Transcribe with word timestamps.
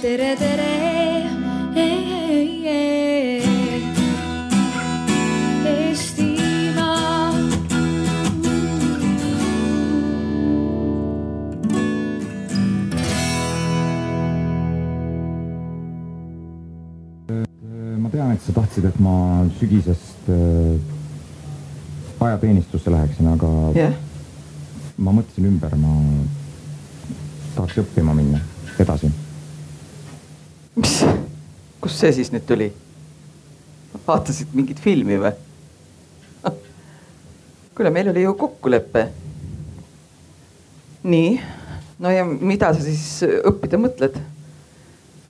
tere, 0.00 0.34
tere. 0.36 0.68
Eestimaa. 5.64 7.32
ma 17.98 18.08
tean, 18.08 18.32
et 18.32 18.40
sa 18.40 18.52
tahtsid, 18.56 18.84
et 18.84 19.00
ma 19.00 19.44
sügisest 19.58 20.30
äh, 20.32 20.80
ajateenistusse 22.20 22.90
läheksin, 22.90 23.28
aga 23.36 23.50
jah, 23.76 23.96
ma 24.96 25.12
mõtlesin 25.12 25.50
ümber, 25.52 25.76
ma 25.76 25.98
tahaks 27.58 27.82
õppima 27.84 28.16
minna 28.16 28.40
edasi. 28.80 29.12
mis, 30.76 31.04
kust 31.80 32.02
see 32.02 32.12
siis 32.20 32.32
nüüd 32.34 32.46
tuli? 32.46 32.70
vaatasid 34.06 34.52
mingit 34.54 34.78
filmi 34.80 35.18
või? 35.20 35.32
kuule, 37.74 37.90
meil 37.90 38.10
oli 38.12 38.22
ju 38.22 38.34
kokkulepe. 38.38 39.06
nii, 41.02 41.32
no 41.98 42.12
ja 42.14 42.26
mida 42.26 42.72
sa 42.74 42.84
siis 42.84 43.24
õppida 43.24 43.80
mõtled? 43.80 44.20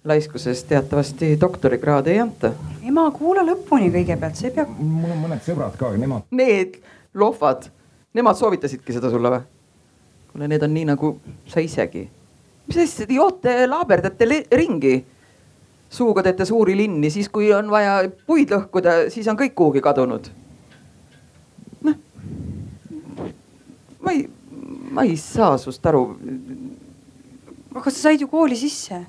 laiskusest 0.04 0.68
teatavasti 0.68 1.34
doktorikraadi 1.40 2.10
ei 2.10 2.20
anta. 2.20 2.52
ema, 2.88 3.04
kuula 3.10 3.44
lõpuni 3.44 3.90
kõigepealt, 3.92 4.36
see 4.36 4.52
peab, 4.54 4.72
mul 4.78 5.12
on 5.12 5.24
mõned 5.26 5.44
sõbrad 5.44 5.76
ka, 5.80 5.92
nemad, 6.00 6.28
Need 6.30 6.78
lohvad, 7.14 7.68
nemad 8.16 8.38
soovitasidki 8.38 8.96
seda 8.96 9.10
sulle 9.12 9.32
või? 9.34 9.42
kuule, 10.32 10.48
need 10.48 10.62
on 10.62 10.74
nii 10.74 10.86
nagu 10.92 11.14
sa 11.50 11.60
isegi. 11.60 12.08
mis 12.68 12.78
asja, 12.78 13.06
te 13.06 13.14
joote, 13.14 13.54
laaberdate 13.66 14.28
ringi. 14.50 15.00
Suuga 15.90 16.22
teete 16.22 16.46
suuri 16.46 16.76
linni, 16.78 17.10
siis 17.10 17.28
kui 17.28 17.50
on 17.54 17.70
vaja 17.70 18.04
puid 18.26 18.52
lõhkuda, 18.54 19.08
siis 19.10 19.28
on 19.30 19.38
kõik 19.38 19.56
kuhugi 19.58 19.82
kadunud. 19.82 20.30
noh, 21.82 21.96
ma 24.00 24.14
ei, 24.14 24.28
ma 24.90 25.06
ei 25.08 25.16
saa 25.18 25.58
sust 25.58 25.86
aru. 25.86 26.04
aga 27.74 27.90
sa 27.90 27.96
said 27.96 28.22
ju 28.22 28.30
kooli 28.30 28.56
sisse. 28.56 29.02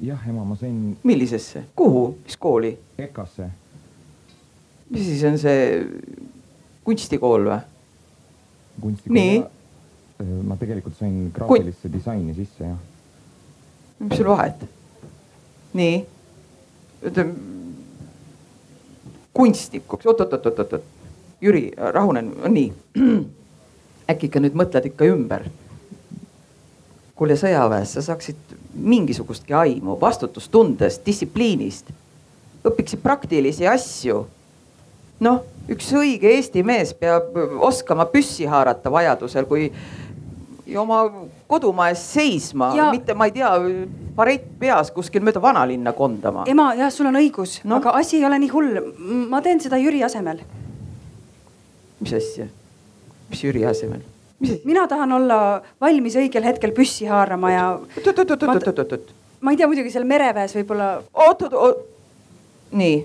jah, 0.00 0.28
ema, 0.30 0.44
ma 0.44 0.56
sain 0.56 0.96
millisesse, 1.02 1.64
kuhu, 1.74 2.06
mis 2.24 2.36
kooli, 2.36 2.76
EKA-sse. 2.98 3.50
mis 4.90 5.10
siis 5.10 5.26
on 5.26 5.42
see 5.42 5.84
kunstikool 6.86 7.50
või? 7.50 7.60
kunstikooli. 8.80 9.20
Nii. 9.20 9.44
ma 10.46 10.56
tegelikult 10.56 10.94
sain 10.98 11.32
graafilisse 11.34 11.90
disaini 11.90 12.34
sisse 12.38 12.70
jah. 12.70 12.82
mis 14.06 14.18
sul 14.22 14.30
vahet? 14.30 14.68
nii, 15.78 16.02
ütleme 17.06 17.34
kunstnikuks 19.38 20.06
oot,, 20.06 20.20
oot-oot-oot-oot-oot, 20.20 20.94
Jüri, 21.40 21.70
rahunen, 21.94 22.32
nii. 22.50 22.72
äkki 24.10 24.26
ikka 24.26 24.40
nüüd 24.42 24.56
mõtled 24.58 24.88
ikka 24.90 25.06
ümber? 25.12 25.46
kuule, 27.18 27.34
sõjaväes 27.34 27.96
sa 27.96 28.02
saaksid 28.06 28.52
mingisugustki 28.78 29.54
aimu 29.54 29.96
vastutustundest, 29.98 31.02
distsipliinist, 31.06 31.88
õpiksid 32.66 33.02
praktilisi 33.02 33.66
asju. 33.66 34.20
noh, 35.20 35.40
üks 35.66 35.90
õige 35.98 36.30
Eesti 36.30 36.62
mees 36.62 36.92
peab 36.94 37.34
oskama 37.66 38.06
püssi 38.06 38.46
haarata 38.46 38.90
vajadusel, 38.90 39.48
kui 39.50 39.72
ja 40.68 40.80
oma 40.82 41.00
kodumaa 41.50 41.88
eest 41.90 42.12
seisma 42.14 42.70
ja... 42.76 42.90
Mitte 42.94 43.14
ma 43.18 43.26
ei 43.26 43.34
tea, 43.34 43.50
barett 44.18 44.46
peas 44.60 44.90
kuskil 44.94 45.22
mööda 45.24 45.42
vanalinna 45.42 45.94
kondama. 45.96 46.44
ema, 46.50 46.72
jah, 46.78 46.90
sul 46.94 47.08
on 47.10 47.18
õigus 47.20 47.60
no., 47.64 47.78
aga 47.78 47.94
asi 48.00 48.18
ei 48.18 48.26
ole 48.28 48.38
nii 48.42 48.52
hull. 48.52 48.78
ma 49.30 49.42
teen 49.44 49.60
seda 49.62 49.78
Jüri 49.80 50.02
asemel. 50.06 50.42
mis 52.00 52.14
asja? 52.18 52.48
mis 53.30 53.44
Jüri 53.44 53.66
asemel? 53.68 54.02
mina 54.40 54.86
tahan 54.90 55.12
olla 55.18 55.38
valmis 55.80 56.16
õigel 56.18 56.46
hetkel 56.46 56.74
püssi 56.76 57.08
haarama 57.10 57.52
ja 57.52 57.68
oot-oot-oot-oot-oot-oot, 57.78 59.12
ma 59.40 59.54
ei 59.54 59.60
tea 59.60 59.70
muidugi 59.70 59.94
seal 59.94 60.06
mereväes 60.08 60.54
võib-olla, 60.58 60.90
oot-oot-oot, 61.26 61.84
nii. 62.78 62.98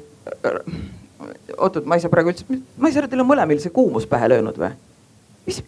oot-oot, 1.58 1.86
ma 1.86 1.98
ei 1.98 2.04
saa 2.04 2.14
praegu 2.14 2.34
üldse, 2.34 2.48
ma 2.50 2.90
ei 2.90 2.96
saa 2.96 3.04
aru, 3.04 3.14
teil 3.14 3.26
on 3.26 3.30
mõlemil 3.30 3.62
see 3.62 3.74
kuumus 3.74 4.10
pähe 4.10 4.30
löönud 4.34 4.58
või? 4.62 4.74
mis, 5.48 5.62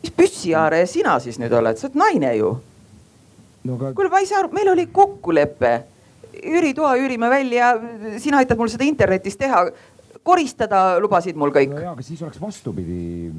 mis 0.00 0.16
püssihaare 0.16 0.84
sina 0.88 1.18
siis 1.24 1.40
nüüd 1.40 1.56
oled, 1.56 1.80
sa 1.80 1.88
oled 1.88 2.00
naine 2.00 2.34
ju 2.38 2.54
no 3.64 3.76
aga 3.76 3.92
kuule, 3.96 4.10
ma 4.12 4.20
ei 4.22 4.28
saa 4.28 4.42
aru, 4.42 4.52
meil 4.56 4.72
oli 4.72 4.86
kokkulepe. 4.92 5.72
Jüri 6.40 6.72
toa 6.76 6.94
üürime 7.00 7.28
välja, 7.30 7.74
sina 8.22 8.40
aitad 8.40 8.60
mul 8.60 8.70
seda 8.72 8.86
internetis 8.86 9.38
teha. 9.40 9.68
koristada 10.20 10.98
lubasid 11.00 11.36
mul 11.40 11.48
kõik 11.48 11.70
no. 11.72 11.78
jaa, 11.80 11.92
aga 11.96 12.02
siis 12.04 12.20
oleks 12.22 12.40
vastupidi. 12.40 13.30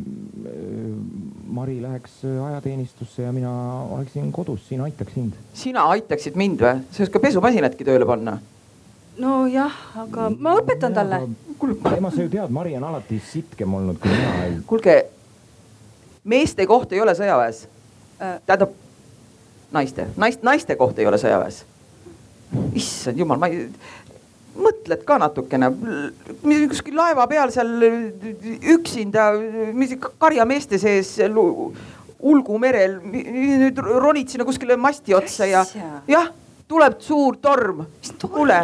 Mari 1.51 1.75
läheks 1.81 2.23
ajateenistusse 2.25 3.21
ja 3.21 3.31
mina 3.35 3.51
oleksin 3.93 4.31
kodus, 4.33 4.63
siin 4.67 4.81
aitaks 4.81 5.13
sind. 5.13 5.35
sina 5.53 5.83
aitaksid 5.93 6.39
mind 6.39 6.63
või? 6.63 6.81
sa 6.91 7.03
ei 7.03 7.07
oska 7.07 7.21
pesumasinatki 7.21 7.85
tööle 7.85 8.07
panna. 8.09 8.37
nojah, 9.21 9.77
aga 10.03 10.29
ma 10.37 10.55
õpetan 10.57 10.95
talle. 10.95 11.21
kuule, 11.59 11.77
ema, 11.97 12.11
sa 12.11 12.23
ju 12.23 12.31
tead, 12.33 12.49
Mari 12.49 12.75
on 12.79 12.87
alati 12.89 13.21
sitkem 13.29 13.73
olnud 13.73 13.99
kui 14.01 14.09
mina. 14.09 14.61
kuulge, 14.67 14.97
meeste 16.23 16.65
koht 16.65 16.93
ei 16.93 17.01
ole 17.01 17.13
sõjaväes. 17.17 17.67
Äh. 18.21 18.39
tähendab 18.45 18.73
naiste, 19.73 20.07
naist, 20.19 20.43
naiste 20.45 20.77
koht 20.79 20.99
ei 20.99 21.07
ole 21.09 21.19
sõjaväes. 21.21 21.63
issand 22.75 23.19
jumal, 23.19 23.39
ma 23.39 23.47
ei, 23.51 23.65
mõtled 24.61 25.05
ka 25.07 25.17
natukene, 25.21 25.71
kuskil 26.69 26.97
laeva 26.99 27.25
peal 27.31 27.53
seal 27.53 27.85
üksinda, 28.75 29.31
mis 29.73 29.95
karjameeste 30.19 30.79
sees 30.81 31.17
Ulgu 32.21 32.59
merel, 32.61 32.99
nüüd 33.01 33.79
ronid 33.81 34.29
sinna 34.29 34.45
kuskile 34.45 34.75
masti 34.77 35.15
otsa 35.17 35.47
ja 35.49 35.63
jah, 36.05 36.27
tuleb 36.69 36.99
suur 37.01 37.39
torm. 37.41 37.87
Kuule, 38.21 38.59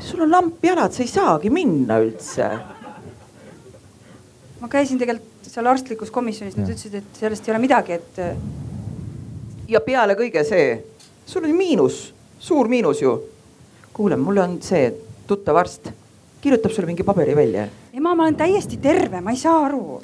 sul 0.00 0.24
on 0.24 0.32
lamp 0.32 0.64
jalad, 0.64 0.94
sa 0.96 1.04
ei 1.04 1.10
saagi 1.12 1.52
minna 1.52 1.98
üldse 2.00 2.48
ma 4.60 4.68
käisin 4.68 5.00
tegelikult 5.00 5.50
seal 5.50 5.66
arstlikus 5.66 6.12
komisjonis, 6.14 6.56
nad 6.58 6.68
ütlesid, 6.68 7.00
et 7.00 7.20
sellest 7.20 7.48
ei 7.48 7.54
ole 7.54 7.62
midagi, 7.62 7.96
et 7.96 8.20
ja 9.70 9.80
peale 9.84 10.16
kõige 10.18 10.42
see, 10.46 10.72
sul 11.26 11.46
on 11.46 11.54
miinus, 11.56 12.02
suur 12.42 12.68
miinus 12.68 13.02
ju. 13.02 13.14
kuule, 13.92 14.16
mul 14.16 14.38
on 14.38 14.56
see 14.64 14.88
tuttav 15.28 15.58
arst, 15.60 15.90
kirjutab 16.40 16.72
sulle 16.72 16.88
mingi 16.88 17.04
paberi 17.06 17.36
välja. 17.36 17.68
ema, 17.92 18.14
ma 18.14 18.24
olen 18.26 18.36
täiesti 18.36 18.80
terve, 18.82 19.20
ma 19.20 19.30
ei 19.30 19.36
saa 19.36 19.64
aru. 19.66 20.02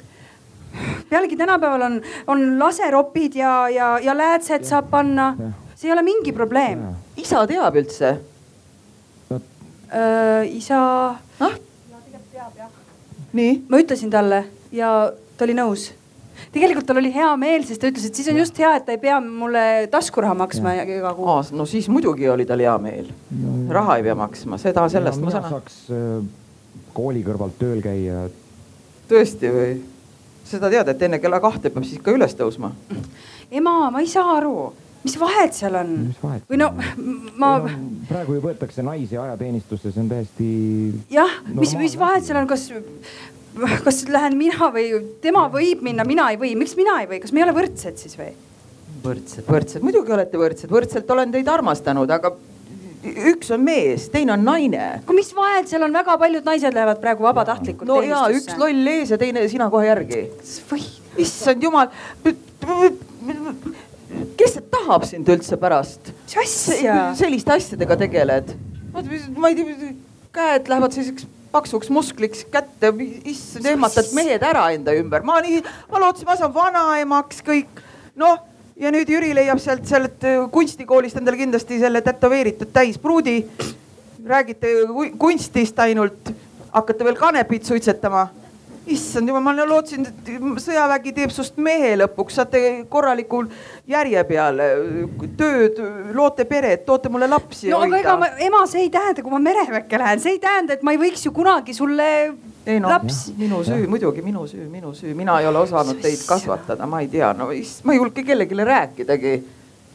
pealegi 1.09 1.37
tänapäeval 1.37 1.81
on, 1.81 2.01
on 2.27 2.47
laseropid 2.59 3.35
ja, 3.35 3.69
ja, 3.69 3.99
ja 3.99 4.17
läätsed 4.17 4.63
saab 4.63 4.89
panna 4.89 5.35
Jah.. 5.39 5.53
see 5.75 5.89
ei 5.89 5.93
ole 5.93 6.03
mingi 6.03 6.33
probleem. 6.33 6.87
isa 7.17 7.45
teab 7.47 7.75
üldse, 7.75 8.17
isa, 10.51 10.81
ah? 11.39 11.55
nii, 13.33 13.63
ma 13.69 13.79
ütlesin 13.79 14.11
talle 14.11 14.45
ja 14.71 15.11
ta 15.37 15.45
oli 15.45 15.55
nõus. 15.57 15.91
Tegelikult 16.55 16.87
tal 16.89 17.01
oli 17.01 17.11
hea 17.13 17.29
meel, 17.39 17.65
sest 17.67 17.81
ta 17.81 17.91
ütles, 17.91 18.07
et 18.07 18.17
siis 18.17 18.29
on 18.31 18.39
just 18.41 18.57
hea, 18.61 18.73
et 18.79 18.87
ta 18.87 18.95
ei 18.95 19.01
pea 19.01 19.19
mulle 19.23 19.63
taskuraha 19.91 20.37
maksma 20.37 20.77
ja. 20.79 20.87
iga 20.97 21.13
kuu. 21.17 21.29
no 21.57 21.67
siis 21.69 21.89
muidugi 21.91 22.29
oli 22.29 22.45
tal 22.49 22.63
hea 22.63 22.77
meel. 22.81 23.11
raha 23.73 23.99
ei 23.99 24.07
pea 24.07 24.15
maksma, 24.17 24.59
seda 24.61 24.87
sellest 24.91 25.21
ma 25.21 25.29
mina 25.29 25.37
saan 25.37 25.49
aru. 25.49 25.59
saaks 25.59 25.77
äh, 25.91 26.89
kooli 26.97 27.23
kõrvalt 27.25 27.59
tööl 27.61 27.83
käia. 27.85 28.27
tõesti 29.11 29.53
või? 29.53 29.77
seda 30.47 30.71
tead, 30.71 30.91
et 30.93 31.07
enne 31.07 31.19
kella 31.19 31.39
kahte 31.43 31.71
peab 31.71 31.85
siis 31.85 31.99
ikka 31.99 32.15
üles 32.15 32.35
tõusma. 32.37 32.73
ema, 33.51 33.79
ma 33.91 34.03
ei 34.03 34.09
saa 34.11 34.37
aru, 34.37 34.71
mis 35.03 35.17
vahet 35.19 35.55
seal 35.55 35.75
on 35.79 35.95
või 36.49 36.59
no 36.61 36.71
ma 37.39 37.53
No, 37.63 37.71
praegu 38.09 38.37
ju 38.37 38.43
võetakse 38.43 38.85
naisi 38.85 39.17
ajateenistusse, 39.19 39.91
see 39.91 40.03
on 40.03 40.11
täiesti. 40.11 40.51
jah, 41.13 41.39
mis, 41.53 41.75
mis 41.79 41.97
vahet 41.99 42.25
seal 42.27 42.41
on, 42.41 42.47
kas, 42.49 42.69
kas 43.85 44.03
lähen 44.11 44.37
mina 44.39 44.69
või 44.73 44.89
tema 45.23 45.47
võib 45.53 45.81
minna, 45.85 46.05
mina 46.07 46.29
ei 46.33 46.39
või, 46.41 46.53
miks 46.59 46.75
mina 46.79 46.99
ei 47.01 47.09
või, 47.09 47.21
kas 47.23 47.33
me 47.33 47.41
ei 47.41 47.47
ole 47.47 47.55
võrdsed 47.57 48.03
siis 48.03 48.17
või? 48.19 48.33
võrdsed, 49.03 49.45
võrdsed, 49.47 49.83
muidugi 49.85 50.13
olete 50.13 50.39
võrdsed, 50.39 50.71
võrdselt 50.73 51.11
olen 51.13 51.33
teid 51.33 51.49
armastanud, 51.51 52.11
aga 52.11 52.33
üks 53.07 53.51
on 53.53 53.61
mees, 53.63 54.07
teine 54.13 54.33
on 54.33 54.43
naine 54.45 54.81
aga 54.99 55.15
mis 55.15 55.29
vahet 55.35 55.69
seal 55.69 55.85
on, 55.85 55.93
väga 55.95 56.17
paljud 56.19 56.47
naised 56.47 56.75
lähevad 56.75 56.99
praegu 57.03 57.27
vabatahtlikult 57.27 57.89
no 57.89 57.99
ja 58.05 58.25
üks. 58.33 58.57
loll 58.59 58.91
ees 58.93 59.13
ja 59.13 59.19
teine 59.21 59.45
sina 59.51 59.69
kohe 59.73 59.85
järgi. 59.87 60.25
issand 61.21 61.63
jumal. 61.63 61.91
kes 64.37 64.57
see 64.57 64.65
tahab 64.73 65.05
sind 65.07 65.29
üldse 65.29 65.59
pärast? 65.61 66.11
mis 66.25 66.37
asja? 66.43 66.99
selliste 67.21 67.55
asjadega 67.55 67.99
tegeled? 68.03 68.53
ma 69.37 69.53
ei 69.53 69.61
tea, 69.61 69.93
käed 70.35 70.73
lähevad 70.73 70.97
selliseks 70.97 71.29
paksuks 71.57 71.89
muskliks 71.93 72.45
kätte, 72.53 72.93
issand 73.25 73.65
ehmatad 73.73 74.13
mehed 74.17 74.45
ära 74.45 74.69
enda 74.75 74.93
ümber, 74.97 75.25
ma 75.25 75.39
nii, 75.43 75.63
ma 75.91 76.01
lootsin, 76.03 76.29
ma 76.29 76.37
saan 76.39 76.53
vanaemaks 76.55 77.43
kõik. 77.45 77.83
noh, 78.17 78.39
ja 78.77 78.91
nüüd 78.93 79.09
Jüri 79.09 79.33
leiab 79.35 79.61
sealt, 79.61 79.85
sealt 79.89 80.25
kunstikoolist 80.53 81.17
endale 81.19 81.39
kindlasti 81.41 81.79
selle 81.81 82.01
tätoveeritud 82.05 82.73
täispruudi. 82.73 83.39
räägite 84.27 84.73
kunstist 85.17 85.79
ainult, 85.79 86.33
hakkate 86.73 87.05
veel 87.07 87.15
kanepit 87.15 87.65
suitsetama 87.65 88.27
issand 88.93 89.29
jumal, 89.29 89.43
ma 89.43 89.65
lootsin, 89.67 90.05
et 90.07 90.29
sõjavägi 90.63 91.13
teeb 91.15 91.31
sust 91.33 91.57
mehe 91.63 91.93
lõpuks, 91.99 92.37
saate 92.39 92.61
korralikul 92.91 93.49
järje 93.89 94.23
peale 94.29 94.67
tööd, 95.39 95.79
loote 96.15 96.45
peret, 96.49 96.85
toote 96.87 97.11
mulle 97.13 97.29
lapsi. 97.29 97.71
no 97.73 97.81
aga 97.85 98.01
ega 98.01 98.15
ma, 98.19 98.29
ema, 98.47 98.63
see 98.69 98.85
ei 98.85 98.91
tähenda, 98.93 99.23
kui 99.25 99.33
ma 99.33 99.41
mereväkke 99.43 99.99
lähen, 100.01 100.23
see 100.23 100.37
ei 100.37 100.43
tähenda, 100.43 100.77
et 100.77 100.85
ma 100.87 100.95
ei 100.95 101.01
võiks 101.01 101.25
ju 101.27 101.33
kunagi 101.35 101.75
sulle 101.77 102.07
ei 102.67 102.79
no, 102.83 102.91
laps. 102.91 103.27
minu 103.37 103.63
süü, 103.67 103.87
muidugi 103.91 104.23
minu 104.25 104.45
süü, 104.47 104.69
minu 104.71 104.93
süü, 104.95 105.13
mina 105.17 105.39
ei 105.41 105.47
ole 105.47 105.63
osanud 105.63 106.01
teid 106.03 106.23
kasvatada, 106.27 106.87
ma 106.89 107.01
ei 107.03 107.11
tea, 107.11 107.33
no 107.37 107.49
ma 107.49 107.93
ei 107.95 108.01
julge 108.01 108.23
kellelegi 108.23 108.63
rääkidagi. 108.71 109.35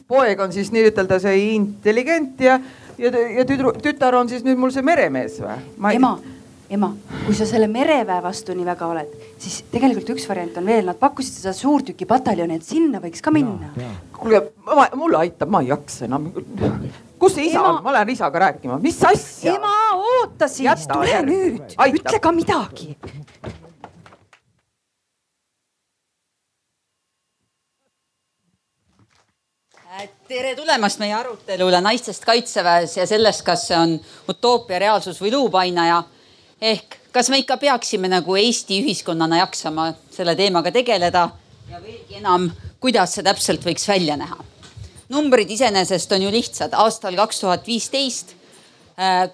poeg 0.08 0.40
on 0.44 0.52
siis 0.52 0.68
nii-ütelda 0.74 1.16
see 1.22 1.54
intelligent 1.54 2.40
ja, 2.40 2.58
ja, 2.98 3.10
ja 3.38 3.44
tüdru, 3.48 3.72
tütar 3.80 4.14
on 4.18 4.28
siis 4.28 4.44
nüüd 4.44 4.60
mul 4.60 4.72
see 4.74 4.84
meremees 4.84 5.40
või? 5.40 5.60
ema 5.94 6.16
ema, 6.72 6.88
kui 7.26 7.34
sa 7.36 7.46
selle 7.48 7.68
mereväe 7.70 8.22
vastu 8.24 8.54
nii 8.56 8.66
väga 8.66 8.88
oled, 8.88 9.16
siis 9.40 9.60
tegelikult 9.72 10.14
üks 10.14 10.24
variant 10.28 10.56
on 10.60 10.68
veel, 10.68 10.86
nad 10.88 10.98
pakkusid 11.00 11.42
seda 11.42 11.52
suurtükipataljoni, 11.56 12.56
et 12.56 12.66
sinna 12.66 13.00
võiks 13.02 13.24
ka 13.24 13.32
minna. 13.34 13.72
kuulge, 14.16 14.40
mulle 14.96 15.20
aitab, 15.20 15.52
ma 15.52 15.60
ei 15.62 15.72
jaksa 15.72 16.06
enam. 16.08 16.30
kus 17.20 17.36
see 17.36 17.50
isa 17.50 17.60
ema... 17.60 17.74
on, 17.74 17.82
ma 17.84 17.96
lähen 17.98 18.14
isaga 18.14 18.46
rääkima, 18.46 18.78
mis 18.82 19.02
asja? 19.04 19.56
ema, 19.56 19.74
oota 19.98 20.48
siis, 20.48 20.86
tule 20.88 21.12
järg. 21.12 21.28
nüüd, 21.28 21.76
ütle 21.98 22.22
ka 22.22 22.32
midagi. 22.32 22.96
tere 30.32 30.54
tulemast 30.56 30.96
meie 31.02 31.12
arutelule 31.12 31.82
naistest 31.84 32.24
kaitseväes 32.24 32.94
ja 32.96 33.04
sellest, 33.06 33.42
kas 33.44 33.66
see 33.68 33.76
on 33.76 33.90
utoopia, 34.32 34.78
reaalsus 34.80 35.18
või 35.20 35.34
luupainaja 35.34 35.98
ehk 36.62 36.98
kas 37.12 37.28
me 37.30 37.42
ikka 37.42 37.56
peaksime 37.60 38.08
nagu 38.08 38.36
Eesti 38.38 38.78
ühiskonnana 38.82 39.42
jaksama 39.42 39.90
selle 40.14 40.36
teemaga 40.38 40.72
tegeleda 40.72 41.28
ja 41.70 41.80
veelgi 41.82 42.20
enam, 42.20 42.48
kuidas 42.80 43.16
see 43.16 43.26
täpselt 43.26 43.64
võiks 43.66 43.88
välja 43.88 44.16
näha? 44.16 44.38
numbrid 45.12 45.50
iseenesest 45.50 46.12
on 46.16 46.22
ju 46.24 46.30
lihtsad, 46.32 46.72
aastal 46.72 47.16
kaks 47.18 47.42
tuhat 47.42 47.66
viisteist 47.68 48.32
äh, 48.96 49.26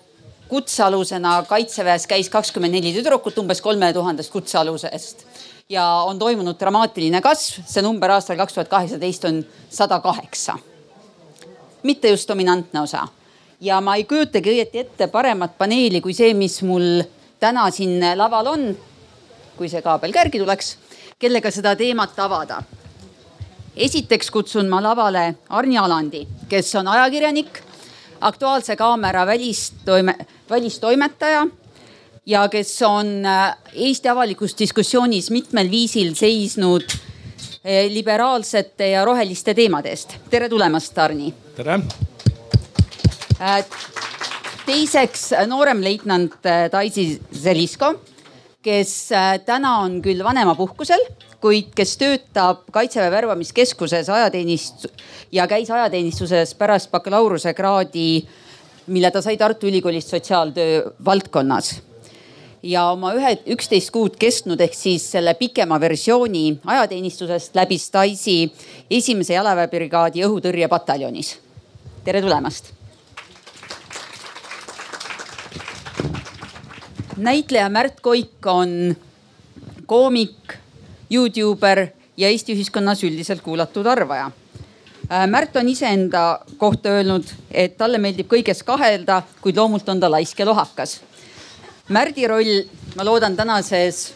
kutsealusena 0.49 1.43
kaitseväes 1.49 2.09
käis 2.11 2.31
kakskümmend 2.33 2.75
neli 2.75 2.91
tüdrukut 2.97 3.37
umbes 3.39 3.61
kolme 3.63 3.93
tuhandest 3.95 4.33
kutsealusest 4.33 5.23
ja 5.71 5.85
on 6.09 6.19
toimunud 6.19 6.59
dramaatiline 6.59 7.21
kasv, 7.23 7.61
see 7.69 7.85
number 7.85 8.11
aastal 8.17 8.41
kaks 8.41 8.57
tuhat 8.57 8.73
kaheksateist 8.73 9.29
on 9.29 9.45
sada 9.71 10.01
kaheksa. 10.01 10.59
mitte 11.83 12.09
just 12.09 12.29
dominantne 12.29 12.81
osa 12.81 13.07
ja 13.61 13.81
ma 13.81 13.95
ei 13.99 14.05
kujutagi 14.05 14.51
õieti 14.51 14.83
ette 14.83 15.07
paremat 15.13 15.55
paneeli 15.59 16.01
kui 16.01 16.15
see, 16.15 16.35
mis 16.35 16.61
mul 16.63 17.05
täna 17.41 17.71
siin 17.71 18.01
laval 18.19 18.47
on, 18.47 18.67
kui 19.57 19.69
see 19.71 19.83
kaabel 19.83 20.13
kärgi 20.15 20.41
tuleks, 20.43 20.77
kellega 21.19 21.51
seda 21.55 21.75
teemat 21.77 22.19
avada. 22.19 22.63
esiteks 23.77 24.31
kutsun 24.31 24.69
ma 24.69 24.83
lavale 24.83 25.35
Arni 25.49 25.79
Alandi, 25.79 26.27
kes 26.49 26.75
on 26.75 26.89
ajakirjanik, 26.89 27.63
Aktuaalse 28.21 28.77
Kaamera 28.77 29.27
välistoime, 29.27 30.15
välistoimetaja 30.51 31.47
ja 32.27 32.49
kes 32.49 32.83
on 32.83 33.27
äh, 33.27 33.57
Eesti 33.73 34.09
avalikus 34.09 34.59
diskussioonis 34.59 35.31
mitmel 35.31 35.71
viisil 35.71 36.15
seisnud 36.15 36.85
äh, 36.91 37.87
liberaalsete 37.89 38.91
ja 38.91 39.05
roheliste 39.05 39.55
teemade 39.55 39.95
eest. 39.95 40.17
tere 40.31 40.49
tulemast, 40.49 40.99
Arni. 40.99 41.35
tere 41.57 41.81
äh, 43.41 43.65
teiseks 44.69 45.31
nooremleitnant 45.49 46.45
äh, 46.47 46.67
Daisy 46.73 47.17
Zelisko, 47.33 47.95
kes 48.65 48.93
äh, 49.17 49.39
täna 49.47 49.79
on 49.85 49.99
küll 50.05 50.21
vanemapuhkusel, 50.25 51.01
kuid 51.41 51.71
kes 51.77 51.95
töötab 52.01 52.67
Kaitseväe 52.75 53.11
värbamiskeskuses 53.15 54.11
ajateenist- 54.13 54.89
ja 55.33 55.47
käis 55.49 55.71
ajateenistuses 55.73 56.53
pärast 56.59 56.93
bakalaureusekraadi, 56.93 58.11
mille 58.93 59.11
ta 59.11 59.23
sai 59.25 59.37
Tartu 59.41 59.71
Ülikoolist 59.71 60.13
sotsiaaltöö 60.13 60.85
valdkonnas 61.05 61.79
ja 62.63 62.89
oma 62.93 63.15
ühe, 63.17 63.37
üksteist 63.55 63.93
kuud 63.95 64.17
kestnud 64.21 64.61
ehk 64.61 64.75
siis 64.75 65.05
selle 65.15 65.37
pikema 65.39 65.79
versiooni 65.81 66.59
ajateenistusest 66.67 67.57
läbis 67.57 67.89
Daisy 67.95 68.41
esimese 68.91 69.39
jalaväebrigaadi 69.39 70.27
õhutõrjepataljonis. 70.27 71.37
tere 72.05 72.21
tulemast 72.25 72.78
näitleja 77.19 77.69
Märt 77.69 78.01
Koik 78.01 78.47
on 78.47 78.97
koomik, 79.87 80.55
Youtuber 81.11 81.87
ja 82.17 82.29
Eesti 82.29 82.53
ühiskonnas 82.53 83.03
üldiselt 83.05 83.41
kuulatud 83.43 83.87
arvaja. 83.87 84.31
Äh, 85.13 85.27
Märt 85.27 85.57
on 85.57 85.69
iseenda 85.69 86.41
kohta 86.57 86.89
öelnud, 86.89 87.25
et 87.51 87.77
talle 87.79 87.99
meeldib 87.99 88.29
kõiges 88.29 88.63
kahelda, 88.65 89.23
kuid 89.41 89.57
loomult 89.57 89.89
on 89.89 90.01
ta 90.01 90.11
laisk 90.11 90.39
ja 90.39 90.47
lohakas. 90.47 91.01
Märdi 91.89 92.27
roll, 92.29 92.63
ma 92.97 93.05
loodan 93.05 93.37
tänases 93.37 94.13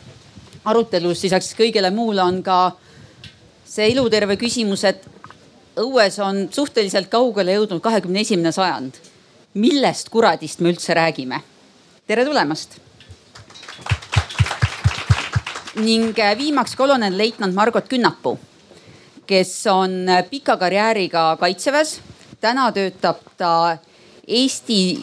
arutelus 0.64 1.22
lisaks 1.24 1.54
kõigele 1.58 1.90
muule 1.90 2.22
on 2.22 2.42
ka 2.44 2.58
see 3.64 3.88
eluterve 3.94 4.36
küsimus, 4.36 4.84
et 4.84 5.08
õues 5.80 6.18
on 6.20 6.44
suhteliselt 6.52 7.08
kaugele 7.08 7.56
jõudnud 7.56 7.80
kahekümne 7.80 8.20
esimene 8.20 8.52
sajand. 8.52 8.94
millest 9.54 10.08
kuradist 10.08 10.60
me 10.60 10.70
üldse 10.72 10.94
räägime? 10.94 11.40
tere 12.06 12.24
tulemast 12.24 12.78
ning 15.84 16.18
äh, 16.18 16.36
viimaks 16.38 16.76
kolonelleitnant 16.76 17.54
Margot 17.54 17.88
Künnapuu, 17.88 18.38
kes 19.26 19.54
on 19.70 20.08
äh, 20.08 20.24
pika 20.30 20.56
karjääriga 20.56 21.36
kaitseväes. 21.40 22.00
täna 22.40 22.72
töötab 22.72 23.20
ta 23.38 23.76
Eesti 24.26 25.02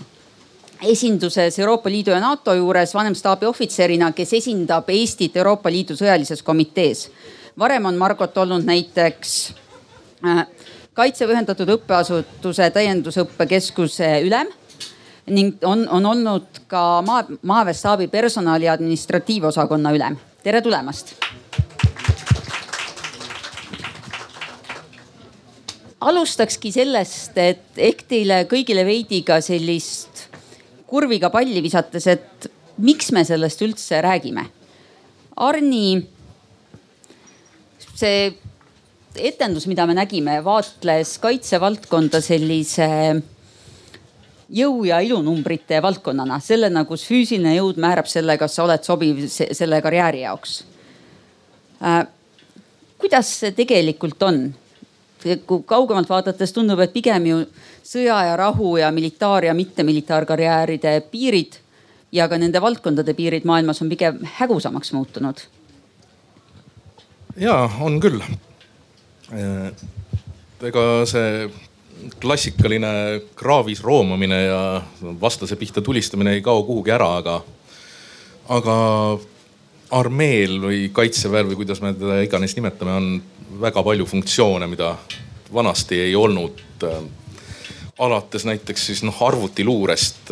esinduses 0.84 1.60
Euroopa 1.60 1.90
Liidu 1.90 2.12
ja 2.12 2.20
NATO 2.20 2.54
juures 2.54 2.94
vanemstaabi 2.94 3.46
ohvitserina, 3.46 4.12
kes 4.12 4.34
esindab 4.34 4.90
Eestit 4.90 5.38
Euroopa 5.38 5.72
Liidu 5.72 5.96
sõjalises 5.96 6.44
komitees. 6.44 7.10
varem 7.60 7.86
on 7.86 7.98
Margot 7.98 8.38
olnud 8.38 8.64
näiteks 8.66 9.54
äh, 10.26 10.48
Kaitseväe 10.94 11.34
Ühendatud 11.34 11.70
Õppeasutuse 11.70 12.72
täiendusõppekeskuse 12.72 14.22
ülem 14.26 14.48
ning 15.30 15.64
on, 15.64 15.88
on 15.90 16.06
olnud 16.06 16.64
ka 16.68 17.02
maa, 17.06 17.24
maaväestaabi 17.42 18.08
personali 18.08 18.70
administratiivosakonna 18.70 19.92
ülem 19.96 20.18
tere 20.44 20.62
tulemast. 20.64 21.16
alustakski 26.00 26.70
sellest, 26.72 27.36
et 27.36 27.76
ehk 27.76 28.06
teile 28.08 28.46
kõigile 28.48 28.86
veidi 28.88 29.20
ka 29.28 29.42
sellist 29.44 30.30
kurviga 30.88 31.28
palli 31.30 31.60
visates, 31.60 32.08
et 32.08 32.48
miks 32.80 33.12
me 33.12 33.26
sellest 33.28 33.60
üldse 33.66 34.00
räägime. 34.06 34.46
Arni, 35.44 36.00
see 38.00 38.32
etendus, 39.20 39.68
mida 39.68 39.84
me 39.90 39.98
nägime, 40.00 40.40
vaatles 40.46 41.18
kaitsevaldkonda 41.20 42.24
sellise 42.24 42.88
jõu 44.50 44.84
ja 44.88 45.00
ilunumbrite 45.06 45.82
valdkonnana, 45.82 46.40
sellena, 46.44 46.86
kus 46.86 47.06
füüsiline 47.08 47.56
jõud 47.56 47.80
määrab 47.82 48.10
selle, 48.10 48.38
kas 48.38 48.56
sa 48.58 48.66
oled 48.66 48.86
sobiv 48.86 49.22
selle 49.30 49.82
karjääri 49.82 50.24
jaoks 50.26 50.64
äh,. 51.84 52.08
kuidas 52.98 53.30
see 53.42 53.54
tegelikult 53.58 54.24
on? 54.24 54.50
kui 55.20 55.64
kaugemalt 55.68 56.08
vaadates 56.10 56.54
tundub, 56.56 56.80
et 56.80 56.94
pigem 56.96 57.26
ju 57.28 57.40
sõja 57.84 58.22
ja 58.30 58.36
rahu 58.40 58.78
ja 58.80 58.88
militaar- 58.92 59.50
ja 59.50 59.54
mittemilitaarkarjääride 59.54 60.94
piirid 61.12 61.58
ja 62.12 62.28
ka 62.28 62.38
nende 62.38 62.62
valdkondade 62.62 63.14
piirid 63.14 63.44
maailmas 63.46 63.82
on 63.82 63.90
pigem 63.90 64.20
hägusamaks 64.40 64.94
muutunud. 64.94 65.42
ja 67.36 67.70
on 67.80 68.00
küll. 68.00 68.22
Äh, 69.32 69.74
ega 70.62 71.06
see 71.06 71.50
klassikaline 72.22 73.22
kraavis 73.36 73.84
roomamine 73.84 74.42
ja 74.44 74.82
vastase 75.22 75.56
pihta 75.56 75.82
tulistamine 75.82 76.34
ei 76.38 76.42
kao 76.42 76.64
kuhugi 76.64 76.92
ära, 76.92 77.10
aga, 77.20 77.40
aga 78.50 78.78
armeel 80.00 80.60
või 80.62 80.82
kaitseväel 80.94 81.50
või 81.50 81.60
kuidas 81.64 81.82
me 81.82 81.94
teda 81.98 82.22
iganes 82.24 82.56
nimetame, 82.56 82.94
on 82.94 83.12
väga 83.62 83.84
palju 83.84 84.06
funktsioone, 84.06 84.68
mida 84.70 84.96
vanasti 85.54 86.00
ei 86.00 86.16
olnud. 86.16 86.66
alates 88.00 88.46
näiteks 88.46 88.86
siis 88.86 89.02
noh 89.04 89.24
arvutiluurest 89.24 90.30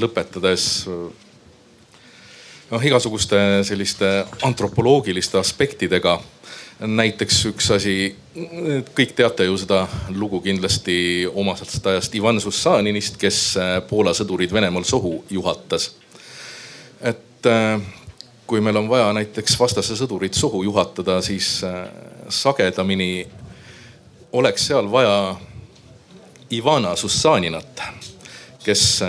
lõpetades 0.00 0.84
noh 2.70 2.84
igasuguste 2.84 3.64
selliste 3.64 4.10
antropoloogiliste 4.42 5.38
aspektidega 5.38 6.18
näiteks 6.80 7.44
üks 7.52 7.70
asi, 7.74 8.16
kõik 8.94 9.14
teate 9.16 9.46
ju 9.46 9.56
seda 9.58 9.84
lugu 10.14 10.40
kindlasti 10.42 11.26
omasest 11.34 11.86
ajast 11.86 12.14
Ivan 12.14 12.40
Sussaninist, 12.40 13.18
kes 13.20 13.40
Poola 13.88 14.14
sõdurid 14.14 14.52
Venemaal 14.52 14.84
sohu 14.84 15.24
juhatas. 15.30 15.94
et 17.00 17.46
kui 18.46 18.60
meil 18.60 18.76
on 18.76 18.88
vaja 18.88 19.12
näiteks 19.12 19.58
vastase 19.60 19.96
sõdurit 19.96 20.34
sohu 20.34 20.62
juhatada, 20.62 21.20
siis 21.22 21.62
sagedamini 22.28 23.26
oleks 24.32 24.66
seal 24.66 24.90
vaja 24.90 25.36
Ivana 26.50 26.96
Sussaninat, 26.96 27.82
kes 28.64 29.02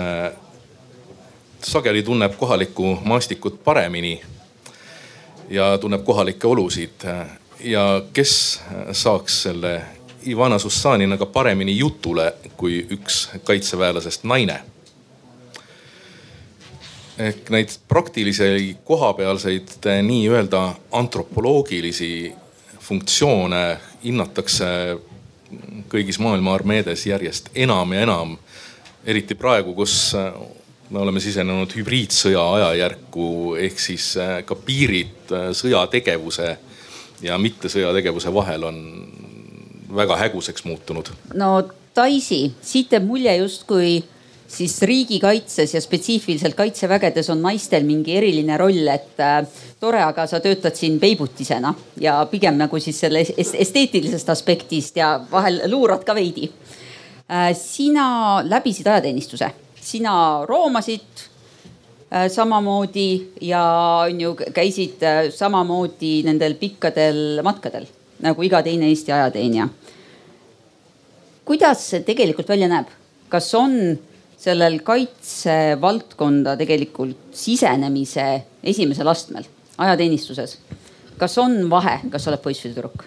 sageli 1.62 2.02
tunneb 2.02 2.36
kohalikku 2.36 2.98
maastikut 3.04 3.64
paremini 3.64 4.20
ja 5.50 5.78
tunneb 5.78 6.04
kohalikke 6.04 6.46
olusid 6.46 7.06
ja 7.66 8.02
kes 8.12 8.60
saaks 8.92 9.42
selle 9.42 9.82
Ivana 10.26 10.58
Sussaninaga 10.58 11.26
paremini 11.26 11.78
jutule 11.78 12.34
kui 12.56 12.86
üks 12.90 13.28
kaitseväelasest 13.44 14.24
naine. 14.24 14.60
ehk 17.18 17.48
neid 17.50 17.70
praktilisi 17.88 18.76
kohapealseid 18.84 19.86
nii-öelda 20.02 20.74
antropoloogilisi 20.92 22.32
funktsioone 22.80 23.78
hinnatakse 24.04 24.66
kõigis 25.88 26.18
maailma 26.20 26.54
armeedes 26.54 27.06
järjest 27.06 27.48
enam 27.54 27.92
ja 27.92 28.00
enam. 28.00 28.36
eriti 29.04 29.34
praegu, 29.34 29.74
kus 29.74 30.14
me 30.90 30.98
oleme 30.98 31.20
sisenenud 31.20 31.72
hübriidsõja 31.74 32.42
ajajärku 32.54 33.56
ehk 33.58 33.80
siis 33.80 34.14
ka 34.44 34.54
piirid 34.54 35.34
sõjategevuse 35.52 36.56
ja 37.22 37.38
mittesõjategevuse 37.38 38.34
vahel 38.34 38.64
on 38.68 38.82
väga 39.96 40.16
häguseks 40.16 40.64
muutunud. 40.64 41.10
no 41.34 41.62
Daisy, 41.96 42.50
siit 42.60 42.92
jääb 42.92 43.06
mulje 43.08 43.36
justkui 43.36 44.04
siis 44.48 44.76
riigikaitses 44.82 45.74
ja 45.74 45.80
spetsiifiliselt 45.80 46.54
kaitsevägedes 46.54 47.30
on 47.30 47.40
naistel 47.42 47.84
mingi 47.84 48.16
eriline 48.16 48.56
roll, 48.60 48.88
et 48.92 49.20
äh, 49.20 49.40
tore, 49.80 50.02
aga 50.04 50.26
sa 50.30 50.40
töötad 50.40 50.76
siin 50.78 51.00
peibutisena 51.02 51.74
ja 52.00 52.18
pigem 52.30 52.58
nagu 52.60 52.80
siis 52.80 53.00
selle 53.00 53.24
esteetilisest 53.36 54.30
aspektist 54.30 55.00
ja 55.00 55.16
vahel 55.30 55.62
luurad 55.70 56.04
ka 56.06 56.14
veidi 56.14 56.50
äh,. 56.50 57.50
sina 57.58 58.42
läbisid 58.44 58.86
ajateenistuse, 58.86 59.50
sina 59.80 60.44
roomasid 60.46 61.25
samamoodi 62.32 63.08
ja 63.40 63.62
on 64.06 64.20
ju 64.20 64.34
käisid 64.54 65.02
äh, 65.02 65.28
samamoodi 65.34 66.20
nendel 66.26 66.56
pikkadel 66.60 67.42
matkadel 67.46 67.86
nagu 68.24 68.42
iga 68.42 68.62
teine 68.64 68.88
Eesti 68.88 69.12
ajateenija. 69.12 69.68
kuidas 71.44 71.82
see 71.90 72.00
tegelikult 72.06 72.48
välja 72.48 72.68
näeb, 72.68 72.88
kas 73.28 73.52
on 73.54 73.98
sellel 74.40 74.80
kaitsevaldkonda 74.84 76.56
tegelikult 76.56 77.36
sisenemise 77.36 78.26
esimesel 78.62 79.08
astmel 79.08 79.46
ajateenistuses, 79.78 80.58
kas 81.18 81.38
on 81.38 81.70
vahe, 81.70 82.00
kas 82.10 82.24
sa 82.24 82.32
oled 82.32 82.42
poiss 82.42 82.64
või 82.64 82.74
tüdruk? 82.74 83.06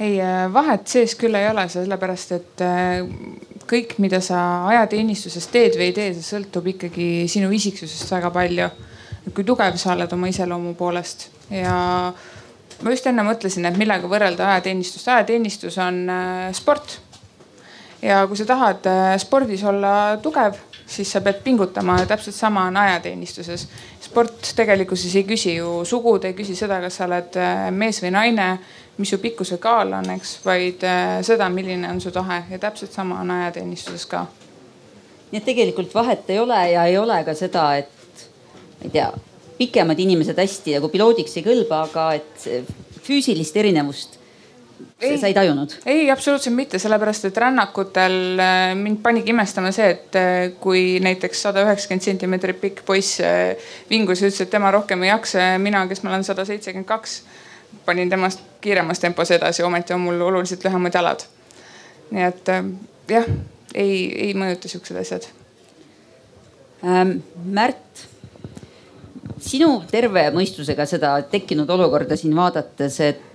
ei, 0.00 0.16
äh, 0.20 0.46
vahet 0.52 0.88
sees 0.88 1.14
küll 1.20 1.36
ei 1.36 1.50
ole, 1.50 1.68
sellepärast 1.68 2.36
et 2.38 2.64
kõik, 3.68 3.96
mida 4.02 4.20
sa 4.24 4.66
ajateenistuses 4.70 5.46
teed 5.52 5.76
või 5.78 5.90
ei 5.90 5.96
tee, 5.96 6.14
see 6.16 6.26
sõltub 6.36 6.66
ikkagi 6.72 7.26
sinu 7.30 7.50
isiksusest 7.52 8.10
väga 8.10 8.30
palju. 8.34 8.70
kui 9.34 9.44
tugev 9.44 9.76
sa 9.76 9.92
oled 9.92 10.12
oma 10.12 10.28
iseloomu 10.30 10.74
poolest 10.74 11.28
ja 11.52 11.74
ma 12.80 12.94
just 12.94 13.06
enne 13.06 13.24
mõtlesin, 13.26 13.66
et 13.68 13.76
millega 13.78 14.08
võrrelda 14.08 14.48
ajateenistust. 14.54 15.08
ajateenistus 15.08 15.78
on 15.78 16.02
äh, 16.10 16.52
sport. 16.56 17.00
ja 18.02 18.26
kui 18.26 18.36
sa 18.36 18.46
tahad 18.48 18.86
äh, 18.86 19.14
spordis 19.18 19.64
olla 19.64 20.16
tugev, 20.22 20.56
siis 20.86 21.12
sa 21.12 21.20
pead 21.20 21.42
pingutama 21.44 22.00
ja 22.00 22.06
täpselt 22.06 22.36
sama 22.36 22.64
on 22.70 22.76
ajateenistuses. 22.76 23.68
sport 24.00 24.29
tegelikkuses 24.56 25.14
ei 25.16 25.24
küsi 25.28 25.56
ju 25.56 25.80
sugu, 25.84 26.18
ta 26.18 26.30
ei 26.30 26.36
küsi 26.38 26.56
seda, 26.56 26.80
kas 26.80 27.00
sa 27.00 27.06
oled 27.08 27.36
äh, 27.40 27.66
mees 27.74 28.00
või 28.02 28.14
naine 28.14 28.50
mis 29.00 29.10
su 29.10 29.18
pikkuse 29.18 29.56
kaal 29.58 29.94
on, 29.96 30.12
eks, 30.16 30.36
vaid 30.44 30.84
äh, 30.84 31.18
seda, 31.26 31.48
milline 31.52 31.88
on 31.88 32.00
su 32.02 32.12
tahe 32.14 32.42
ja 32.50 32.58
täpselt 32.60 32.92
sama 32.92 33.20
on 33.24 33.32
ajateenistuses 33.38 34.06
ka. 34.10 34.26
nii 35.30 35.38
et 35.38 35.46
tegelikult 35.46 35.94
vahet 35.94 36.30
ei 36.30 36.38
ole 36.42 36.58
ja 36.72 36.84
ei 36.90 36.98
ole 36.98 37.20
ka 37.24 37.34
seda, 37.38 37.64
et 37.78 38.24
ma 38.80 38.88
ei 38.88 38.94
tea, 38.96 39.10
pikemad 39.58 39.98
inimesed 39.98 40.38
hästi 40.38 40.76
nagu 40.76 40.90
piloodiks 40.92 41.36
ei 41.38 41.46
kõlba, 41.46 41.84
aga 41.88 42.06
et 42.18 42.48
füüsilist 43.06 43.56
erinevust 43.56 44.19
ei, 45.00 45.18
sa 45.18 45.30
ei 45.30 45.34
tajunud? 45.36 45.74
ei, 45.86 46.06
absoluutselt 46.12 46.56
mitte, 46.56 46.78
sellepärast 46.82 47.28
et 47.28 47.40
rännakutel 47.44 48.40
äh, 48.40 48.74
mind 48.78 49.02
panigi 49.04 49.34
imestama 49.34 49.72
see, 49.74 49.90
et 49.96 50.18
äh, 50.18 50.38
kui 50.62 51.00
näiteks 51.04 51.46
sada 51.48 51.64
üheksakümmend 51.66 52.06
sentimeetrit 52.06 52.60
pikk 52.60 52.84
poiss 52.86 53.20
vingus 53.90 54.22
ja 54.22 54.30
ütles, 54.30 54.44
et 54.44 54.52
tema 54.52 54.72
rohkem 54.74 55.06
ei 55.06 55.12
jaksa 55.12 55.52
ja 55.52 55.58
mina, 55.62 55.86
kes 55.90 56.04
ma 56.04 56.14
olen 56.14 56.26
sada 56.26 56.46
seitsekümmend 56.48 56.88
kaks 56.88 57.20
panin 57.86 58.10
temast 58.10 58.42
kiiremas 58.60 59.00
tempos 59.00 59.30
edasi, 59.30 59.62
ometi 59.62 59.94
on 59.94 60.00
mul 60.04 60.20
oluliselt 60.20 60.64
lühemad 60.64 60.94
jalad. 60.94 61.24
nii 62.10 62.24
et 62.26 62.48
äh, 62.48 62.64
jah, 63.08 63.26
ei, 63.74 63.92
ei 64.28 64.32
mõjuta 64.34 64.70
siuksed 64.70 64.96
asjad 65.00 65.28
ähm,. 66.84 67.20
Märt, 67.44 68.06
sinu 69.40 69.82
terve 69.90 70.26
mõistusega 70.34 70.86
seda 70.88 71.14
tekkinud 71.30 71.70
olukorda 71.70 72.16
siin 72.18 72.34
vaadates, 72.36 73.00
et 73.04 73.29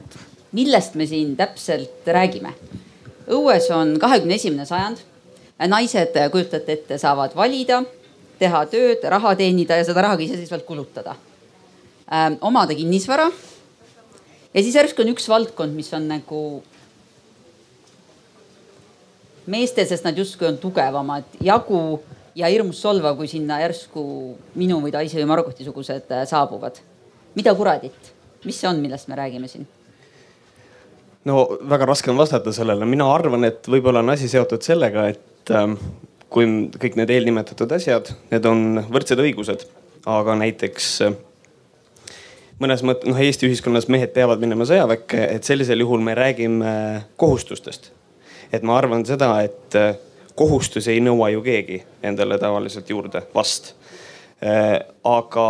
millest 0.55 0.95
me 0.95 1.07
siin 1.07 1.35
täpselt 1.37 2.07
räägime? 2.07 2.53
õues 3.25 3.67
on 3.73 3.95
kahekümne 3.99 4.37
esimene 4.37 4.65
sajand. 4.65 5.01
naised, 5.67 6.17
kujutate 6.31 6.73
ette, 6.73 6.97
saavad 7.01 7.35
valida, 7.35 7.81
teha 8.39 8.65
tööd, 8.69 9.03
raha 9.09 9.35
teenida 9.35 9.77
ja 9.79 9.85
seda 9.87 10.03
raha 10.03 10.17
ka 10.19 10.23
iseseisvalt 10.23 10.65
kulutada 10.67 11.15
ähm,. 12.11 12.37
omada 12.41 12.75
kinnisvara 12.75 13.29
ja 14.53 14.63
siis 14.63 14.75
järsku 14.75 15.03
on 15.03 15.13
üks 15.13 15.29
valdkond, 15.29 15.75
mis 15.75 15.91
on 15.93 16.07
nagu 16.07 16.41
meestel, 19.47 19.87
sest 19.87 20.05
nad 20.05 20.17
justkui 20.17 20.47
on 20.49 20.57
tugevamad, 20.57 21.27
jagu 21.43 22.01
ja 22.35 22.49
hirmus 22.51 22.81
solvav, 22.81 23.15
kui 23.17 23.29
sinna 23.31 23.61
järsku 23.61 24.03
minu 24.59 24.81
või 24.83 24.93
Daisy 24.93 25.21
või 25.21 25.31
Margoti 25.31 25.65
sugused 25.67 26.11
äh, 26.11 26.25
saabuvad. 26.27 26.81
mida 27.35 27.55
kuradit, 27.55 28.13
mis 28.45 28.59
see 28.59 28.69
on, 28.69 28.79
millest 28.83 29.07
me 29.07 29.15
räägime 29.15 29.47
siin? 29.47 29.67
No 31.25 31.45
väga 31.69 31.87
raske 31.89 32.11
on 32.11 32.17
vastata 32.17 32.53
sellele, 32.55 32.85
mina 32.89 33.07
arvan, 33.11 33.47
et 33.47 33.67
võib-olla 33.69 34.03
on 34.05 34.13
asi 34.13 34.29
seotud 34.31 34.65
sellega, 34.65 35.07
et 35.13 35.53
ähm, 35.53 35.77
kui 36.29 36.47
kõik 36.81 36.97
need 36.99 37.13
eelnimetatud 37.13 37.71
asjad, 37.75 38.11
need 38.31 38.45
on 38.49 38.83
võrdsed 38.91 39.21
õigused, 39.23 39.65
aga 40.09 40.37
näiteks 40.41 40.89
äh, 41.07 41.17
mõnes 42.61 42.83
mõttes 42.85 43.09
noh, 43.09 43.21
Eesti 43.21 43.49
ühiskonnas 43.49 43.89
mehed 43.91 44.13
peavad 44.15 44.41
minema 44.43 44.67
sõjaväkke, 44.67 45.27
et 45.37 45.47
sellisel 45.47 45.81
juhul 45.83 46.03
me 46.05 46.15
räägime 46.17 46.73
kohustustest. 47.17 47.91
et 48.53 48.63
ma 48.63 48.77
arvan 48.77 49.05
seda, 49.05 49.41
et 49.43 49.75
äh, 49.75 49.95
kohustusi 50.35 50.91
ei 50.91 51.01
nõua 51.01 51.31
ju 51.33 51.41
keegi 51.41 51.81
endale 52.03 52.37
tavaliselt 52.37 52.89
juurde 52.89 53.23
vast. 53.33 53.73
Äh, 54.43 54.79
aga 55.03 55.47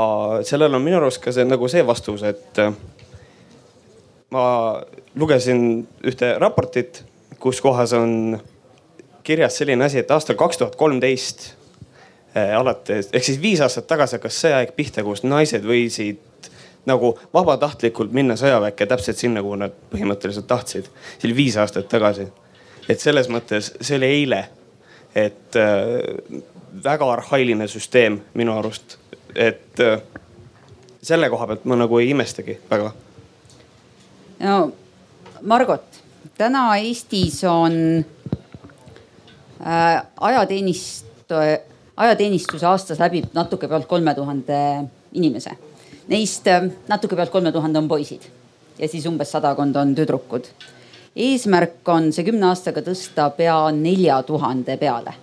sellel 0.48 0.74
on 0.74 0.82
minu 0.82 1.02
arust 1.02 1.22
ka 1.22 1.34
see 1.36 1.46
nagu 1.46 1.68
see 1.68 1.84
vastus, 1.86 2.24
et 2.24 2.62
ma 4.36 4.48
lugesin 5.16 5.86
ühte 6.04 6.36
raportit, 6.42 7.04
kus 7.40 7.62
kohas 7.64 7.94
on 7.96 8.40
kirjas 9.26 9.62
selline 9.62 9.88
asi, 9.88 10.02
et 10.04 10.12
aastal 10.12 10.38
kaks 10.40 10.60
tuhat 10.62 10.76
kolmteist 10.80 11.54
alates 12.36 13.08
ehk 13.16 13.24
siis 13.24 13.40
viis 13.42 13.62
aastat 13.64 13.88
tagasi 13.88 14.18
hakkas 14.18 14.38
sõjaaeg 14.44 14.74
pihta, 14.76 15.04
kus 15.08 15.24
naised 15.24 15.64
võisid 15.64 16.50
nagu 16.90 17.14
vabatahtlikult 17.34 18.12
minna 18.14 18.36
sõjaväkke 18.40 18.88
täpselt 18.90 19.20
sinna, 19.20 19.44
kuhu 19.44 19.58
nad 19.60 19.74
põhimõtteliselt 19.92 20.48
tahtsid. 20.48 20.90
see 21.18 21.30
oli 21.30 21.36
viis 21.36 21.58
aastat 21.58 21.88
tagasi. 21.90 22.28
et 22.90 23.00
selles 23.00 23.30
mõttes 23.30 23.72
see 23.82 23.98
oli 23.98 24.06
eile. 24.06 24.48
et 25.16 25.56
äh, 25.56 26.42
väga 26.84 27.12
arhailine 27.12 27.68
süsteem 27.68 28.20
minu 28.34 28.58
arust, 28.58 28.98
et 29.36 29.80
äh, 29.80 30.02
selle 31.02 31.30
koha 31.30 31.48
pealt 31.48 31.66
ma 31.66 31.76
nagu 31.76 32.00
ei 32.00 32.10
imestagi 32.10 32.60
väga. 32.70 32.92
No 34.40 34.72
Margot, 35.42 36.02
täna 36.38 36.68
Eestis 36.78 37.44
on 37.44 38.06
äh, 39.62 40.04
ajateenist, 40.20 41.32
ajateenistuse 41.98 42.66
aastas 42.66 43.00
läbib 43.00 43.32
natuke 43.34 43.68
pealt 43.68 43.88
kolme 43.88 44.16
tuhande 44.16 44.60
inimese 45.14 45.56
Neist 46.08 46.48
äh, 46.48 46.68
natuke 46.88 47.16
pealt 47.18 47.32
kolme 47.34 47.52
tuhande 47.52 47.80
on 47.82 47.88
poisid 47.90 48.28
ja 48.78 48.88
siis 48.88 49.06
umbes 49.10 49.32
sadakond 49.32 49.76
on 49.76 49.96
tüdrukud. 49.96 50.46
eesmärk 51.16 51.88
on 51.90 52.12
see 52.14 52.26
kümne 52.28 52.46
aastaga 52.52 52.84
tõsta 52.86 53.30
pea 53.38 53.56
nelja 53.72 54.20
tuhande 54.28 54.76
peale, 54.78 55.14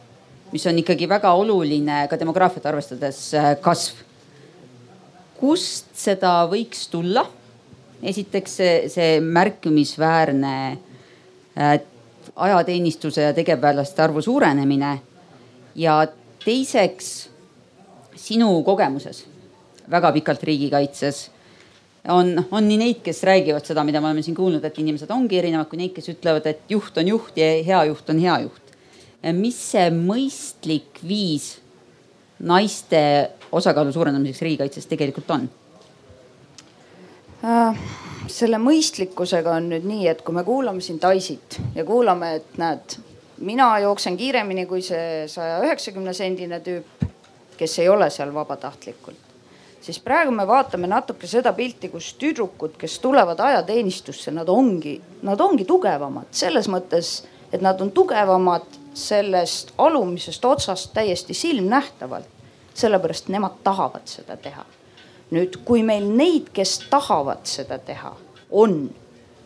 mis 0.52 0.64
on 0.66 0.78
ikkagi 0.80 1.06
väga 1.08 1.34
oluline 1.38 2.06
ka 2.10 2.18
demograafiat 2.18 2.66
arvestades 2.66 3.20
äh, 3.34 3.52
kasv. 3.60 4.00
kust 5.38 5.92
seda 5.94 6.48
võiks 6.50 6.88
tulla? 6.90 7.26
Esiteks 8.02 8.56
see, 8.56 8.88
see 8.88 9.20
märkimisväärne 9.20 10.54
äh, 11.58 11.80
ajateenistuse 12.36 13.22
ja 13.22 13.34
tegevväelaste 13.34 14.02
arvu 14.02 14.22
suurenemine. 14.22 15.00
ja 15.74 16.06
teiseks 16.44 17.30
sinu 18.16 18.62
kogemuses 18.62 19.26
väga 19.90 20.12
pikalt 20.12 20.42
riigikaitses 20.42 21.30
on, 22.08 22.44
on 22.50 22.68
nii 22.68 22.78
neid, 22.80 23.00
kes 23.04 23.22
räägivad 23.22 23.64
seda, 23.66 23.84
mida 23.84 24.00
me 24.00 24.10
oleme 24.10 24.22
siin 24.22 24.36
kuulnud, 24.36 24.64
et 24.64 24.78
inimesed 24.78 25.10
ongi 25.14 25.38
erinevad, 25.38 25.68
kui 25.70 25.78
neid, 25.78 25.92
kes 25.94 26.10
ütlevad, 26.14 26.46
et 26.50 26.70
juht 26.70 26.98
on 26.98 27.08
juht 27.08 27.38
ja 27.38 27.48
hea 27.66 27.84
juht 27.92 28.10
on 28.10 28.20
hea 28.22 28.38
juht. 28.46 28.60
mis 29.38 29.58
see 29.70 29.86
mõistlik 29.94 30.98
viis 31.06 31.60
naiste 32.42 33.02
osakaalu 33.54 33.92
suurendamiseks 33.94 34.42
riigikaitses 34.42 34.88
tegelikult 34.90 35.30
on? 35.30 35.50
Selle 38.32 38.58
mõistlikkusega 38.62 39.56
on 39.58 39.68
nüüd 39.72 39.88
nii, 39.88 40.06
et 40.12 40.22
kui 40.22 40.34
me 40.34 40.44
kuulame 40.46 40.80
siin 40.80 41.00
Taisit 41.02 41.58
ja 41.74 41.84
kuulame, 41.84 42.36
et 42.38 42.60
näed, 42.60 42.96
mina 43.42 43.72
jooksen 43.82 44.16
kiiremini 44.16 44.66
kui 44.70 44.82
see 44.86 45.26
saja 45.28 45.58
üheksakümne 45.64 46.14
sendine 46.14 46.62
tüüp, 46.62 47.06
kes 47.58 47.78
ei 47.82 47.90
ole 47.90 48.10
seal 48.10 48.34
vabatahtlikult 48.34 49.32
siis 49.82 49.98
praegu 50.00 50.30
me 50.30 50.46
vaatame 50.46 50.86
natuke 50.86 51.26
seda 51.26 51.52
pilti, 51.52 51.90
kus 51.92 52.12
tüdrukud, 52.20 52.76
kes 52.78 52.98
tulevad 53.02 53.40
ajateenistusse, 53.40 54.30
nad 54.34 54.48
ongi, 54.48 54.94
nad 55.26 55.40
ongi 55.40 55.66
tugevamad 55.68 56.30
selles 56.30 56.68
mõttes, 56.70 57.22
et 57.52 57.64
nad 57.64 57.80
on 57.82 57.90
tugevamad 57.94 58.78
sellest 58.94 59.72
alumisest 59.78 60.44
otsast 60.44 60.92
täiesti 60.94 61.34
silmnähtavalt. 61.34 62.30
sellepärast 62.74 63.26
nemad 63.28 63.58
tahavad 63.64 64.06
seda 64.08 64.36
teha. 64.36 64.64
Nüüd, 65.32 65.62
kui 65.64 65.82
meil 65.86 66.08
neid, 66.12 66.50
kes 66.54 66.78
tahavad 66.90 67.46
seda 67.48 67.78
teha, 67.80 68.12
on 68.50 68.90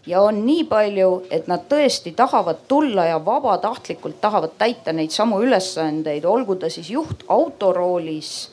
ja 0.07 0.21
on 0.23 0.43
nii 0.47 0.65
palju, 0.71 1.11
et 1.31 1.49
nad 1.51 1.67
tõesti 1.71 2.13
tahavad 2.17 2.67
tulla 2.69 3.07
ja 3.11 3.19
vabatahtlikult 3.25 4.21
tahavad 4.21 4.55
täita 4.59 4.95
neid 4.95 5.15
samu 5.15 5.41
ülesandeid, 5.43 6.25
olgu 6.25 6.57
ta 6.61 6.71
siis 6.71 6.91
juht 6.91 7.25
autoroolis 7.29 8.51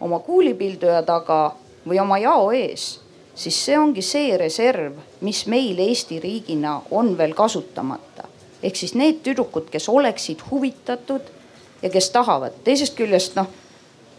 oma 0.00 0.20
kuulipilduja 0.22 1.02
taga 1.06 1.56
või 1.86 2.00
oma 2.02 2.18
jao 2.22 2.50
ees, 2.54 2.96
siis 3.34 3.58
see 3.64 3.78
ongi 3.78 4.02
see 4.02 4.36
reserv, 4.38 4.98
mis 5.20 5.44
meil 5.50 5.78
Eesti 5.82 6.20
riigina 6.20 6.80
on 6.90 7.16
veel 7.18 7.34
kasutamata. 7.34 8.28
ehk 8.62 8.76
siis 8.76 8.94
need 8.94 9.20
tüdrukud, 9.22 9.68
kes 9.70 9.88
oleksid 9.88 10.40
huvitatud 10.50 11.22
ja 11.82 11.90
kes 11.90 12.10
tahavad, 12.10 12.52
teisest 12.64 12.96
küljest 12.96 13.36
noh, 13.36 13.46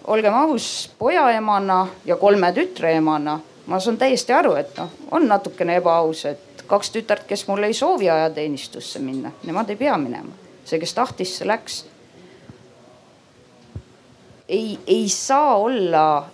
olgem 0.08 0.34
aus, 0.34 0.90
pojaemana 1.00 1.88
ja 2.06 2.16
kolme 2.16 2.52
tütre 2.56 2.96
emana 2.98 3.40
ma 3.68 3.80
saan 3.80 3.98
täiesti 3.98 4.34
aru, 4.34 4.56
et 4.56 4.78
noh, 4.80 4.92
on 5.12 5.28
natukene 5.28 5.78
ebaaus, 5.82 6.24
et 6.26 6.64
kaks 6.68 6.92
tütart, 6.96 7.28
kes 7.28 7.48
mul 7.48 7.68
ei 7.68 7.76
soovi 7.76 8.10
ajateenistusse 8.10 9.00
minna, 9.04 9.32
nemad 9.44 9.70
ei 9.70 9.80
pea 9.80 9.98
minema. 9.98 10.34
see, 10.68 10.80
kes 10.80 10.94
tahtis, 10.94 11.38
see 11.38 11.48
läks 11.48 11.86
ei, 14.50 14.80
ei 14.88 15.10
saa 15.10 15.58
olla 15.58 16.26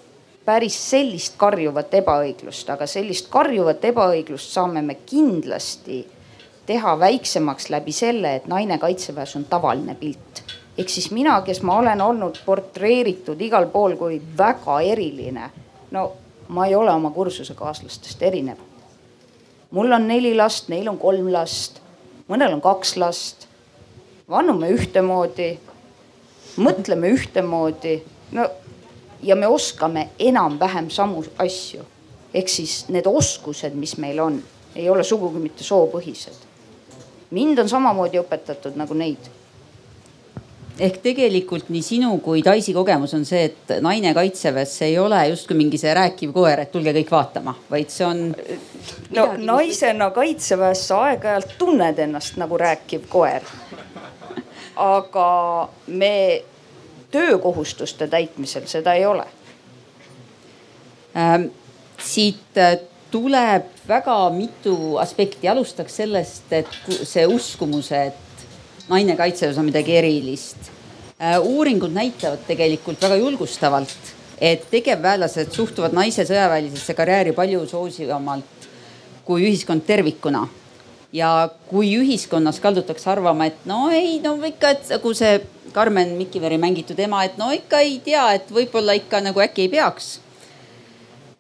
päris 0.46 0.78
sellist 0.90 1.38
karjuvat 1.38 1.94
ebaõiglust, 1.94 2.70
aga 2.70 2.88
sellist 2.90 3.30
karjuvat 3.30 3.86
ebaõiglust 3.86 4.54
saame 4.54 4.82
me 4.82 4.96
kindlasti 5.06 6.04
teha 6.66 6.98
väiksemaks 7.00 7.70
läbi 7.70 7.92
selle, 7.92 8.36
et 8.36 8.48
naine 8.48 8.78
kaitseväes 8.80 9.36
on 9.36 9.46
tavaline 9.46 9.96
pilt. 9.96 10.44
Ehk 10.78 10.90
siis 10.90 11.12
mina, 11.12 11.42
kes 11.42 11.62
ma 11.62 11.78
olen 11.78 12.02
olnud 12.02 12.40
portreeritud 12.46 13.42
igal 13.42 13.68
pool 13.72 13.96
kui 13.96 14.22
väga 14.38 14.80
eriline, 14.82 15.50
no 15.92 16.12
ma 16.48 16.66
ei 16.66 16.76
ole 16.76 16.92
oma 16.92 17.12
kursusekaaslastest 17.12 18.24
erinev. 18.24 18.58
mul 19.72 19.92
on 19.92 20.08
neli 20.08 20.36
last, 20.36 20.70
neil 20.70 20.88
on 20.88 20.98
kolm 20.98 21.32
last, 21.32 21.82
mõnel 22.28 22.54
on 22.54 22.62
kaks 22.62 22.98
last. 22.98 23.48
vannume 24.30 24.70
ühtemoodi 24.70 25.58
mõtleme 26.58 27.10
ühtemoodi, 27.14 28.02
no 28.32 28.48
ja 29.24 29.36
me 29.36 29.48
oskame 29.48 30.10
enam-vähem 30.20 30.90
samu 30.90 31.24
asju. 31.38 31.86
ehk 32.34 32.50
siis 32.50 32.86
need 32.90 33.06
oskused, 33.06 33.74
mis 33.74 33.98
meil 33.98 34.20
on, 34.20 34.44
ei 34.76 34.90
ole 34.90 35.04
sugugi 35.04 35.40
mitte 35.40 35.64
soopõhised. 35.64 36.46
mind 37.32 37.60
on 37.60 37.70
samamoodi 37.70 38.20
õpetatud 38.20 38.76
nagu 38.76 38.94
neid 38.94 39.30
ehk 40.84 40.98
tegelikult 41.04 41.70
nii 41.72 41.82
sinu 41.86 42.18
kui 42.24 42.42
Daisy 42.44 42.74
kogemus 42.76 43.14
on 43.16 43.24
see, 43.26 43.46
et 43.50 43.74
naine 43.82 44.12
kaitseväes 44.14 44.74
ei 44.88 44.98
ole 45.00 45.22
justkui 45.30 45.56
mingi 45.58 45.80
see 45.80 45.94
rääkiv 45.96 46.34
koer, 46.36 46.66
et 46.66 46.72
tulge 46.74 46.92
kõik 46.98 47.12
vaatama, 47.14 47.56
vaid 47.72 47.94
see 47.94 48.08
on. 48.08 48.24
no 49.16 49.28
naisena 49.40 50.10
kaitseväes 50.16 50.88
sa 50.90 51.04
aeg-ajalt 51.10 51.56
tunned 51.58 52.00
ennast 52.08 52.40
nagu 52.42 52.60
rääkiv 52.60 53.08
koer 53.12 53.48
aga 54.76 55.70
me 55.88 56.44
töökohustuste 57.12 58.08
täitmisel 58.08 58.66
seda 58.68 58.94
ei 58.94 59.06
ole 59.06 59.26
ähm,. 61.18 61.46
siit 61.98 62.58
äh, 62.58 62.80
tuleb 63.12 63.70
väga 63.88 64.30
mitu 64.34 64.98
aspekti, 64.98 65.48
alustaks 65.48 65.96
sellest, 66.02 66.50
et 66.52 66.70
see 67.04 67.26
uskumus, 67.30 67.92
et 67.92 68.48
naine 68.90 69.16
kaitseväes 69.16 69.58
on 69.62 69.70
midagi 69.70 69.98
erilist. 70.00 70.73
Uuringud 71.44 71.94
näitavad 71.94 72.42
tegelikult 72.48 73.02
väga 73.02 73.16
julgustavalt, 73.22 73.94
et 74.42 74.66
tegevväelased 74.72 75.54
suhtuvad 75.54 75.94
naise 75.96 76.26
sõjaväelisesse 76.28 76.96
karjääri 76.98 77.32
palju 77.38 77.66
soosivamalt 77.70 78.68
kui 79.26 79.46
ühiskond 79.48 79.86
tervikuna 79.88 80.48
ja 81.14 81.50
kui 81.70 81.94
ühiskonnas 81.96 82.60
kaldutakse 82.60 83.10
arvama, 83.14 83.48
et 83.48 83.66
no 83.70 83.86
ei, 83.94 84.18
no 84.24 84.36
ikka, 84.44 84.74
et 84.74 84.94
nagu 84.96 85.14
see 85.16 85.38
Karmen 85.74 86.16
Mikiveri 86.18 86.58
mängitud 86.62 87.00
ema, 87.00 87.24
et 87.26 87.38
no 87.38 87.52
ikka 87.54 87.80
ei 87.86 88.00
tea, 88.04 88.26
et 88.38 88.50
võib-olla 88.54 88.98
ikka 88.98 89.22
nagu 89.26 89.42
äkki 89.42 89.66
ei 89.66 89.72
peaks. 89.74 90.10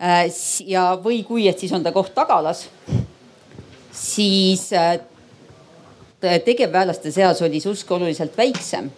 Äh, 0.01 0.27
ja, 0.67 0.93
või 1.01 1.21
kui, 1.25 1.47
et 1.49 1.59
siis 1.59 1.73
on 1.73 1.83
ta 1.83 1.93
koht 1.95 2.13
tagalas. 2.15 2.67
siis 3.93 4.71
äh, 4.73 4.97
tegevväelaste 6.21 7.11
seas 7.11 7.41
oli 7.41 7.59
see 7.61 7.71
usk 7.71 7.91
oluliselt 7.91 8.37
väiksem 8.37 8.89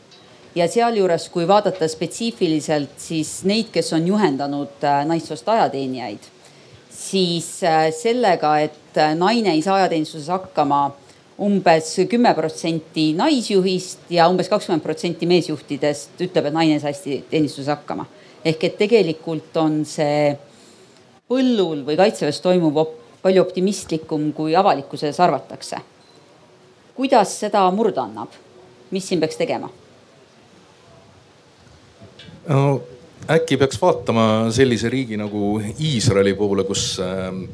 ja 0.55 0.67
sealjuures, 0.67 1.29
kui 1.29 1.47
vaadata 1.47 1.87
spetsiifiliselt, 1.87 2.95
siis 2.97 3.43
neid, 3.43 3.73
kes 3.73 3.93
on 3.93 4.07
juhendanud 4.07 4.83
äh, 4.83 5.03
naissoost 5.05 5.49
ajateenijaid 5.49 6.31
siis 6.95 7.63
äh, 7.63 7.93
sellega, 7.93 8.57
et 8.59 8.97
äh, 8.97 9.15
naine 9.15 9.51
ei 9.53 9.61
saa 9.61 9.75
ajateenistuses 9.75 10.27
hakkama 10.31 10.87
umbes 11.45 11.91
kümme 12.09 12.31
protsenti 12.33 13.09
naisjuhist 13.17 14.09
ja 14.09 14.27
umbes 14.31 14.49
kakskümmend 14.49 14.83
protsenti 14.83 15.27
meesjuhtidest 15.27 16.21
ütleb, 16.23 16.47
et 16.47 16.55
naine 16.55 16.77
ei 16.77 16.83
saa 16.83 16.93
hästi 16.93 17.23
teenistuses 17.29 17.73
hakkama. 17.73 18.05
ehk 18.45 18.63
et 18.63 18.77
tegelikult 18.77 19.57
on 19.57 19.81
see 19.85 20.37
põllul 21.27 21.81
või 21.85 21.97
kaitseväes 21.97 22.39
toimuv 22.41 22.77
op 22.77 22.93
palju 23.25 23.41
optimistlikum, 23.41 24.31
kui 24.33 24.55
avalikkuses 24.55 25.19
arvatakse. 25.19 25.77
kuidas 26.95 27.39
seda 27.39 27.69
murda 27.71 28.07
annab, 28.07 28.29
mis 28.91 29.07
siin 29.07 29.19
peaks 29.19 29.35
tegema? 29.35 29.69
No 32.47 32.83
äkki 33.29 33.57
peaks 33.57 33.81
vaatama 33.81 34.51
sellise 34.53 34.89
riigi 34.89 35.17
nagu 35.17 35.57
Iisraeli 35.81 36.33
poole, 36.37 36.63
kus 36.63 36.99
ähm, 37.01 37.45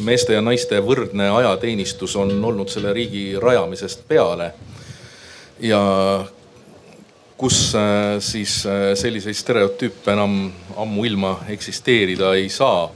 meeste 0.00 0.36
ja 0.36 0.42
naiste 0.44 0.80
võrdne 0.84 1.28
ajateenistus 1.34 2.16
on 2.16 2.32
olnud 2.44 2.72
selle 2.72 2.92
riigi 2.96 3.34
rajamisest 3.40 4.06
peale. 4.08 4.52
ja 5.60 5.80
kus 7.36 7.74
äh, 7.74 8.18
siis 8.18 8.66
äh, 8.66 8.94
selliseid 8.94 9.36
stereotüüpe 9.36 10.12
enam 10.12 10.52
ammuilma 10.76 11.38
eksisteerida 11.48 12.34
ei 12.34 12.48
saa. 12.48 12.90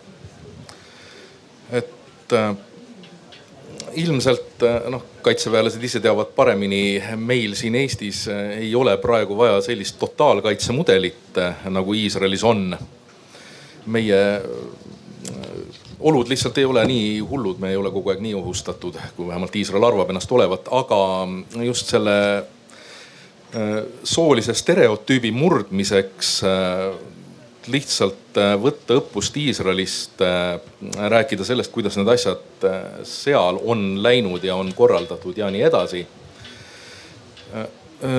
et 1.72 2.32
äh, 2.32 2.56
ilmselt 4.00 4.64
noh, 4.90 5.02
kaitseväelased 5.22 5.82
ise 5.84 6.00
teavad 6.00 6.32
paremini, 6.36 7.02
meil 7.16 7.54
siin 7.58 7.74
Eestis 7.78 8.24
ei 8.28 8.74
ole 8.74 8.96
praegu 9.02 9.36
vaja 9.38 9.60
sellist 9.64 9.98
totaalkaitsemudelit 9.98 11.40
nagu 11.70 11.94
Iisraelis 11.94 12.44
on. 12.44 12.76
meie 13.86 14.20
olud 16.00 16.28
lihtsalt 16.28 16.58
ei 16.58 16.64
ole 16.64 16.84
nii 16.88 17.20
hullud, 17.20 17.58
me 17.58 17.70
ei 17.70 17.76
ole 17.76 17.90
kogu 17.90 18.10
aeg 18.12 18.20
nii 18.24 18.34
ohustatud, 18.34 18.96
kui 19.16 19.26
vähemalt 19.28 19.56
Iisrael 19.56 19.84
arvab 19.84 20.10
ennast 20.12 20.32
olevat, 20.32 20.68
aga 20.70 20.98
just 21.64 21.92
selle 21.92 22.16
soolise 24.04 24.54
stereotüübi 24.54 25.30
murdmiseks 25.32 26.40
lihtsalt 27.70 28.38
äh, 28.38 28.54
võtta 28.60 28.98
õppust 28.98 29.36
Iisraelist, 29.40 30.20
äh, 30.24 30.58
rääkida 31.10 31.46
sellest, 31.46 31.72
kuidas 31.72 31.96
need 31.98 32.10
asjad 32.12 32.66
äh, 32.66 32.80
seal 33.08 33.60
on 33.64 34.02
läinud 34.04 34.44
ja 34.44 34.56
on 34.56 34.72
korraldatud 34.76 35.38
ja 35.38 35.50
nii 35.52 35.62
edasi. 35.70 36.06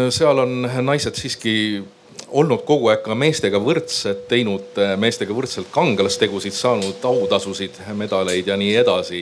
seal 0.09 0.39
on 0.39 0.63
naised 0.87 1.17
siiski 1.19 1.83
olnud 2.31 2.61
kogu 2.65 2.87
aeg 2.87 3.01
ka 3.03 3.15
meestega 3.15 3.59
võrdsed, 3.59 4.21
teinud 4.29 4.79
meestega 4.97 5.35
võrdselt 5.35 5.67
kangelastegusid, 5.73 6.55
saanud 6.55 7.03
autasusid, 7.03 7.81
medaleid 7.99 8.47
ja 8.47 8.55
nii 8.57 8.71
edasi. 8.79 9.19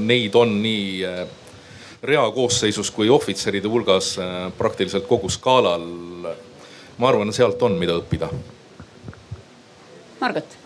Neid 0.00 0.38
on 0.40 0.56
nii 0.64 1.04
reakoosseisus 2.02 2.90
kui 2.96 3.12
ohvitseride 3.12 3.68
hulgas 3.68 4.16
praktiliselt 4.58 5.06
kogu 5.06 5.28
skaalal. 5.28 5.84
ma 6.96 7.08
arvan, 7.08 7.32
sealt 7.32 7.62
on, 7.62 7.76
mida 7.76 8.00
õppida. 8.00 8.32
Margot. 10.22 10.58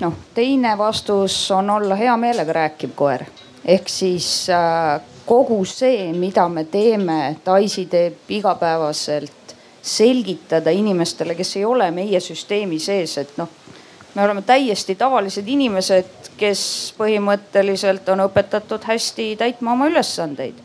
noh, 0.00 0.16
teine 0.34 0.78
vastus 0.78 1.50
on 1.54 1.70
olla 1.70 1.94
hea 1.94 2.16
meelega 2.16 2.52
rääkiv 2.52 2.96
koer 2.98 3.24
ehk 3.64 3.88
siis 3.88 4.48
äh, 4.50 5.00
kogu 5.26 5.64
see, 5.64 6.12
mida 6.12 6.48
me 6.48 6.64
teeme, 6.64 7.36
Daisy 7.46 7.86
teeb 7.86 8.30
igapäevaselt 8.34 9.54
selgitada 9.82 10.70
inimestele, 10.70 11.34
kes 11.38 11.56
ei 11.56 11.64
ole 11.64 11.90
meie 11.94 12.20
süsteemi 12.20 12.78
sees, 12.82 13.16
et 13.22 13.36
noh, 13.38 13.48
me 14.14 14.24
oleme 14.24 14.42
täiesti 14.42 14.96
tavalised 14.98 15.46
inimesed, 15.48 16.32
kes 16.40 16.62
põhimõtteliselt 16.98 18.08
on 18.12 18.26
õpetatud 18.26 18.84
hästi 18.84 19.34
täitma 19.38 19.76
oma 19.76 19.88
ülesandeid. 19.92 20.58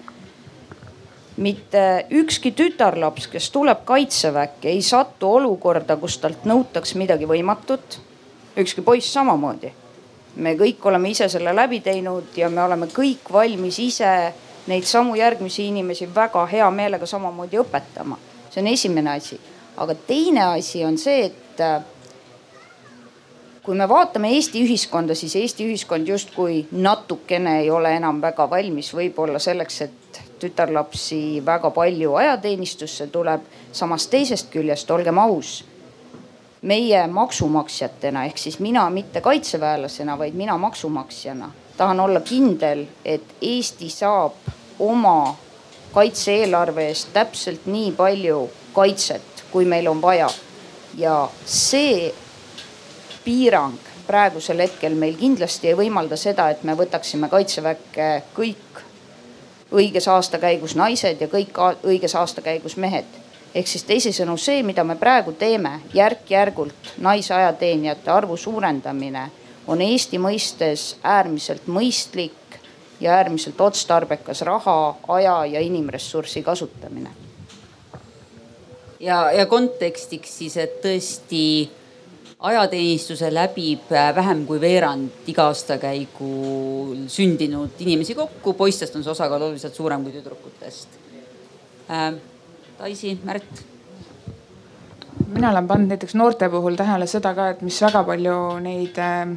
Mitte 1.38 2.06
ükski 2.12 2.52
tütarlaps, 2.52 3.28
kes 3.28 3.50
tuleb 3.52 3.84
kaitseväkke, 3.86 4.70
ei 4.70 4.82
satu 4.82 5.34
olukorda, 5.40 5.98
kus 5.98 6.18
talt 6.18 6.46
nõutakse 6.46 6.98
midagi 6.98 7.28
võimatut. 7.28 8.00
ükski 8.58 8.82
poiss 8.82 9.14
samamoodi. 9.14 9.74
me 10.36 10.56
kõik 10.56 10.86
oleme 10.86 11.10
ise 11.10 11.30
selle 11.30 11.56
läbi 11.56 11.80
teinud 11.80 12.36
ja 12.36 12.50
me 12.50 12.64
oleme 12.64 12.88
kõik 12.88 13.32
valmis 13.32 13.80
ise 13.80 14.34
neid 14.68 14.84
samu 14.84 15.16
järgmisi 15.16 15.68
inimesi 15.68 16.10
väga 16.16 16.46
hea 16.46 16.72
meelega 16.72 17.06
samamoodi 17.06 17.58
õpetama 17.58 18.18
see 18.56 18.62
on 18.62 18.68
esimene 18.68 19.12
asi. 19.12 19.40
aga 19.78 19.96
teine 20.08 20.44
asi 20.44 20.86
on 20.86 20.98
see, 20.98 21.26
et 21.26 21.60
äh, 21.60 21.82
kui 23.64 23.76
me 23.76 23.88
vaatame 23.90 24.32
Eesti 24.32 24.62
ühiskonda, 24.64 25.16
siis 25.16 25.36
Eesti 25.36 25.68
ühiskond 25.68 26.08
justkui 26.08 26.62
natukene 26.72 27.60
ei 27.60 27.70
ole 27.70 27.92
enam 27.98 28.22
väga 28.24 28.48
valmis 28.50 28.94
võib-olla 28.96 29.42
selleks, 29.44 29.82
et 29.82 30.05
tütarlapsi 30.40 31.42
väga 31.46 31.70
palju 31.72 32.16
ajateenistusse 32.16 33.08
tuleb. 33.08 33.42
samas 33.72 34.08
teisest 34.08 34.50
küljest, 34.50 34.92
olgem 34.92 35.18
aus, 35.18 35.66
meie 36.62 37.08
maksumaksjatena 37.08 38.26
ehk 38.26 38.38
siis 38.38 38.60
mina 38.60 38.90
mitte 38.90 39.22
kaitseväelasena, 39.22 40.18
vaid 40.18 40.34
mina 40.34 40.58
maksumaksjana 40.58 41.52
tahan 41.78 42.00
olla 42.00 42.20
kindel, 42.20 42.86
et 43.06 43.36
Eesti 43.42 43.90
saab 43.90 44.34
oma 44.80 45.36
kaitse-eelarve 45.94 46.88
eest 46.90 47.12
täpselt 47.14 47.68
nii 47.72 47.92
palju 47.96 48.50
kaitset, 48.74 49.46
kui 49.52 49.66
meil 49.66 49.88
on 49.88 50.02
vaja. 50.02 50.30
ja 50.98 51.30
see 51.46 52.14
piirang 53.26 53.80
praegusel 54.08 54.62
hetkel 54.64 54.94
meil 54.96 55.18
kindlasti 55.20 55.68
ei 55.68 55.76
võimalda 55.76 56.16
seda, 56.16 56.48
et 56.50 56.64
me 56.64 56.76
võtaksime 56.78 57.28
kaitseväkke 57.30 58.08
kõik 58.36 58.85
õiges 59.76 60.08
aastakäigus 60.12 60.76
naised 60.76 61.22
ja 61.22 61.28
kõik 61.28 61.58
õiges 61.84 62.16
aastakäigus 62.16 62.78
mehed. 62.78 63.06
ehk 63.56 63.68
siis 63.68 63.84
teisisõnu 63.84 64.38
see, 64.38 64.64
mida 64.64 64.84
me 64.84 64.96
praegu 64.96 65.32
teeme, 65.32 65.80
järk-järgult 65.94 66.96
naisajateenijate 66.98 68.12
arvu 68.12 68.38
suurendamine 68.38 69.30
on 69.68 69.82
Eesti 69.82 70.18
mõistes 70.18 70.96
äärmiselt 71.04 71.68
mõistlik 71.68 72.60
ja 73.00 73.16
äärmiselt 73.16 73.62
otstarbekas 73.62 74.42
raha, 74.42 74.96
aja 75.08 75.46
ja 75.46 75.60
inimressursi 75.60 76.44
kasutamine. 76.44 77.10
ja, 79.00 79.32
ja 79.32 79.46
kontekstiks 79.46 80.38
siis, 80.38 80.58
et 80.58 80.82
tõesti 80.82 81.70
ajateenistuse 82.40 83.34
läbib 83.34 83.92
vähem 84.16 84.46
kui 84.46 84.60
veerand 84.62 85.30
iga 85.32 85.48
aastakäigul 85.52 87.06
sündinud 87.08 87.80
inimesi 87.80 88.16
kokku, 88.16 88.54
poistest 88.54 88.96
on 88.96 89.04
see 89.04 89.12
osakaal 89.12 89.48
oluliselt 89.48 89.76
suurem 89.76 90.04
kui 90.04 90.16
tüdrukutest 90.16 91.00
äh,. 91.90 92.14
Daisy, 92.76 93.14
Märt 93.24 93.64
mina 95.36 95.52
olen 95.52 95.68
pannud 95.68 95.88
näiteks 95.88 96.16
noorte 96.16 96.50
puhul 96.50 96.76
tähele 96.76 97.08
seda 97.08 97.34
ka, 97.36 97.50
et 97.54 97.62
mis 97.66 97.78
väga 97.82 98.04
palju 98.08 98.36
neid 98.64 98.98
äh, 99.02 99.32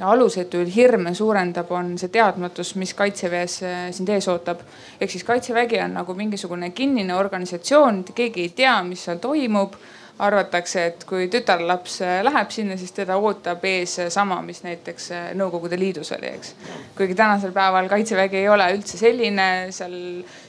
alusetuid 0.00 0.70
hirme 0.74 1.14
suurendab, 1.14 1.70
on 1.72 1.94
see 2.00 2.12
teadmatus, 2.14 2.74
mis 2.80 2.94
kaitseväes 2.94 3.58
äh, 3.62 3.78
sind 3.94 4.08
ees 4.12 4.28
ootab. 4.28 4.64
ehk 5.00 5.10
siis 5.10 5.24
kaitsevägi 5.24 5.80
on 5.84 5.94
nagu 6.00 6.14
mingisugune 6.14 6.70
kinnine 6.70 7.14
organisatsioon, 7.16 8.04
keegi 8.14 8.48
ei 8.48 8.52
tea, 8.62 8.76
mis 8.82 9.04
seal 9.04 9.22
toimub 9.22 9.76
arvatakse, 10.18 10.84
et 10.90 11.04
kui 11.08 11.28
tütarlaps 11.32 12.00
äh, 12.02 12.20
läheb 12.26 12.50
sinna, 12.54 12.76
siis 12.80 12.94
teda 12.96 13.16
ootab 13.22 13.64
ees 13.68 13.96
sama, 14.14 14.40
mis 14.42 14.62
näiteks 14.66 15.10
äh, 15.14 15.26
Nõukogude 15.38 15.78
Liidus 15.78 16.12
oli, 16.16 16.32
eks. 16.38 16.54
kuigi 16.98 17.16
tänasel 17.18 17.52
päeval 17.56 17.90
kaitsevägi 17.90 18.42
ei 18.42 18.48
ole 18.48 18.70
üldse 18.76 18.98
selline, 19.00 19.48
seal, 19.74 19.98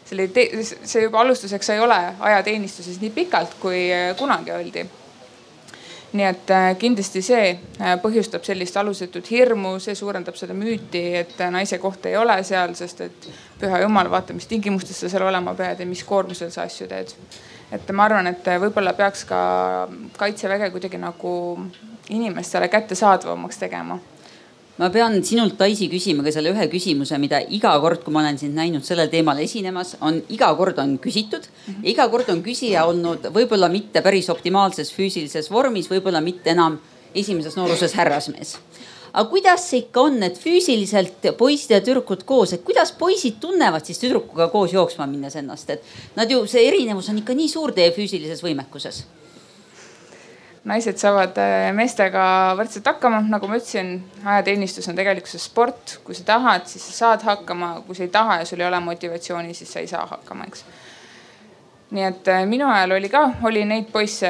selle, 0.09 0.29
see 0.33 1.03
juba 1.05 1.21
alustuseks 1.25 1.75
ei 1.75 1.83
ole 1.83 1.99
ajateenistuses 2.31 3.01
nii 3.03 3.13
pikalt, 3.21 3.59
kui 3.61 3.85
kunagi 4.17 4.55
oldi 4.55 4.87
nii 6.13 6.25
et 6.25 6.51
äh, 6.51 6.69
kindlasti 6.79 7.21
see 7.21 7.49
äh, 7.51 7.93
põhjustab 8.01 8.45
sellist 8.45 8.77
alusetut 8.81 9.29
hirmu, 9.29 9.75
see 9.83 9.95
suurendab 9.97 10.37
seda 10.39 10.55
müüti, 10.57 11.03
et 11.21 11.35
äh, 11.37 11.51
naise 11.53 11.77
koht 11.81 12.07
ei 12.09 12.17
ole 12.17 12.39
seal, 12.47 12.73
sest 12.77 13.03
et 13.05 13.29
püha 13.61 13.83
jumal, 13.83 14.09
vaata, 14.11 14.33
mis 14.33 14.49
tingimustes 14.49 15.03
sa 15.03 15.11
seal 15.11 15.27
olema 15.27 15.53
pead 15.57 15.83
ja 15.83 15.89
mis 15.89 16.03
koormusel 16.07 16.51
sa 16.53 16.65
asju 16.65 16.89
teed. 16.89 17.13
Et 17.71 17.91
ma 17.93 18.05
arvan, 18.09 18.27
et 18.27 18.45
võib-olla 18.61 18.93
peaks 18.97 19.25
ka 19.29 19.41
kaitseväge 20.17 20.71
kuidagi 20.73 20.97
nagu 20.97 21.33
inimestele 22.09 22.67
kättesaadavamaks 22.67 23.61
tegema 23.61 23.99
ma 24.79 24.87
pean 24.89 25.17
sinult, 25.27 25.57
Daisy, 25.59 25.89
küsima 25.91 26.23
ka 26.23 26.31
selle 26.31 26.53
ühe 26.53 26.67
küsimuse, 26.71 27.17
mida 27.19 27.41
iga 27.51 27.73
kord, 27.83 28.03
kui 28.05 28.15
ma 28.15 28.21
olen 28.23 28.37
sind 28.39 28.55
näinud 28.55 28.85
sellel 28.87 29.11
teemal 29.11 29.41
esinemas, 29.43 29.97
on 30.05 30.21
iga 30.31 30.53
kord 30.55 30.79
on 30.79 30.95
küsitud 31.03 31.43
mm. 31.43 31.73
-hmm. 31.73 31.89
iga 31.91 32.07
kord 32.09 32.29
on 32.31 32.43
küsija 32.43 32.85
olnud 32.87 33.27
võib-olla 33.35 33.69
mitte 33.69 34.01
päris 34.01 34.29
optimaalses 34.29 34.93
füüsilises 34.95 35.51
vormis, 35.51 35.91
võib-olla 35.91 36.21
mitte 36.23 36.55
enam 36.55 36.79
esimeses 37.15 37.57
nooruses 37.57 37.93
härrasmees 37.93 38.55
aga 39.13 39.25
kuidas 39.29 39.69
see 39.69 39.83
ikka 39.85 40.07
on, 40.09 40.17
et 40.23 40.39
füüsiliselt 40.39 41.29
poisid 41.37 41.75
ja 41.77 41.83
tüdrukud 41.85 42.25
koos, 42.29 42.55
et 42.55 42.65
kuidas 42.65 42.91
poisid 42.97 43.39
tunnevad 43.43 43.85
siis 43.85 44.01
tüdrukuga 44.01 44.49
koos 44.53 44.73
jooksma 44.73 45.07
minnes 45.09 45.35
ennast, 45.39 45.69
et 45.69 46.17
nad 46.19 46.31
ju, 46.31 46.43
see 46.49 46.67
erinevus 46.67 47.09
on 47.11 47.21
ikka 47.23 47.37
nii 47.37 47.49
suur 47.51 47.75
teie 47.75 47.93
füüsilises 47.95 48.43
võimekuses 48.45 49.05
naised 50.69 50.99
saavad 50.99 51.37
äh, 51.39 51.69
meestega 51.75 52.23
võrdselt 52.59 52.87
hakkama, 52.89 53.21
nagu 53.31 53.47
ma 53.49 53.59
ütlesin, 53.59 53.95
ajateenistus 54.25 54.89
on 54.91 54.97
tegelikkuses 54.97 55.47
sport, 55.49 55.97
kui 56.05 56.17
sa 56.17 56.25
tahad, 56.27 56.67
siis 56.69 56.83
sa 56.89 56.97
saad 56.97 57.25
hakkama, 57.27 57.77
kui 57.87 57.97
sa 57.97 58.05
ei 58.05 58.13
taha 58.13 58.41
ja 58.41 58.47
sul 58.49 58.61
ei 58.61 58.67
ole 58.67 58.81
motivatsiooni, 58.83 59.55
siis 59.57 59.71
sa 59.73 59.83
ei 59.83 59.89
saa 59.89 60.05
hakkama, 60.09 60.49
eks. 60.49 60.65
Nii 61.91 62.05
et 62.05 62.27
äh, 62.29 62.45
minu 62.45 62.67
ajal 62.69 62.95
oli 62.99 63.09
ka, 63.09 63.23
oli 63.49 63.65
neid 63.65 63.89
poisse, 63.91 64.29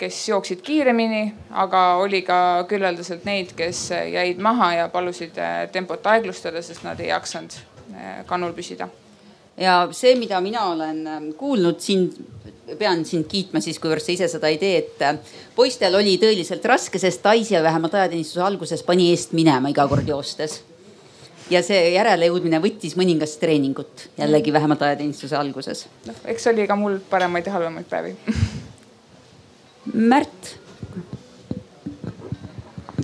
kes 0.00 0.20
jooksid 0.28 0.62
kiiremini, 0.66 1.24
aga 1.62 1.86
oli 2.02 2.22
ka 2.26 2.38
küllaldaselt 2.68 3.24
neid, 3.28 3.54
kes 3.58 3.88
jäid 4.10 4.42
maha 4.42 4.72
ja 4.80 4.88
palusid 4.92 5.38
äh, 5.38 5.64
tempot 5.72 6.06
aeglustada, 6.12 6.62
sest 6.62 6.86
nad 6.86 7.00
ei 7.00 7.12
jaksanud 7.12 7.58
kannul 8.26 8.50
püsida 8.52 8.88
ja 9.56 9.76
see, 9.96 10.14
mida 10.20 10.40
mina 10.44 10.66
olen 10.72 11.06
ähm, 11.06 11.28
kuulnud 11.38 11.80
sind 11.80 12.16
pean 12.78 13.04
sind 13.06 13.28
kiitma 13.30 13.60
siis, 13.62 13.78
kuivõrd 13.82 14.02
sa 14.02 14.12
ise 14.12 14.28
seda 14.30 14.50
ei 14.50 14.58
tee, 14.60 14.78
et 14.82 15.02
äh, 15.06 15.18
poistel 15.56 15.94
oli 15.98 16.16
tõeliselt 16.22 16.64
raske, 16.66 17.00
sest 17.02 17.24
Daisy 17.24 17.58
vähemalt 17.62 17.94
ajateenistuse 17.94 18.42
alguses 18.44 18.82
pani 18.86 19.10
eest 19.12 19.36
minema 19.36 19.70
iga 19.72 19.86
kord 19.88 20.08
joostes. 20.08 20.60
Ja 21.50 21.62
see 21.66 21.92
järelejõudmine 21.94 22.60
võttis 22.62 22.96
mõningast 22.98 23.40
treeningut 23.42 24.08
jällegi 24.18 24.52
vähemalt 24.52 24.82
ajateenistuse 24.82 25.36
alguses. 25.38 25.86
noh, 26.06 26.22
eks 26.24 26.46
oli 26.52 26.66
ka 26.66 26.76
mul 26.76 27.00
paremaid 27.10 27.46
ja 27.46 27.56
halvemaid 27.58 27.90
päevi 27.90 28.16
Märt 30.12 30.56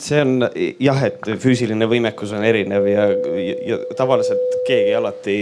see 0.02 0.22
on 0.22 0.48
jah, 0.82 1.04
et 1.06 1.28
füüsiline 1.40 1.86
võimekus 1.88 2.32
on 2.34 2.44
erinev 2.46 2.86
ja, 2.90 3.06
ja, 3.12 3.58
ja 3.72 3.78
tavaliselt 3.98 4.62
keegi 4.66 4.96
alati 4.98 5.36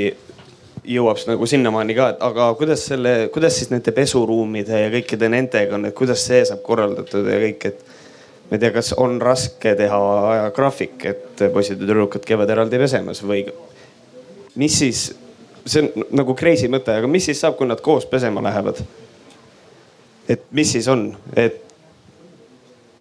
jõuab 0.90 1.20
nagu 1.28 1.46
sinnamaani 1.48 1.96
ka, 1.96 2.08
et 2.14 2.22
aga 2.24 2.50
kuidas 2.58 2.84
selle, 2.90 3.14
kuidas 3.32 3.56
siis 3.58 3.70
nende 3.72 3.92
pesuruumide 3.96 4.84
ja 4.84 4.92
kõikide 4.92 5.28
nendega 5.32 5.76
on, 5.76 5.88
et 5.88 5.96
kuidas 5.96 6.22
see 6.26 6.42
saab 6.48 6.62
korraldatud 6.66 7.28
ja 7.30 7.40
kõik, 7.46 7.72
et. 7.72 7.96
Ma 8.50 8.56
ei 8.56 8.62
tea, 8.62 8.72
kas 8.74 8.92
on 8.98 9.20
raske 9.22 9.74
teha 9.78 9.98
ajagraafik, 10.32 11.04
et 11.06 11.42
poisid 11.54 11.78
ja 11.78 11.86
tüdrukud 11.86 12.24
käivad 12.26 12.50
eraldi 12.50 12.80
pesemas 12.82 13.22
või 13.22 13.44
mis 14.58 14.78
siis, 14.82 15.04
see 15.64 15.84
on 15.84 16.08
nagu 16.18 16.34
crazy 16.38 16.70
mõte, 16.72 16.96
aga 16.98 17.10
mis 17.10 17.30
siis 17.30 17.40
saab, 17.40 17.56
kui 17.58 17.68
nad 17.70 17.82
koos 17.84 18.08
pesema 18.10 18.42
lähevad? 18.42 18.82
et 20.30 20.42
mis 20.54 20.72
siis 20.72 20.86
on, 20.90 21.08
et 21.38 21.62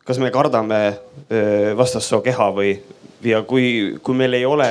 kas 0.05 0.17
me 0.17 0.31
kardame 0.33 0.79
vastassoo 1.77 2.21
keha 2.25 2.47
või, 2.53 2.71
ja 3.25 3.43
kui, 3.45 3.97
kui 4.01 4.17
meil 4.17 4.33
ei 4.37 4.45
ole 4.45 4.69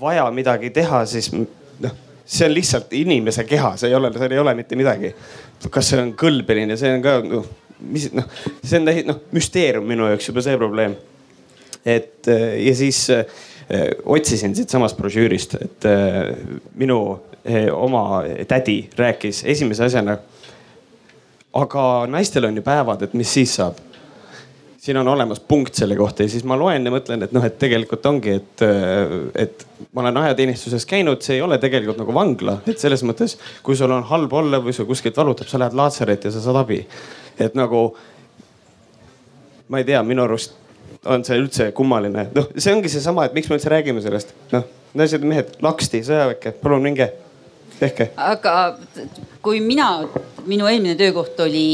vaja 0.00 0.24
midagi 0.32 0.70
teha, 0.72 1.02
siis 1.08 1.32
noh 1.34 1.98
see 2.30 2.46
on 2.46 2.54
lihtsalt 2.54 2.92
inimese 2.94 3.44
keha, 3.44 3.74
see 3.76 3.90
ei 3.90 3.96
ole, 3.98 4.12
seal 4.14 4.32
ei 4.32 4.38
ole 4.38 4.54
mitte 4.54 4.78
midagi. 4.78 5.10
kas 5.70 5.90
see 5.90 5.98
on 6.00 6.12
kõlbeline, 6.18 6.76
see 6.78 6.92
on 6.94 7.02
ka 7.04 7.16
noh, 7.26 7.48
mis 7.80 8.10
noh, 8.16 8.26
see 8.62 8.80
on 8.80 8.88
täi-, 8.88 9.06
noh 9.08 9.22
müsteerium 9.36 9.86
minu 9.88 10.08
jaoks 10.10 10.28
juba 10.30 10.44
see 10.44 10.58
probleem. 10.60 10.96
et 11.84 12.28
ja 12.28 12.74
siis 12.76 13.06
äh, 13.10 13.24
otsisin 14.04 14.54
siitsamast 14.56 14.98
brošüürist, 14.98 15.54
et 15.62 15.86
äh, 15.88 16.32
minu 16.74 17.20
äh, 17.44 17.68
oma 17.72 18.22
tädi 18.48 18.82
rääkis 18.96 19.44
esimese 19.44 19.84
asjana. 19.84 20.18
aga 21.52 21.84
naistel 22.06 22.44
on 22.44 22.56
ju 22.56 22.62
päevad, 22.62 23.02
et 23.02 23.14
mis 23.14 23.32
siis 23.34 23.54
saab 23.54 23.78
siin 24.80 24.96
on 24.96 25.08
olemas 25.08 25.40
punkt 25.40 25.74
selle 25.74 25.96
kohta 25.96 26.24
ja 26.24 26.28
siis 26.32 26.44
ma 26.44 26.56
loen 26.56 26.86
ja 26.86 26.92
mõtlen, 26.92 27.20
et 27.26 27.32
noh, 27.36 27.44
et 27.44 27.58
tegelikult 27.60 28.06
ongi, 28.08 28.32
et, 28.40 28.62
et 29.36 29.64
ma 29.92 30.06
olen 30.06 30.20
ajateenistuses 30.22 30.86
käinud, 30.88 31.20
see 31.20 31.36
ei 31.36 31.42
ole 31.44 31.58
tegelikult 31.60 32.00
nagu 32.00 32.14
vangla, 32.16 32.54
et 32.64 32.80
selles 32.80 33.04
mõttes, 33.04 33.36
kui 33.66 33.76
sul 33.76 33.92
on 33.92 34.06
halb 34.08 34.32
olla 34.40 34.62
või 34.64 34.72
sul 34.72 34.88
kuskilt 34.88 35.20
valutab, 35.20 35.50
sa 35.52 35.60
lähed 35.60 35.76
laatsaretti 35.76 36.30
ja 36.30 36.32
sa 36.32 36.40
saad 36.46 36.62
abi. 36.62 36.80
Et 37.40 37.56
nagu 37.58 37.84
ma 39.70 39.80
ei 39.80 39.86
tea, 39.86 40.02
minu 40.06 40.24
arust 40.26 40.56
on 41.06 41.24
see 41.24 41.38
üldse 41.40 41.70
kummaline, 41.76 42.26
noh, 42.34 42.50
see 42.56 42.74
ongi 42.74 42.90
seesama, 42.92 43.28
et 43.28 43.36
miks 43.36 43.48
me 43.48 43.56
üldse 43.56 43.70
räägime 43.72 44.02
sellest, 44.04 44.34
noh, 44.52 44.66
naised 44.98 45.22
ja 45.22 45.30
mehed, 45.32 45.56
laksti, 45.62 46.02
sõjaväkke, 46.06 46.52
palun 46.60 46.84
minge, 46.84 47.06
tehke. 47.78 48.10
aga 48.20 48.54
kui 49.44 49.62
mina, 49.64 49.92
minu 50.50 50.68
eelmine 50.68 50.98
töökoht 50.98 51.38
oli 51.46 51.66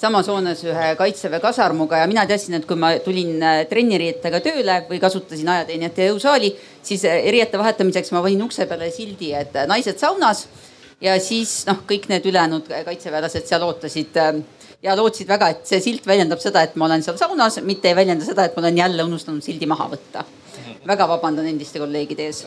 samas 0.00 0.28
hoones 0.32 0.62
ühe 0.64 0.92
kaitseväe 0.96 1.40
kasarmuga 1.42 2.00
ja 2.00 2.08
mina 2.08 2.24
teadsin, 2.28 2.56
et 2.56 2.66
kui 2.68 2.78
ma 2.80 2.92
tulin 3.04 3.42
äh, 3.44 3.62
trenniriietega 3.68 4.40
tööle 4.44 4.78
või 4.88 5.00
kasutasin 5.02 5.48
ajateenijate 5.56 6.08
jõusaali, 6.08 6.54
siis 6.86 7.04
äh, 7.08 7.26
riiete 7.32 7.60
vahetamiseks 7.60 8.12
ma 8.14 8.22
panin 8.24 8.46
ukse 8.46 8.68
peale 8.70 8.88
sildi, 8.94 9.34
et 9.36 9.56
äh, 9.56 9.68
naised 9.68 10.00
saunas. 10.00 10.46
ja 11.00 11.14
siis 11.20 11.64
noh, 11.68 11.82
kõik 11.88 12.08
need 12.08 12.26
ülejäänud 12.28 12.66
kaitseväelased 12.84 13.46
seal 13.48 13.62
ootasid 13.64 14.16
ja 14.82 14.96
lootsid 14.96 15.28
väga, 15.28 15.50
et 15.52 15.66
see 15.68 15.80
silt 15.84 16.06
väljendab 16.06 16.40
seda, 16.40 16.62
et 16.64 16.76
ma 16.76 16.86
olen 16.88 17.02
seal 17.04 17.18
saunas, 17.20 17.60
mitte 17.66 17.90
ei 17.90 17.96
väljenda 17.98 18.24
seda, 18.24 18.46
et 18.46 18.56
ma 18.56 18.64
olen 18.64 18.78
jälle 18.78 19.04
unustanud 19.04 19.44
sildi 19.44 19.68
maha 19.68 19.90
võtta. 19.92 20.24
väga 20.86 21.06
vabandan 21.08 21.46
endiste 21.46 21.78
kolleegide 21.78 22.26
ees. 22.26 22.46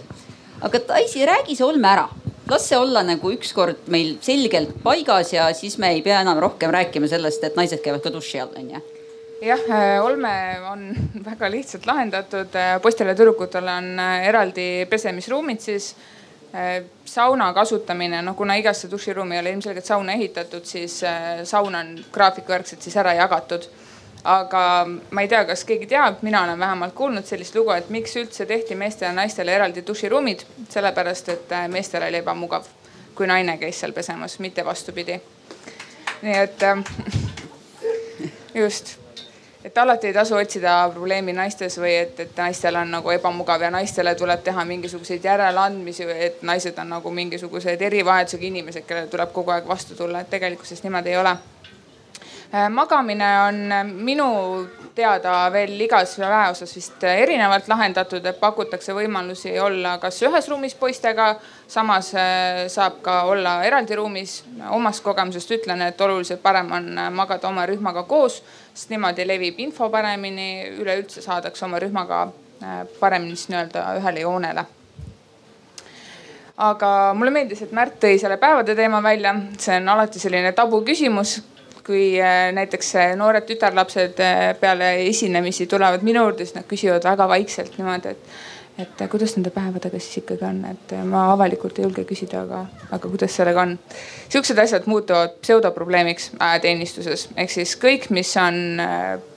aga 0.62 0.80
Daisy, 0.88 1.26
räägi 1.26 1.56
see 1.56 1.65
olme 1.65 1.88
ära 1.88 2.10
las 2.50 2.65
see 2.69 2.78
olla 2.78 3.04
nagu 3.04 3.32
ükskord 3.32 3.88
meil 3.88 4.17
selgelt 4.22 4.76
paigas 4.84 5.34
ja 5.34 5.48
siis 5.56 5.78
me 5.78 5.93
ei 5.96 6.02
pea 6.02 6.22
enam 6.22 6.39
rohkem 6.43 6.72
rääkima 6.72 7.08
sellest, 7.08 7.43
et 7.43 7.56
naised 7.56 7.82
käivad 7.84 8.04
ka 8.04 8.12
duši 8.12 8.41
all, 8.43 8.52
onju 8.60 8.82
jah, 9.43 9.63
olme 10.04 10.34
on 10.72 10.89
väga 11.30 11.50
lihtsalt 11.52 11.88
lahendatud, 11.88 12.58
poistel 12.84 13.12
ja 13.12 13.15
tüdrukutel 13.17 13.67
on 13.67 13.93
eraldi 14.00 14.86
pesemisruumid 14.89 15.63
siis. 15.63 15.93
Sauna 17.05 17.53
kasutamine, 17.53 18.21
noh 18.21 18.35
kuna 18.37 18.55
igasse 18.55 18.91
duširuumi 18.91 19.35
ei 19.35 19.41
ole 19.41 19.49
ilmselgelt 19.55 19.85
sauna 19.85 20.13
ehitatud, 20.13 20.65
siis 20.65 20.99
saun 21.49 21.75
on 21.75 21.95
graafikujärgselt 22.13 22.81
siis 22.81 22.97
ära 23.01 23.13
jagatud 23.17 23.65
aga 24.23 24.85
ma 25.11 25.21
ei 25.21 25.27
tea, 25.27 25.43
kas 25.47 25.65
keegi 25.67 25.87
teab, 25.91 26.21
mina 26.23 26.43
olen 26.43 26.59
vähemalt 26.59 26.95
kuulnud 26.95 27.27
sellist 27.27 27.55
lugu, 27.55 27.73
et 27.75 27.89
miks 27.91 28.15
üldse 28.19 28.45
tehti 28.47 28.75
meestele 28.79 29.09
ja 29.09 29.15
naistele 29.15 29.55
eraldi 29.55 29.83
duširuumid. 29.87 30.45
sellepärast, 30.69 31.29
et 31.29 31.51
äh, 31.51 31.67
meestel 31.67 32.03
oli 32.07 32.17
ebamugav, 32.17 32.65
kui 33.15 33.27
naine 33.27 33.57
käis 33.57 33.79
seal 33.79 33.91
pesemas, 33.91 34.39
mitte 34.39 34.65
vastupidi. 34.65 35.21
nii 36.21 36.37
et 36.39 36.63
äh, 36.63 36.83
just, 38.63 38.97
et 39.63 39.78
alati 39.78 40.08
ei 40.08 40.13
tasu 40.13 40.36
otsida 40.36 40.89
probleemi 40.93 41.34
naistes 41.34 41.78
või 41.80 41.93
et, 42.02 42.19
et 42.19 42.38
naistel 42.38 42.76
on 42.76 42.91
nagu 42.97 43.12
ebamugav 43.12 43.62
ja 43.62 43.71
naistele 43.71 44.15
tuleb 44.15 44.43
teha 44.43 44.65
mingisuguseid 44.65 45.23
järeleandmisi 45.23 46.08
et 46.28 46.43
naised 46.43 46.78
on 46.78 46.89
nagu 46.97 47.12
mingisugused 47.12 47.82
erivajadusega 47.82 48.45
inimesed, 48.49 48.86
kellele 48.88 49.08
tuleb 49.08 49.32
kogu 49.32 49.56
aeg 49.56 49.67
vastu 49.67 49.95
tulla, 49.95 50.21
et 50.21 50.30
tegelikkuses 50.30 50.84
niimoodi 50.84 51.15
ei 51.15 51.17
ole 51.17 51.36
magamine 52.69 53.41
on 53.47 53.71
äh, 53.71 53.83
minu 53.83 54.67
teada 54.95 55.49
veel 55.51 55.73
igas 55.81 56.19
väeosas 56.19 56.75
vist 56.75 57.03
äh, 57.03 57.17
erinevalt 57.23 57.67
lahendatud, 57.67 58.25
et 58.29 58.39
pakutakse 58.39 58.93
võimalusi 58.93 59.55
olla 59.61 59.95
kas 59.97 60.21
ühes 60.21 60.49
ruumis 60.51 60.75
poistega, 60.77 61.31
samas 61.67 62.11
saab 62.69 62.99
ka 63.01 63.23
olla 63.31 63.55
eraldi 63.65 63.97
ruumis. 63.97 64.43
omast 64.69 65.03
kogemusest 65.03 65.51
ütlen, 65.51 65.81
et 65.81 66.01
oluliselt 66.01 66.43
parem 66.43 66.71
on 66.71 66.99
magada 67.11 67.47
oma 67.47 67.65
rühmaga 67.65 68.03
koos, 68.03 68.43
sest 68.73 68.93
niimoodi 68.93 69.25
levib 69.27 69.59
info 69.59 69.89
paremini, 69.89 70.77
üleüldse 70.77 71.21
saadakse 71.21 71.65
oma 71.65 71.79
rühmaga 71.79 72.27
paremini 72.99 73.35
siis 73.35 73.49
nii-öelda 73.49 73.87
ühele 73.97 74.19
joonele. 74.27 74.65
Aga 76.57 77.13
mulle 77.17 77.31
meeldis, 77.33 77.63
et 77.65 77.73
Märt 77.73 77.97
tõi 77.97 78.19
selle 78.21 78.37
päevade 78.37 78.75
teema 78.77 79.01
välja, 79.01 79.33
see 79.57 79.79
on 79.81 79.89
alati 79.89 80.21
selline 80.21 80.51
tabuküsimus, 80.53 81.39
kui 81.86 82.22
äh, 82.22 82.52
näiteks 82.56 82.96
äh, 82.96 83.13
noored 83.19 83.46
tütarlapsed 83.48 84.19
äh, 84.24 84.41
peale 84.60 84.96
esinemisi 85.08 85.67
tulevad 85.67 86.04
minu 86.06 86.24
juurde, 86.24 86.46
siis 86.46 86.56
nad 86.56 86.67
küsivad 86.69 87.04
väga 87.04 87.28
vaikselt 87.28 87.78
niimoodi, 87.78 88.15
et 88.15 88.36
et 88.82 89.02
kuidas 89.06 89.36
nende 89.36 89.52
päevadega 89.54 90.00
siis 90.02 90.24
ikkagi 90.24 90.46
on, 90.48 90.63
et 90.65 90.93
ma 91.06 91.28
avalikult 91.36 91.78
ei 91.78 91.84
julge 91.86 92.08
küsida, 92.10 92.39
aga, 92.41 92.63
aga 92.96 93.12
kuidas 93.12 93.36
sellega 93.38 93.62
on. 93.62 93.76
sihukesed 94.34 94.62
asjad 94.63 94.88
muutuvad 94.89 95.36
pseudoprobleemiks 95.43 96.32
ajateenistuses, 96.39 97.28
ehk 97.38 97.54
siis 97.54 97.76
kõik, 97.78 98.10
mis 98.10 98.34
on 98.41 98.82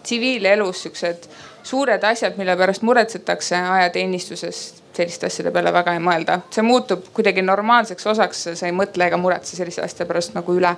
tsiviilelus 0.09 0.87
siuksed 0.87 1.29
suured 1.69 2.09
asjad, 2.09 2.41
mille 2.41 2.57
pärast 2.57 2.87
muretsetakse 2.89 3.61
ajateenistuses, 3.77 4.65
selliste 4.97 5.29
asjade 5.29 5.53
peale 5.53 5.73
väga 5.73 5.93
ei 5.93 6.01
mõelda. 6.01 6.41
see 6.51 6.65
muutub 6.65 7.05
kuidagi 7.13 7.45
normaalseks 7.45 8.07
osaks, 8.17 8.49
sa 8.55 8.67
ei 8.67 8.73
mõtle 8.73 9.11
ega 9.11 9.21
muretse 9.21 9.57
selliste 9.61 9.85
asjade 9.85 10.09
pärast 10.09 10.33
nagu 10.39 10.57
üle 10.57 10.73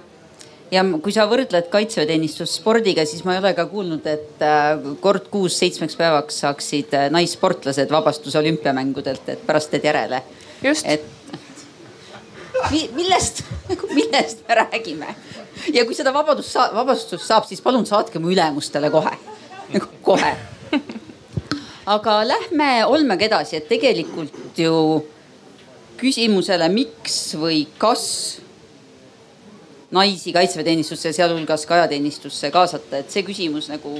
ja 0.70 0.84
kui 1.02 1.14
sa 1.14 1.26
võrdled 1.30 1.68
kaitseväeteenistust 1.72 2.60
spordiga, 2.60 3.04
siis 3.08 3.24
ma 3.26 3.36
ei 3.36 3.42
ole 3.42 3.52
ka 3.56 3.66
kuulnud, 3.70 4.06
et 4.06 4.44
äh, 4.44 4.74
kord 5.02 5.30
kuus 5.32 5.58
seitsmeks 5.60 5.96
päevaks 5.98 6.42
saaksid 6.44 6.94
äh, 6.96 7.08
naissportlased 7.14 7.90
vabastuse 7.92 8.38
olümpiamängudelt, 8.42 9.28
et 9.34 9.46
pärast 9.46 9.72
teed 9.72 9.88
järele. 9.88 10.22
et 10.84 11.04
millest, 12.70 13.44
millest 13.98 14.48
me 14.48 14.54
räägime 14.54 15.14
ja 15.74 15.84
kui 15.86 15.96
seda 15.96 16.12
vabadust, 16.14 16.56
vabastust 16.74 17.26
saab, 17.26 17.46
siis 17.48 17.62
palun 17.64 17.86
saatke 17.86 18.20
mu 18.22 18.32
ülemustele 18.32 18.90
kohe, 18.90 19.14
nagu 19.72 19.90
kohe. 20.02 20.34
aga 21.88 22.18
lähme 22.28 22.68
olmega 22.86 23.24
edasi, 23.24 23.56
et 23.56 23.68
tegelikult 23.70 24.58
ju 24.60 24.74
küsimusele, 25.98 26.68
miks 26.70 27.34
või 27.40 27.64
kas 27.80 28.04
naisi 29.90 30.32
kaitseväeteenistusse, 30.32 31.12
sealhulgas 31.16 31.64
ka 31.66 31.78
ajateenistusse 31.78 32.50
kaasata, 32.52 33.00
et 33.00 33.12
see 33.12 33.24
küsimus 33.26 33.70
nagu. 33.72 33.94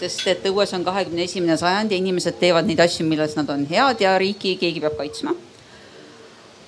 sest 0.00 0.22
et 0.32 0.46
õues 0.48 0.70
on 0.72 0.80
kahekümne 0.80 1.26
esimene 1.28 1.58
sajand 1.60 1.90
ja 1.92 1.98
inimesed 2.00 2.38
teevad 2.40 2.64
neid 2.64 2.78
asju, 2.80 3.04
milles 3.04 3.34
nad 3.36 3.50
on 3.52 3.66
head 3.68 4.00
ja 4.00 4.14
riiki 4.18 4.54
keegi 4.56 4.80
peab 4.80 4.96
kaitsma. 4.96 5.34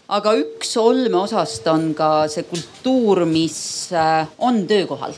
aga 0.09 0.35
üks 0.37 0.77
olmeosast 0.77 1.67
on 1.73 1.95
ka 1.97 2.29
see 2.29 2.45
kultuur, 2.45 3.25
mis 3.25 3.89
äh, 3.93 4.29
on 4.39 4.67
töökohal. 4.69 5.17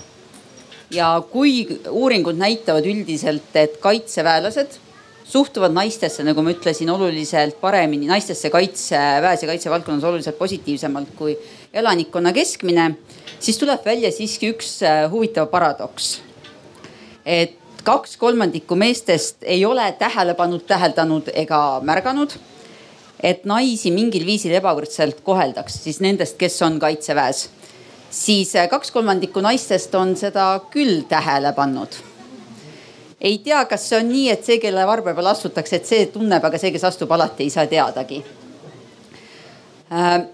ja 0.91 1.11
kui 1.33 1.67
uuringud 1.91 2.39
näitavad 2.39 2.87
üldiselt, 2.87 3.51
et 3.55 3.81
kaitseväelased 3.83 4.79
suhtuvad 5.25 5.73
naistesse, 5.73 6.23
nagu 6.23 6.43
ma 6.45 6.53
ütlesin, 6.53 6.91
oluliselt 6.93 7.57
paremini, 7.61 8.07
naistesse 8.07 8.51
kaitseväes 8.53 9.43
ja 9.43 9.49
kaitsevaldkonnas 9.49 10.05
oluliselt 10.05 10.39
positiivsemalt 10.39 11.15
kui 11.19 11.35
elanikkonna 11.75 12.33
keskmine, 12.33 12.95
siis 13.41 13.59
tuleb 13.59 13.85
välja 13.85 14.13
siiski 14.15 14.53
üks 14.55 14.79
äh, 14.87 15.05
huvitav 15.11 15.51
paradoks. 15.53 16.21
et 17.25 17.59
kaks 17.85 18.17
kolmandikku 18.17 18.77
meestest 18.77 19.37
ei 19.43 19.65
ole 19.65 19.93
tähele 19.99 20.35
pannud, 20.35 20.65
täheldanud 20.67 21.31
ega 21.35 21.81
märganud, 21.85 22.33
et 23.23 23.45
naisi 23.45 23.91
mingil 23.91 24.27
viisil 24.27 24.55
ebavõrdselt 24.57 25.21
koheldaks, 25.25 25.83
siis 25.85 26.01
nendest, 26.01 26.37
kes 26.39 26.63
on 26.63 26.79
kaitseväes. 26.79 27.49
siis 28.11 28.57
äh, 28.57 28.69
kaks 28.69 28.91
kolmandikku 28.91 29.41
naistest 29.41 29.95
on 29.95 30.17
seda 30.17 30.61
küll 30.71 31.03
tähele 31.09 31.53
pannud 31.53 32.03
ei 33.25 33.39
tea, 33.39 33.65
kas 33.65 33.89
see 33.89 33.99
on 33.99 34.09
nii, 34.13 34.29
et 34.31 34.45
see, 34.45 34.59
kelle 34.61 34.87
varba 34.87 35.15
peale 35.15 35.31
astutakse, 35.31 35.77
et 35.77 35.87
see 35.89 36.07
tunneb, 36.13 36.45
aga 36.45 36.59
see, 36.61 36.71
kes 36.75 36.85
astub, 36.85 37.13
alati 37.17 37.47
ei 37.47 37.51
saa 37.51 37.65
teadagi 37.67 38.21
äh, 39.93 40.27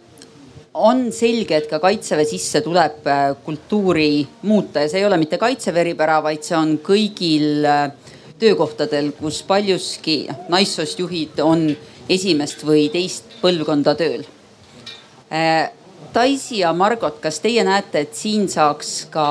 on 0.74 1.08
selge, 1.12 1.56
et 1.56 1.68
ka 1.70 1.80
kaitseväe 1.82 2.26
sisse 2.28 2.60
tuleb 2.62 3.06
äh, 3.10 3.32
kultuuri 3.44 4.26
muuta 4.46 4.84
ja 4.84 4.92
see 4.92 5.00
ei 5.02 5.08
ole 5.08 5.18
mitte 5.18 5.38
kaitseväe 5.38 5.84
eripära, 5.88 6.20
vaid 6.22 6.46
see 6.46 6.56
on 6.58 6.76
kõigil 6.84 7.66
äh, 7.66 7.88
töökohtadel, 8.40 9.12
kus 9.18 9.42
paljuski 9.46 10.22
noh, 10.30 10.46
naissoost 10.54 11.02
juhid 11.02 11.42
on 11.44 11.68
esimest 12.10 12.62
või 12.66 12.88
teist 12.92 13.38
põlvkonda 13.42 13.94
tööl. 13.98 14.24
Daisy 16.14 16.56
ja 16.64 16.72
Margot, 16.74 17.20
kas 17.22 17.38
teie 17.38 17.62
näete, 17.62 18.02
et 18.02 18.16
siin 18.18 18.48
saaks 18.50 19.04
ka 19.14 19.26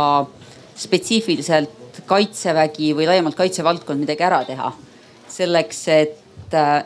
spetsiifiliselt 0.79 2.03
kaitsevägi 2.07 2.93
või 2.95 3.09
laiemalt 3.09 3.35
kaitsevaldkond 3.35 3.99
midagi 3.99 4.23
ära 4.23 4.43
teha. 4.47 4.71
selleks, 5.29 5.87
et 5.87 6.53
äh, 6.57 6.83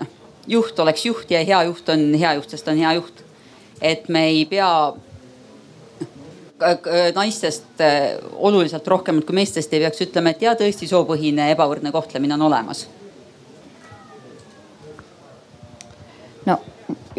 juht 0.47 0.79
oleks 0.79 1.05
juht 1.05 1.31
ja 1.31 1.39
hea 1.45 1.61
juht 1.63 1.89
on 1.89 2.13
hea 2.13 2.33
juht, 2.35 2.49
sest 2.49 2.65
ta 2.65 2.71
on 2.71 2.77
hea 2.77 2.91
juht. 2.97 3.23
Et 3.83 4.09
me 4.09 4.27
ei 4.31 4.45
pea 4.49 4.93
naistest 7.15 7.81
äh, 7.81 8.17
oluliselt 8.33 8.87
rohkem 8.87 9.21
kui 9.21 9.35
meestest 9.35 9.73
ei 9.73 9.83
peaks 9.83 10.05
ütlema, 10.05 10.31
et 10.31 10.43
ja 10.45 10.55
tõesti 10.59 10.87
soopõhine 10.87 11.49
ebavõrdne 11.51 11.91
kohtlemine 11.91 12.37
on 12.37 12.47
olemas? 12.47 12.85
no 16.47 16.57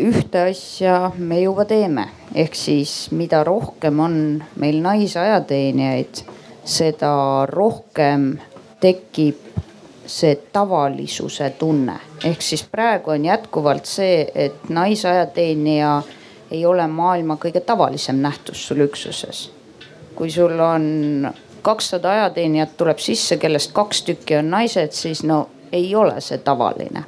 ühte 0.00 0.46
asja 0.50 1.12
me 1.18 1.42
juba 1.42 1.64
teeme, 1.68 2.08
ehk 2.34 2.56
siis 2.58 2.94
mida 3.12 3.44
rohkem 3.44 4.00
on 4.00 4.18
meil 4.60 4.80
naisajateenijaid, 4.84 6.24
seda 6.64 7.14
rohkem 7.50 8.34
tekib 8.80 9.40
see 10.06 10.34
tavalisuse 10.52 11.50
tunne. 11.58 11.96
ehk 12.24 12.42
siis 12.42 12.64
praegu 12.64 13.10
on 13.10 13.24
jätkuvalt 13.24 13.86
see, 13.86 14.26
et 14.34 14.68
naisajateenija 14.68 16.02
ei 16.54 16.66
ole 16.66 16.86
maailma 16.86 17.38
kõige 17.40 17.60
tavalisem 17.60 18.20
nähtus 18.22 18.66
sul 18.68 18.84
üksuses. 18.86 19.50
kui 20.14 20.30
sul 20.30 20.60
on 20.60 21.32
kakssada 21.62 22.10
ajateenijat 22.10 22.76
tuleb 22.76 22.98
sisse, 22.98 23.36
kellest 23.36 23.72
kaks 23.72 24.02
tükki 24.02 24.36
on 24.38 24.50
naised, 24.50 24.92
siis 24.92 25.24
no 25.24 25.48
ei 25.72 25.94
ole 25.94 26.20
see 26.20 26.38
tavaline 26.38 27.04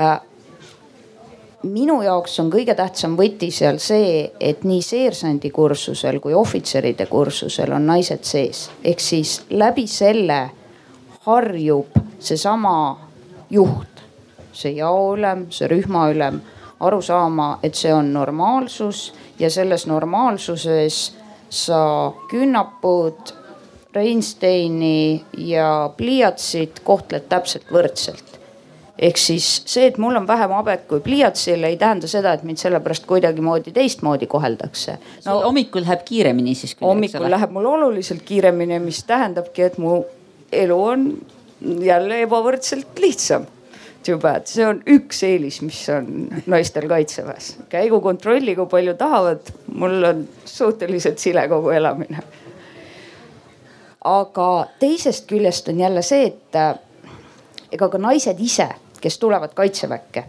äh, 0.00 0.20
minu 1.62 2.00
jaoks 2.02 2.38
on 2.42 2.50
kõige 2.50 2.74
tähtsam 2.74 3.14
võti 3.18 3.50
seal 3.54 3.78
see, 3.82 4.24
et 4.40 4.64
nii 4.66 4.82
seersandi 4.82 5.50
kursusel 5.54 6.18
kui 6.20 6.34
ohvitseride 6.34 7.06
kursusel 7.06 7.72
on 7.76 7.86
naised 7.86 8.24
sees. 8.26 8.70
ehk 8.84 9.00
siis 9.00 9.42
läbi 9.50 9.86
selle 9.86 10.40
harjub 11.26 11.98
seesama 12.18 12.98
juht, 13.50 14.02
see 14.52 14.74
jaoülem, 14.78 15.46
see 15.50 15.68
rühmaülem 15.70 16.40
aru 16.82 17.02
saama, 17.02 17.58
et 17.62 17.78
see 17.78 17.92
on 17.94 18.12
normaalsus 18.12 19.12
ja 19.38 19.50
selles 19.50 19.86
normaalsuses 19.86 21.04
sa 21.52 21.84
künnapud, 22.30 23.38
Reinsteini 23.92 25.24
ja 25.36 25.90
pliiatsit 25.96 26.80
kohtled 26.84 27.26
täpselt 27.28 27.68
võrdselt 27.68 28.38
ehk 29.02 29.18
siis 29.18 29.46
see, 29.66 29.88
et 29.90 29.98
mul 30.00 30.16
on 30.20 30.26
vähem 30.28 30.52
habet 30.54 30.84
kui 30.90 31.00
pliiatsil, 31.04 31.64
ei 31.66 31.76
tähenda 31.80 32.08
seda, 32.10 32.34
et 32.36 32.44
mind 32.46 32.60
sellepärast 32.60 33.06
kuidagimoodi 33.08 33.74
teistmoodi 33.74 34.28
koheldakse 34.30 34.98
no,. 35.26 35.38
hommikul 35.46 35.82
läheb 35.86 36.04
kiiremini 36.08 36.54
siis 36.58 36.76
küll? 36.76 36.86
hommikul 36.86 37.30
läheb 37.32 37.54
mul 37.54 37.68
oluliselt 37.72 38.22
kiiremini, 38.28 38.78
mis 38.84 39.02
tähendabki, 39.08 39.66
et 39.68 39.78
mu 39.82 40.02
elu 40.52 40.78
on 40.84 41.08
jälle 41.82 42.22
ebavõrdselt 42.26 42.98
lihtsam. 43.02 43.46
Too 44.02 44.18
bad, 44.18 44.48
see 44.50 44.64
on 44.66 44.80
üks 44.90 45.22
eelis, 45.22 45.60
mis 45.62 45.80
on 45.94 46.28
naistel 46.50 46.88
kaitseväes. 46.90 47.56
käigu 47.70 48.00
kontrolli, 48.00 48.56
kui 48.58 48.66
palju 48.66 48.94
tahavad, 48.98 49.52
mul 49.74 50.04
on 50.04 50.28
suhteliselt 50.44 51.18
sile 51.18 51.48
kogu 51.48 51.70
elamine. 51.70 52.22
aga 54.04 54.66
teisest 54.78 55.28
küljest 55.30 55.68
on 55.68 55.80
jälle 55.80 56.02
see, 56.02 56.26
et 56.26 57.72
ega 57.72 57.88
ka 57.88 57.98
naised 57.98 58.40
ise 58.40 58.68
kes 59.02 59.18
tulevad 59.18 59.50
kaitseväkke, 59.54 60.24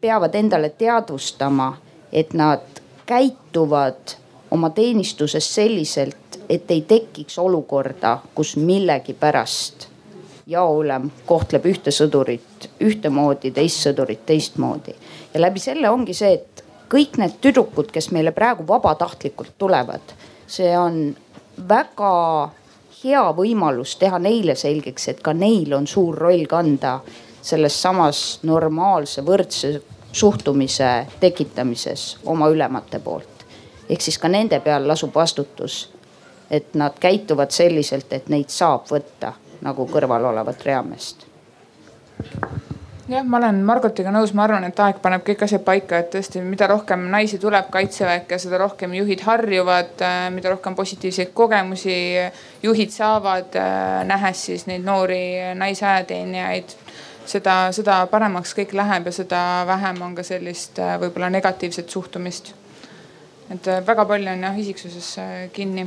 peavad 0.00 0.34
endale 0.34 0.68
teadvustama, 0.68 1.76
et 2.12 2.32
nad 2.34 2.60
käituvad 3.06 4.14
oma 4.50 4.70
teenistuses 4.70 5.54
selliselt, 5.54 6.38
et 6.48 6.70
ei 6.70 6.82
tekiks 6.82 7.38
olukorda, 7.38 8.18
kus 8.34 8.56
millegipärast 8.56 9.88
jaoülem 10.46 11.10
kohtleb 11.26 11.66
ühte 11.66 11.92
sõdurit 11.94 12.68
ühtemoodi, 12.80 13.50
teist 13.50 13.86
sõdurit 13.86 14.26
teistmoodi. 14.26 14.94
ja 15.34 15.40
läbi 15.40 15.60
selle 15.60 15.90
ongi 15.90 16.14
see, 16.14 16.32
et 16.32 16.64
kõik 16.90 17.16
need 17.18 17.38
tüdrukud, 17.40 17.90
kes 17.92 18.10
meile 18.12 18.32
praegu 18.32 18.66
vabatahtlikult 18.68 19.54
tulevad, 19.58 20.14
see 20.46 20.76
on 20.78 21.16
väga 21.68 22.50
hea 23.04 23.24
võimalus 23.36 23.96
teha 24.00 24.18
neile 24.18 24.54
selgeks, 24.54 25.08
et 25.08 25.22
ka 25.22 25.32
neil 25.32 25.72
on 25.76 25.86
suur 25.86 26.18
roll 26.18 26.46
kanda 26.48 27.00
selles 27.44 27.76
samas 27.82 28.40
normaalse 28.42 29.24
võrdse 29.24 29.80
suhtumise 30.12 31.06
tekitamises 31.20 32.16
oma 32.24 32.48
ülemate 32.48 32.98
poolt. 32.98 33.28
ehk 33.88 34.00
siis 34.00 34.18
ka 34.18 34.28
nende 34.28 34.60
peal 34.60 34.88
lasub 34.88 35.14
vastutus, 35.14 35.88
et 36.50 36.74
nad 36.74 36.92
käituvad 37.00 37.50
selliselt, 37.50 38.12
et 38.12 38.28
neid 38.28 38.48
saab 38.48 38.86
võtta 38.88 39.32
nagu 39.64 39.88
kõrval 39.90 40.30
olevat 40.32 40.62
reameest 40.68 41.26
jah, 43.08 43.24
ma 43.24 43.38
olen 43.38 43.60
Margotiga 43.66 44.12
nõus, 44.14 44.32
ma 44.36 44.44
arvan, 44.46 44.64
et 44.68 44.80
aeg 44.80 45.00
paneb 45.04 45.24
kõik 45.26 45.44
asjad 45.44 45.64
paika, 45.66 46.00
et 46.00 46.10
tõesti, 46.14 46.40
mida 46.44 46.68
rohkem 46.70 47.06
naisi 47.12 47.38
tuleb 47.40 47.68
kaitseväkke, 47.72 48.38
seda 48.40 48.60
rohkem 48.62 48.94
juhid 48.96 49.24
harjuvad, 49.26 49.94
äh, 50.00 50.28
mida 50.34 50.54
rohkem 50.54 50.76
positiivseid 50.78 51.34
kogemusi 51.36 51.96
juhid 52.62 52.94
saavad, 52.94 53.56
äh, 53.60 54.00
nähes 54.08 54.46
siis 54.48 54.66
neid 54.70 54.84
noori 54.86 55.54
naisajateenijaid 55.60 56.76
seda, 57.28 57.58
seda 57.76 58.00
paremaks 58.10 58.54
kõik 58.56 58.74
läheb 58.76 59.08
ja 59.10 59.12
seda 59.12 59.42
vähem 59.68 60.02
on 60.02 60.16
ka 60.16 60.24
sellist 60.26 60.80
äh, 60.80 60.96
võib-olla 61.00 61.30
negatiivset 61.32 61.90
suhtumist. 61.90 62.54
et 63.52 63.66
väga 63.86 64.04
palju 64.08 64.30
on 64.32 64.42
jah 64.42 64.58
isiksuses 64.58 65.16
kinni. 65.52 65.86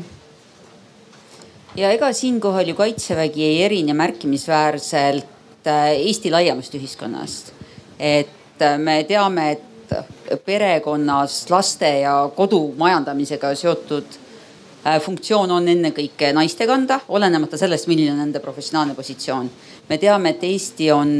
Ja 1.78 1.92
ega 1.94 2.12
siinkohal 2.14 2.68
ju 2.68 2.76
kaitsevägi 2.76 3.44
ei 3.44 3.64
erine 3.64 3.94
märkimisväärselt 3.94 5.26
Eesti 5.68 6.32
laiemast 6.32 6.76
ühiskonnast. 6.76 7.52
et 8.00 8.64
me 8.78 9.04
teame, 9.04 9.52
et 9.52 10.44
perekonnas 10.46 11.50
laste 11.50 12.00
ja 12.00 12.30
kodu 12.36 12.74
majandamisega 12.78 13.56
seotud 13.56 14.06
funktsioon 15.04 15.52
on 15.52 15.68
ennekõike 15.68 16.32
naiste 16.34 16.68
kanda, 16.68 17.00
olenemata 17.08 17.58
sellest, 17.58 17.88
milline 17.88 18.12
on 18.12 18.22
nende 18.24 18.40
professionaalne 18.40 18.96
positsioon 18.96 19.50
me 19.90 19.98
teame, 19.98 20.36
et 20.36 20.44
Eesti 20.44 20.90
on 20.92 21.12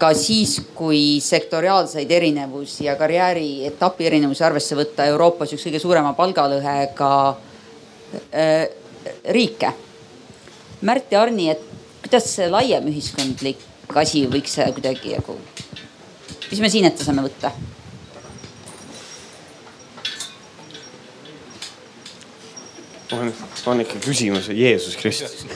ka 0.00 0.12
siis, 0.16 0.58
kui 0.76 1.18
sektoriaalseid 1.24 2.10
erinevusi 2.12 2.84
ja 2.84 2.96
karjääri 2.96 3.66
etapi 3.68 4.08
erinevusi 4.08 4.44
arvesse 4.44 4.76
võtta, 4.76 5.06
Euroopas 5.12 5.54
üks 5.56 5.64
kõige 5.68 5.80
suurema 5.80 6.12
palgalõhega 6.16 7.12
äh, 8.32 8.66
riike. 9.34 9.72
Märt 10.86 11.12
ja 11.12 11.22
Arni, 11.22 11.50
et 11.50 11.62
kuidas 12.02 12.28
see 12.36 12.50
laiem 12.50 12.86
ühiskondlik 12.90 13.62
asi 13.96 14.26
võiks 14.30 14.58
kuidagi 14.74 15.14
nagu, 15.16 15.38
mis 16.50 16.60
me 16.60 16.70
siin 16.70 16.88
ette 16.88 17.06
saame 17.06 17.24
võtta? 17.26 17.52
on, 23.14 23.32
on 23.66 23.80
ikka 23.80 24.00
küsimus, 24.02 24.48
Jeesus 24.50 24.96
Kristus 24.98 25.46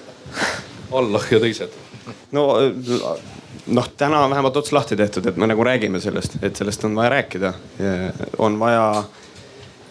Allah 0.98 1.26
ja 1.30 1.40
teised. 1.40 1.74
no 2.32 2.46
noh, 3.66 3.88
täna 3.96 4.24
on 4.24 4.30
vähemalt 4.30 4.56
ots 4.56 4.72
lahti 4.72 4.96
tehtud, 4.96 5.26
et 5.28 5.36
me 5.36 5.46
nagu 5.46 5.64
räägime 5.64 6.00
sellest, 6.00 6.38
et 6.42 6.56
sellest 6.56 6.84
on 6.88 6.96
vaja 6.96 7.10
rääkida. 7.18 7.52
on 8.38 8.58
vaja 8.58 9.04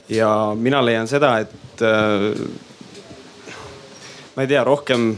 ja 0.09 0.31
mina 0.55 0.85
leian 0.85 1.07
seda, 1.07 1.37
et 1.39 1.85
äh, 1.85 2.31
ma 4.37 4.45
ei 4.45 4.49
tea, 4.51 4.61
rohkem 4.63 5.09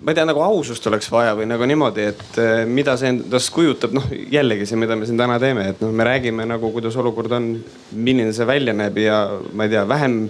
ma 0.00 0.12
ei 0.12 0.16
tea, 0.16 0.24
nagu 0.24 0.40
ausust 0.40 0.86
oleks 0.88 1.10
vaja 1.12 1.34
või 1.36 1.44
nagu 1.48 1.66
niimoodi, 1.68 2.06
et 2.14 2.38
äh, 2.40 2.62
mida 2.68 2.96
see 3.00 3.12
endast 3.12 3.52
kujutab, 3.52 3.92
noh 3.96 4.08
jällegi 4.32 4.64
see, 4.68 4.80
mida 4.80 4.96
me 4.96 5.04
siin 5.08 5.20
täna 5.20 5.36
teeme, 5.42 5.68
et 5.74 5.84
noh, 5.84 5.92
me 5.92 6.06
räägime 6.08 6.48
nagu, 6.48 6.72
kuidas 6.72 6.96
olukord 7.00 7.36
on, 7.36 7.52
milline 7.92 8.32
see 8.32 8.48
välja 8.48 8.72
näeb 8.76 8.98
ja 9.04 9.20
ma 9.52 9.68
ei 9.68 9.76
tea, 9.76 9.84
vähem 9.88 10.24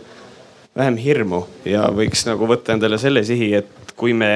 vähem 0.75 0.97
hirmu 0.99 1.45
ja 1.71 1.87
võiks 1.95 2.25
nagu 2.27 2.49
võtta 2.51 2.75
endale 2.75 2.99
selle 2.99 3.23
sihi, 3.27 3.53
et 3.61 3.95
kui 3.95 4.15
me, 4.17 4.31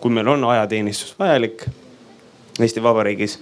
kui 0.00 0.12
meil 0.12 0.28
on 0.34 0.44
ajateenistus 0.52 1.14
vajalik 1.18 1.64
Eesti 2.60 2.82
Vabariigis, 2.84 3.38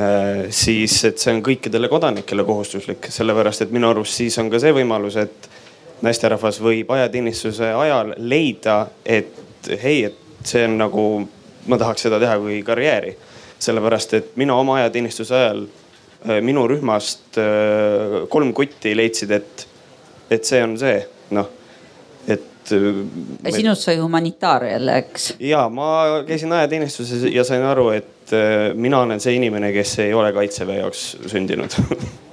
äh, 0.00 0.46
siis, 0.52 0.96
et 1.08 1.20
see 1.20 1.32
on 1.32 1.44
kõikidele 1.44 1.88
kodanikele 1.92 2.44
kohustuslik, 2.44 3.08
sellepärast 3.12 3.64
et 3.64 3.72
minu 3.72 3.88
arust 3.92 4.16
siis 4.20 4.36
on 4.40 4.48
ka 4.52 4.60
see 4.60 4.72
võimalus, 4.76 5.20
et 5.20 5.48
naisterahvas 6.04 6.60
võib 6.62 6.90
ajateenistuse 6.94 7.72
ajal 7.74 8.14
leida, 8.18 8.84
et 9.04 9.70
hei, 9.82 10.04
et 10.10 10.44
see 10.44 10.66
on 10.68 10.76
nagu, 10.78 11.04
ma 11.70 11.78
tahaks 11.80 12.06
seda 12.06 12.20
teha 12.22 12.36
kui 12.42 12.60
karjääri. 12.66 13.16
sellepärast, 13.64 14.14
et 14.14 14.32
mina 14.36 14.56
oma 14.60 14.74
ajateenistuse 14.76 15.34
ajal 15.34 15.62
äh, 15.64 16.40
minu 16.44 16.66
rühmast 16.68 17.38
äh, 17.40 18.26
kolm 18.28 18.52
kutti 18.52 18.92
leidsid, 18.96 19.30
et, 19.30 19.68
et 20.30 20.44
see 20.44 20.60
on 20.62 20.74
see 20.78 20.98
noh, 21.30 21.48
et. 22.28 22.74
Äh, 22.74 23.54
sinust 23.54 23.88
sai 23.88 23.96
humanitaar 24.02 24.66
jälle, 24.68 24.98
eks? 25.04 25.30
ja 25.40 25.68
ma 25.72 25.86
käisin 26.26 26.52
ajateenistuses 26.52 27.24
ja 27.32 27.44
sain 27.44 27.64
aru, 27.64 27.88
et 27.96 28.34
mina 28.74 29.00
olen 29.06 29.20
see 29.20 29.38
inimene, 29.38 29.72
kes 29.72 29.98
ei 30.04 30.12
ole 30.14 30.32
kaitseväe 30.36 30.82
jaoks 30.82 31.06
sündinud 31.30 31.78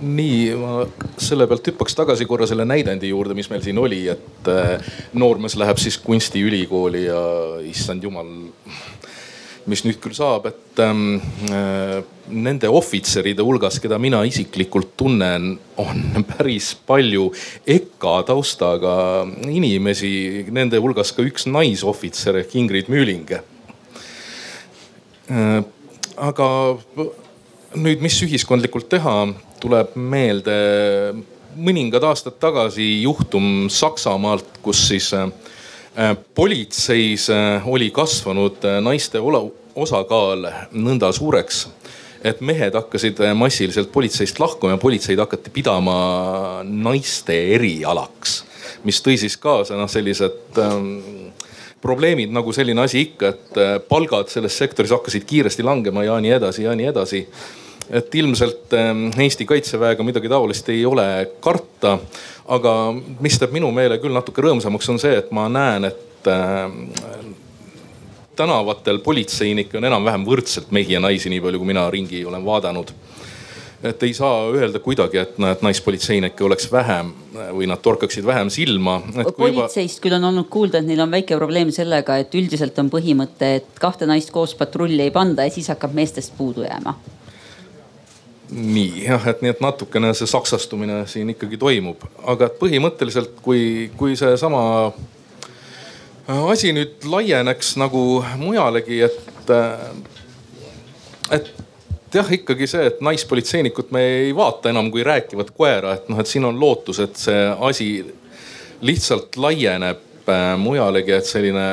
nii, 0.00 0.38
ma 0.58 0.82
selle 1.20 1.46
pealt 1.50 1.70
hüppaks 1.70 1.94
tagasi 1.98 2.26
korra 2.26 2.48
selle 2.50 2.66
näidendi 2.66 3.12
juurde, 3.12 3.36
mis 3.38 3.50
meil 3.52 3.62
siin 3.64 3.78
oli, 3.78 4.02
et 4.10 4.50
äh, 4.50 4.92
noormees 5.14 5.56
läheb 5.60 5.78
siis 5.82 5.98
kunstiülikooli 6.02 7.06
ja 7.06 7.22
issand 7.70 8.04
jumal 8.04 8.30
mis 9.70 9.80
nüüd 9.86 9.96
küll 10.02 10.12
saab, 10.16 10.46
et 10.50 10.80
ähm, 10.84 11.16
äh, 11.48 12.02
nende 12.28 12.68
ohvitseride 12.72 13.44
hulgas, 13.46 13.78
keda 13.80 13.98
mina 14.02 14.20
isiklikult 14.28 14.92
tunnen, 15.00 15.54
on 15.80 16.02
päris 16.34 16.74
palju 16.86 17.30
EKA 17.76 18.16
taustaga 18.28 18.96
inimesi, 19.48 20.44
nende 20.54 20.80
hulgas 20.84 21.14
ka 21.16 21.24
üks 21.24 21.48
naisohvitser 21.48 22.42
ehk 22.42 22.56
Ingrid 22.60 22.92
Müüling 22.92 23.28
äh,. 25.30 25.62
aga 26.14 26.46
nüüd, 27.78 28.02
mis 28.04 28.16
ühiskondlikult 28.24 28.88
teha, 28.92 29.14
tuleb 29.62 29.94
meelde 29.98 30.56
mõningad 31.54 32.04
aastad 32.08 32.38
tagasi 32.42 32.86
juhtum 33.04 33.68
Saksamaalt, 33.70 34.58
kus 34.62 34.86
siis 34.90 35.10
äh, 35.14 35.30
politseis 36.34 37.28
äh, 37.32 37.66
oli 37.68 37.90
kasvanud 37.94 38.64
äh, 38.66 38.80
naiste 38.84 39.22
osakaal 39.22 40.48
nõnda 40.74 41.10
suureks, 41.14 41.66
et 42.24 42.40
mehed 42.40 42.74
hakkasid 42.74 43.20
massiliselt 43.36 43.90
politseist 43.92 44.38
lahkuma 44.40 44.74
ja 44.74 44.80
politseid 44.80 45.20
hakati 45.20 45.52
pidama 45.54 45.96
naiste 46.64 47.36
erialaks, 47.56 48.42
mis 48.86 49.02
tõi 49.04 49.18
siis 49.20 49.36
kaasa 49.40 49.76
noh, 49.76 49.90
sellised 49.90 50.62
ähm, 50.62 50.94
probleemid 51.84 52.32
nagu 52.32 52.54
selline 52.56 52.86
asi 52.86 53.02
ikka, 53.10 53.34
et 53.34 53.58
palgad 53.90 54.30
selles 54.32 54.56
sektoris 54.56 54.94
hakkasid 54.94 55.26
kiiresti 55.28 55.66
langema 55.66 56.06
ja 56.06 56.16
nii 56.22 56.32
edasi 56.38 56.64
ja 56.64 56.72
nii 56.78 56.88
edasi 56.94 57.26
et 57.90 58.14
ilmselt 58.14 58.72
ähm, 58.72 59.08
Eesti 59.20 59.46
kaitseväega 59.46 60.04
midagi 60.06 60.28
taolist 60.28 60.68
ei 60.72 60.84
ole 60.86 61.06
karta. 61.40 61.98
aga 62.44 62.72
mis 63.20 63.38
teeb 63.40 63.54
minu 63.56 63.70
meele 63.72 63.96
küll 64.02 64.12
natuke 64.12 64.42
rõõmsamaks, 64.44 64.90
on 64.92 64.98
see, 65.00 65.14
et 65.16 65.30
ma 65.32 65.46
näen, 65.48 65.88
et 65.88 66.28
ähm, 66.28 66.82
tänavatel 68.36 68.98
politseinikke 69.04 69.78
on 69.78 69.88
enam-vähem 69.88 70.26
võrdselt 70.26 70.72
mehi 70.74 70.92
ja 70.92 71.00
naisi, 71.00 71.32
nii 71.32 71.40
palju 71.40 71.62
kui 71.62 71.72
mina 71.72 71.86
ringi 71.90 72.24
olen 72.28 72.44
vaadanud 72.44 72.92
et 73.84 74.02
ei 74.02 74.14
saa 74.16 74.46
öelda 74.48 74.80
kuidagi, 74.80 75.18
et 75.20 75.38
näed 75.42 75.60
naispolitseinikke 75.64 76.44
oleks 76.46 76.70
vähem 76.72 77.10
või 77.52 77.66
nad 77.68 77.82
torkaksid 77.84 78.24
vähem 78.24 78.50
silma. 78.50 79.00
politseist 79.36 79.98
juba... 79.98 80.04
küll 80.06 80.16
on 80.16 80.28
olnud 80.30 80.48
kuulda, 80.50 80.80
et 80.80 80.88
neil 80.88 81.02
on 81.04 81.12
väike 81.12 81.36
probleem 81.36 81.72
sellega, 81.74 82.16
et 82.20 82.34
üldiselt 82.34 82.78
on 82.80 82.88
põhimõte, 82.92 83.50
et 83.60 83.80
kahte 83.80 84.08
naist 84.08 84.32
koos 84.32 84.56
patrulli 84.56 85.02
ei 85.04 85.12
panda 85.12 85.44
ja 85.44 85.52
siis 85.52 85.68
hakkab 85.72 85.92
meestest 85.96 86.32
puudu 86.38 86.64
jääma 86.64 86.96
nii 88.54 89.04
jah, 89.06 89.26
et 89.30 89.42
nii, 89.42 89.54
et 89.54 89.62
natukene 89.64 90.12
see 90.14 90.28
saksastumine 90.30 91.02
siin 91.10 91.32
ikkagi 91.34 91.58
toimub, 91.60 92.04
aga 92.30 92.48
põhimõtteliselt, 92.60 93.36
kui, 93.42 93.90
kui 93.98 94.14
seesama 94.18 94.62
äh, 96.28 96.44
asi 96.52 96.72
nüüd 96.76 97.06
laieneks 97.10 97.74
nagu 97.82 98.22
mujalegi, 98.40 99.00
et, 99.08 99.50
äh, 99.50 99.88
et 101.38 101.50
jah, 102.14 102.30
ikkagi 102.38 102.68
see, 102.70 102.86
et 102.92 103.02
naispolitseinikut 103.04 103.90
me 103.94 104.04
ei 104.20 104.34
vaata 104.36 104.70
enam 104.70 104.90
kui 104.94 105.02
rääkivat 105.06 105.50
koera, 105.56 105.96
et 105.98 106.08
noh, 106.12 106.20
et 106.22 106.30
siin 106.30 106.46
on 106.46 106.60
lootus, 106.60 107.02
et 107.02 107.18
see 107.18 107.42
asi 107.68 107.88
lihtsalt 108.84 109.38
laieneb 109.40 110.30
äh, 110.30 110.54
mujalegi, 110.60 111.18
et 111.18 111.28
selline 111.28 111.68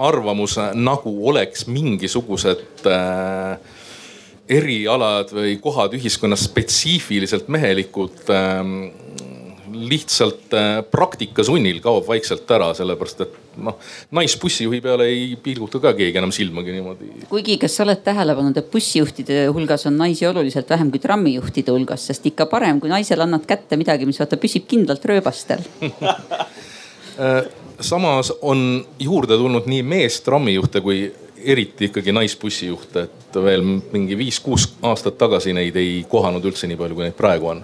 arvamus 0.00 0.56
nagu 0.74 1.12
oleks 1.28 1.66
mingisugused 1.68 2.88
äh, 2.88 3.58
erialad 4.50 5.30
või 5.34 5.54
kohad 5.62 5.94
ühiskonnas 5.98 6.48
spetsiifiliselt 6.48 7.48
mehelikud 7.52 8.32
ähm, 8.34 8.74
lihtsalt 9.70 10.54
äh, 10.56 10.80
praktika 10.90 11.44
sunnil 11.46 11.78
kaob 11.82 12.08
vaikselt 12.08 12.48
ära, 12.50 12.70
sellepärast 12.76 13.22
et 13.24 13.36
noh, 13.62 13.76
naisbussijuhi 14.16 14.80
peale 14.82 15.06
ei 15.10 15.36
pilguta 15.42 15.80
ka 15.82 15.92
keegi 15.98 16.18
enam 16.18 16.32
silmagi 16.34 16.74
niimoodi. 16.74 17.10
kuigi, 17.30 17.56
kas 17.62 17.78
sa 17.78 17.84
oled 17.86 18.02
tähele 18.04 18.34
pannud, 18.36 18.58
et 18.58 18.70
bussijuhtide 18.72 19.44
hulgas 19.54 19.86
on 19.90 19.98
naisi 20.00 20.26
oluliselt 20.26 20.70
vähem 20.70 20.90
kui 20.90 21.02
trammijuhtide 21.02 21.74
hulgas, 21.74 22.08
sest 22.10 22.26
ikka 22.32 22.48
parem, 22.50 22.82
kui 22.82 22.92
naisele 22.92 23.26
annad 23.26 23.46
kätte 23.48 23.78
midagi, 23.80 24.08
mis 24.08 24.20
vaata 24.20 24.40
püsib 24.40 24.66
kindlalt 24.70 25.06
rööbastel 25.06 25.62
äh, 27.22 27.42
samas 27.80 28.32
on 28.42 28.84
juurde 28.98 29.38
tulnud 29.38 29.68
nii 29.70 29.82
meestrammijuhte 29.86 30.82
kui 30.84 31.04
eriti 31.44 31.90
ikkagi 31.90 32.12
naisbussijuhte, 32.12 33.02
et 33.08 33.36
veel 33.42 33.62
mingi 33.64 34.18
viis-kuus 34.18 34.66
aastat 34.82 35.18
tagasi 35.18 35.54
neid 35.56 35.76
ei 35.76 36.00
kohanud 36.08 36.44
üldse 36.44 36.68
nii 36.68 36.80
palju, 36.80 36.98
kui 36.98 37.06
neid 37.08 37.18
praegu 37.18 37.54
on 37.54 37.62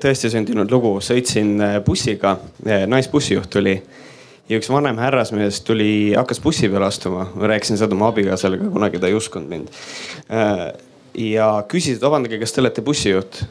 tõesti 0.00 0.30
sündinud 0.32 0.70
lugu, 0.72 0.94
sõitsin 1.04 1.58
äh, 1.60 1.74
bussiga, 1.84 2.38
äh, 2.64 2.86
naisbussijuht 2.88 3.50
tuli 3.52 3.74
ja 4.48 4.58
üks 4.58 4.70
vanem 4.72 4.98
härrasmees 5.00 5.60
tuli, 5.66 6.12
hakkas 6.16 6.40
bussi 6.42 6.70
peale 6.72 6.88
astuma. 6.88 7.26
ma 7.34 7.50
rääkisin 7.50 7.78
seda 7.80 7.94
oma 7.96 8.10
abikaasale, 8.12 8.58
aga 8.60 8.70
kunagi 8.74 9.00
ta 9.00 9.10
ei 9.10 9.16
uskunud 9.16 9.48
mind. 9.48 9.68
Ja 11.14 11.48
küsis, 11.68 11.98
et 11.98 12.04
vabandage, 12.04 12.38
kas 12.40 12.52
te 12.52 12.62
olete 12.64 12.84
bussijuht? 12.84 13.44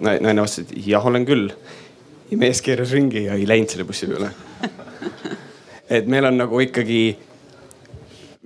naine 0.00 0.40
vastas, 0.40 0.66
et 0.66 0.86
jah, 0.86 1.06
olen 1.06 1.24
küll. 1.26 1.50
ja 2.30 2.38
mees 2.38 2.62
keeras 2.62 2.92
ringi 2.92 3.24
ja 3.26 3.34
ei 3.34 3.46
läinud 3.48 3.72
selle 3.72 3.86
bussi 3.88 4.06
peale. 4.10 4.30
et 5.90 6.06
meil 6.06 6.24
on 6.24 6.38
nagu 6.38 6.60
ikkagi 6.60 7.16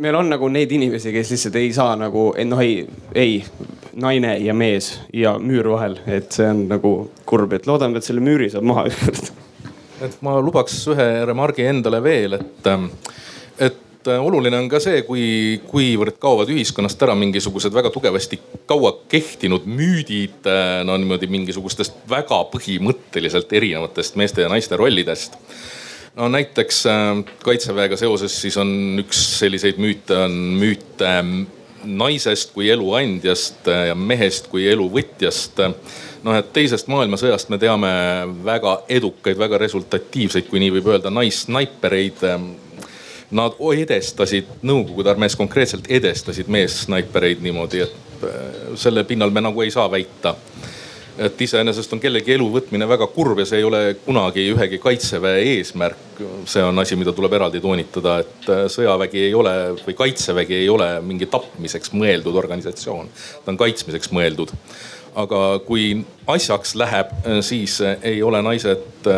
meil 0.01 0.16
on 0.16 0.30
nagu 0.32 0.48
neid 0.53 0.72
inimesi, 0.72 1.12
kes 1.12 1.34
lihtsalt 1.34 1.59
ei 1.61 1.72
saa 1.76 1.94
nagu, 2.01 2.30
noh 2.48 2.62
ei, 2.64 2.80
ei, 3.14 3.40
naine 4.01 4.36
ja 4.40 4.55
mees 4.57 4.94
ja 5.12 5.34
müür 5.42 5.72
vahel, 5.74 5.98
et 6.09 6.32
see 6.32 6.48
on 6.48 6.64
nagu 6.70 6.94
kurb, 7.28 7.53
et 7.57 7.68
loodame, 7.68 8.01
et 8.01 8.07
selle 8.07 8.24
müüri 8.24 8.48
saab 8.53 8.66
maha 8.70 8.86
ükskord. 8.88 9.30
et 10.01 10.16
ma 10.24 10.38
lubaks 10.40 10.78
ühe 10.94 11.09
remargi 11.28 11.66
endale 11.68 12.01
veel, 12.03 12.38
et, 12.38 12.70
et 13.61 14.12
oluline 14.16 14.57
on 14.57 14.70
ka 14.72 14.80
see, 14.80 15.03
kui, 15.05 15.24
kuivõrd 15.68 16.16
kaovad 16.22 16.48
ühiskonnast 16.55 17.03
ära 17.05 17.16
mingisugused 17.20 17.74
väga 17.74 17.92
tugevasti 17.92 18.40
kaua 18.70 18.94
kehtinud 19.11 19.68
müüdid, 19.68 20.48
no 20.88 20.96
niimoodi 20.96 21.28
mingisugustest 21.28 22.01
väga 22.09 22.40
põhimõtteliselt 22.55 23.53
erinevatest 23.61 24.16
meeste 24.16 24.46
ja 24.46 24.53
naiste 24.53 24.80
rollidest 24.80 25.36
no 26.16 26.28
näiteks 26.28 26.84
äh, 26.86 27.24
kaitseväega 27.44 27.96
seoses 27.96 28.40
siis 28.42 28.56
on 28.61 29.00
üks 29.04 29.22
selliseid 29.38 29.78
müüte 29.82 30.16
on 30.26 30.36
müüt 30.61 31.02
naisest 31.84 32.52
kui 32.54 32.70
eluandjast 32.70 33.68
äh, 33.68 33.86
ja 33.90 33.94
mehest 33.94 34.50
kui 34.52 34.66
eluvõtjast. 34.68 35.61
noh, 36.22 36.36
et 36.36 36.52
teisest 36.52 36.90
maailmasõjast 36.92 37.48
me 37.48 37.58
teame 37.58 37.92
väga 38.44 38.82
edukaid, 38.88 39.38
väga 39.38 39.58
resultatiivseid, 39.58 40.50
kui 40.50 40.61
nii 40.61 40.74
võib 40.78 40.90
öelda, 40.92 41.11
naissnaipereid. 41.11 42.26
Nad 43.30 43.56
edestasid, 43.72 44.48
Nõukogude 44.66 45.12
armees 45.12 45.36
konkreetselt 45.38 45.86
edestasid 45.88 46.48
meessnaipereid 46.50 47.40
niimoodi, 47.46 47.84
et 47.86 48.26
äh, 48.26 48.74
selle 48.74 49.04
pinnal 49.04 49.30
me 49.30 49.44
nagu 49.46 49.62
ei 49.62 49.70
saa 49.70 49.86
väita 49.90 50.34
et 51.20 51.42
iseenesest 51.44 51.92
on 51.92 52.00
kellegi 52.00 52.32
elu 52.36 52.46
võtmine 52.54 52.86
väga 52.88 53.06
kurb 53.12 53.42
ja 53.42 53.46
see 53.48 53.60
ei 53.60 53.66
ole 53.66 53.80
kunagi 54.04 54.46
ühegi 54.54 54.78
kaitseväe 54.80 55.42
eesmärk. 55.56 56.22
see 56.48 56.62
on 56.64 56.78
asi, 56.78 56.96
mida 56.96 57.12
tuleb 57.16 57.32
eraldi 57.36 57.60
toonitada, 57.60 58.18
et 58.24 58.48
äh, 58.48 58.62
sõjavägi 58.72 59.26
ei 59.26 59.34
ole 59.34 59.54
või 59.84 59.96
kaitsevägi 59.98 60.56
ei 60.62 60.68
ole 60.68 60.88
mingi 61.04 61.28
tapmiseks 61.30 61.92
mõeldud 61.96 62.36
organisatsioon, 62.40 63.12
ta 63.44 63.52
on 63.52 63.60
kaitsmiseks 63.60 64.12
mõeldud. 64.16 64.54
aga 65.20 65.60
kui 65.66 66.04
asjaks 66.26 66.74
läheb, 66.74 67.12
äh, 67.20 67.40
siis 67.44 67.80
äh, 67.84 67.98
ei 68.02 68.22
ole 68.22 68.42
naised 68.42 69.08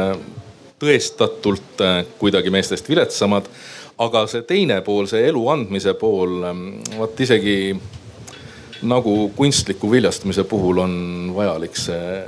tõestatult 0.83 1.83
kuidagi 2.19 2.51
meestest 2.51 2.89
viletsamad. 2.89 3.47
aga 3.99 4.27
see 4.27 4.43
teine 4.43 4.81
pool, 4.83 5.07
see 5.07 5.29
elu 5.29 5.49
andmise 5.55 5.95
pool, 5.95 6.41
vot 6.99 7.21
isegi 7.21 7.77
nagu 8.83 9.31
kunstliku 9.37 9.91
viljastamise 9.91 10.45
puhul 10.49 10.79
on 10.83 10.95
vajalik 11.37 11.77
see 11.79 12.25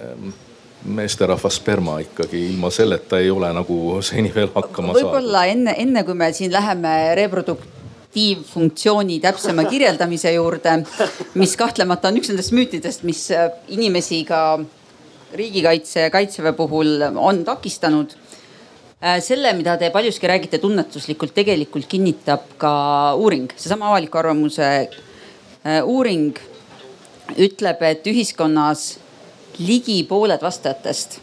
meesterahva 0.85 1.51
sperma 1.51 1.99
ikkagi, 2.05 2.43
ilma 2.51 2.71
selleta 2.71 3.19
ei 3.19 3.31
ole 3.33 3.49
nagu 3.57 4.03
seni 4.05 4.33
veel 4.35 4.51
hakkama 4.55 4.93
saada. 4.93 5.07
võib-olla 5.07 5.47
enne, 5.49 5.75
enne 5.81 6.05
kui 6.05 6.17
me 6.19 6.29
siin 6.37 6.53
läheme 6.53 7.15
reproduktiivfunktsiooni 7.17 9.17
täpsema 9.25 9.65
kirjeldamise 9.71 10.35
juurde, 10.35 10.77
mis 11.41 11.57
kahtlemata 11.57 12.13
on 12.13 12.21
üks 12.21 12.29
nendest 12.33 12.53
müütidest, 12.57 13.07
mis 13.09 13.31
inimesi 13.73 14.21
ka 14.29 14.43
riigikaitse 15.35 16.07
ja 16.07 16.13
kaitseväe 16.13 16.53
puhul 16.53 17.09
on 17.17 17.41
takistanud 17.49 18.13
selle, 19.25 19.53
mida 19.57 19.79
te 19.81 19.89
paljuski 19.93 20.29
räägite 20.29 20.61
tunnetuslikult, 20.61 21.33
tegelikult 21.37 21.89
kinnitab 21.89 22.55
ka 22.61 22.75
uuring, 23.21 23.51
seesama 23.57 23.89
avaliku 23.91 24.21
arvamuse 24.21 24.69
uuring 25.65 26.39
ütleb, 27.41 27.83
et 27.83 28.07
ühiskonnas 28.07 28.99
ligi 29.59 30.03
pooled 30.09 30.43
vastajatest 30.43 31.21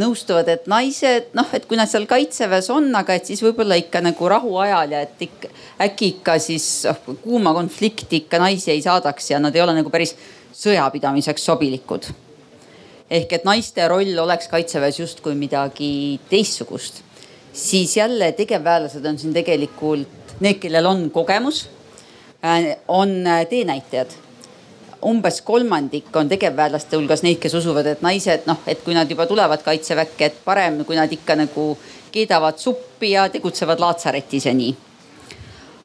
nõustuvad, 0.00 0.48
et 0.48 0.68
naised 0.70 1.34
noh, 1.36 1.48
et 1.54 1.66
kui 1.68 1.76
nad 1.76 1.90
seal 1.90 2.06
kaitseväes 2.08 2.70
on, 2.72 2.88
aga 2.96 3.18
et 3.18 3.28
siis 3.28 3.42
võib-olla 3.44 3.76
ikka 3.78 4.00
nagu 4.02 4.28
rahuajal 4.32 4.94
ja 4.96 5.02
et 5.04 5.20
ikka 5.26 5.50
äkki 5.84 6.08
ikka 6.14 6.38
siis 6.40 6.66
oh, 6.88 6.98
kuuma 7.22 7.52
konflikti 7.54 8.22
ikka 8.22 8.40
naisi 8.40 8.72
ei 8.72 8.82
saadaks 8.82 9.30
ja 9.30 9.40
nad 9.42 9.54
ei 9.54 9.62
ole 9.62 9.76
nagu 9.76 9.92
päris 9.92 10.14
sõjapidamiseks 10.54 11.44
sobilikud. 11.44 12.08
ehk 13.10 13.32
et 13.32 13.44
naiste 13.44 13.86
roll 13.88 14.18
oleks 14.18 14.48
kaitseväes 14.48 14.98
justkui 14.98 15.34
midagi 15.36 16.18
teistsugust, 16.30 17.02
siis 17.52 17.96
jälle 17.96 18.32
tegevväelased 18.32 19.04
on 19.04 19.18
siin 19.18 19.34
tegelikult 19.34 20.40
need, 20.40 20.58
kellel 20.58 20.86
on 20.86 21.10
kogemus 21.10 21.68
on 22.88 23.24
teenäitajad 23.50 24.12
umbes 25.04 25.40
kolmandik 25.42 26.16
on 26.16 26.28
tegevväelaste 26.28 26.96
hulgas 26.96 27.22
neid, 27.24 27.38
kes 27.42 27.54
usuvad, 27.58 27.86
et 27.92 28.02
naised 28.04 28.48
noh, 28.48 28.62
et 28.66 28.80
kui 28.84 28.96
nad 28.96 29.10
juba 29.10 29.26
tulevad 29.28 29.62
kaitseväkke, 29.64 30.30
et 30.30 30.40
parem, 30.44 30.80
kui 30.88 30.96
nad 30.96 31.12
ikka 31.12 31.36
nagu 31.38 31.74
keedavad 32.14 32.58
suppi 32.60 33.12
ja 33.12 33.28
tegutsevad 33.32 33.82
laatsaretis 33.82 34.48
ja 34.48 34.54
nii. 34.56 34.74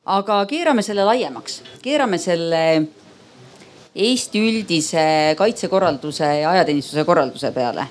aga 0.09 0.39
keerame 0.49 0.81
selle 0.81 1.05
laiemaks, 1.05 1.61
keerame 1.83 2.17
selle 2.17 2.63
Eesti 3.99 4.39
üldise 4.39 5.01
kaitsekorralduse 5.37 6.27
ja 6.41 6.51
ajateenistuse 6.51 7.03
korralduse 7.03 7.51
peale. 7.51 7.87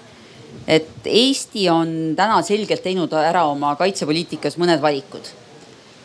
et 0.67 1.05
Eesti 1.05 1.69
on 1.69 2.15
täna 2.17 2.41
selgelt 2.43 2.83
teinud 2.83 3.13
ära 3.13 3.45
oma 3.51 3.75
kaitsepoliitikas 3.77 4.57
mõned 4.57 4.81
valikud. 4.81 5.29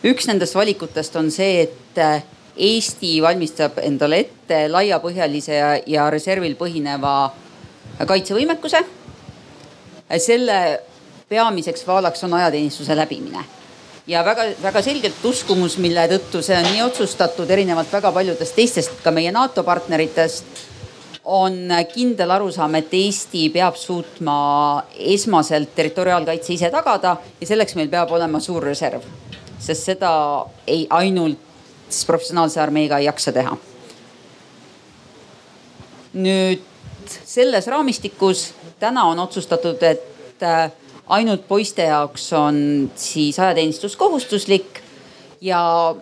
üks 0.03 0.27
nendest 0.27 0.55
valikutest 0.55 1.15
on 1.15 1.31
see, 1.31 1.61
et 1.61 2.33
Eesti 2.57 3.15
valmistab 3.21 3.79
endale 3.81 4.19
ette 4.25 4.67
laiapõhjalise 4.69 5.55
ja, 5.57 5.71
ja 5.87 6.09
reservil 6.13 6.55
põhineva 6.59 7.33
kaitsevõimekuse. 8.05 8.83
selle 10.17 10.79
peamiseks 11.29 11.87
vaalaks 11.87 12.23
on 12.23 12.33
ajateenistuse 12.33 12.95
läbimine 12.95 13.45
ja 14.07 14.25
väga-väga 14.25 14.81
selgelt 14.81 15.25
uskumus, 15.25 15.77
mille 15.77 16.05
tõttu 16.11 16.41
see 16.43 16.57
on 16.57 16.67
nii 16.67 16.83
otsustatud, 16.83 17.49
erinevalt 17.49 17.91
väga 17.91 18.11
paljudest 18.11 18.55
teistest, 18.55 18.99
ka 19.03 19.11
meie 19.11 19.31
NATO 19.31 19.63
partneritest, 19.63 20.45
on 21.23 21.71
kindel 21.93 22.31
arusaam, 22.35 22.75
et 22.75 22.91
Eesti 22.93 23.47
peab 23.53 23.77
suutma 23.79 24.83
esmaselt 24.99 25.71
territoriaalkaitse 25.75 26.53
ise 26.53 26.71
tagada 26.71 27.15
ja 27.39 27.47
selleks 27.47 27.77
meil 27.79 27.87
peab 27.89 28.11
olema 28.11 28.39
suur 28.43 28.63
reserv. 28.63 29.01
sest 29.63 29.85
seda 29.87 30.11
ei 30.67 30.87
ainult 30.89 31.52
siis 31.93 32.05
professionaalse 32.09 32.61
armeega 32.61 32.97
ei 32.97 33.05
jaksa 33.05 33.31
teha. 33.31 33.57
nüüd 36.13 36.61
selles 37.25 37.67
raamistikus 37.67 38.51
täna 38.79 39.03
on 39.09 39.19
otsustatud, 39.19 39.81
et 39.83 40.43
äh, 40.43 40.71
ainult 41.07 41.47
poiste 41.47 41.87
jaoks 41.89 42.33
on 42.37 42.91
siis 42.95 43.39
ajateenistus 43.39 43.95
kohustuslik 43.95 44.81
ja 45.41 45.95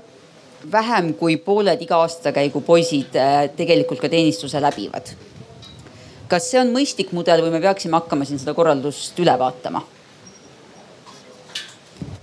vähem 0.72 1.14
kui 1.14 1.38
pooled 1.38 1.82
iga 1.82 2.02
aastakäigu 2.04 2.62
poisid 2.62 3.16
äh, 3.16 3.48
tegelikult 3.56 4.02
ka 4.02 4.10
teenistuse 4.10 4.62
läbivad. 4.62 5.16
kas 6.28 6.52
see 6.52 6.60
on 6.62 6.70
mõistlik 6.76 7.10
mudel 7.12 7.42
või 7.44 7.56
me 7.56 7.60
peaksime 7.64 7.98
hakkama 7.98 8.26
siin 8.26 8.40
seda 8.40 8.54
korraldust 8.54 9.20
üle 9.20 9.40
vaatama? 9.40 9.82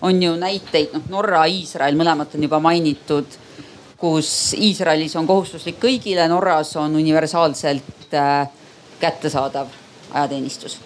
on 0.02 0.22
ju 0.22 0.36
näiteid, 0.36 0.94
noh 0.94 1.10
Norra, 1.10 1.44
Iisrael, 1.46 1.96
mõlemat 1.98 2.34
on 2.34 2.42
juba 2.42 2.60
mainitud 2.62 3.38
kus 3.98 4.54
Iisraelis 4.58 5.16
on 5.18 5.26
kohustuslik 5.26 5.80
kõigile, 5.82 6.28
Norras 6.30 6.76
on 6.78 6.94
universaalselt 6.96 8.14
äh, 8.14 8.48
kättesaadav 9.00 9.74
ajateenistus 10.10 10.78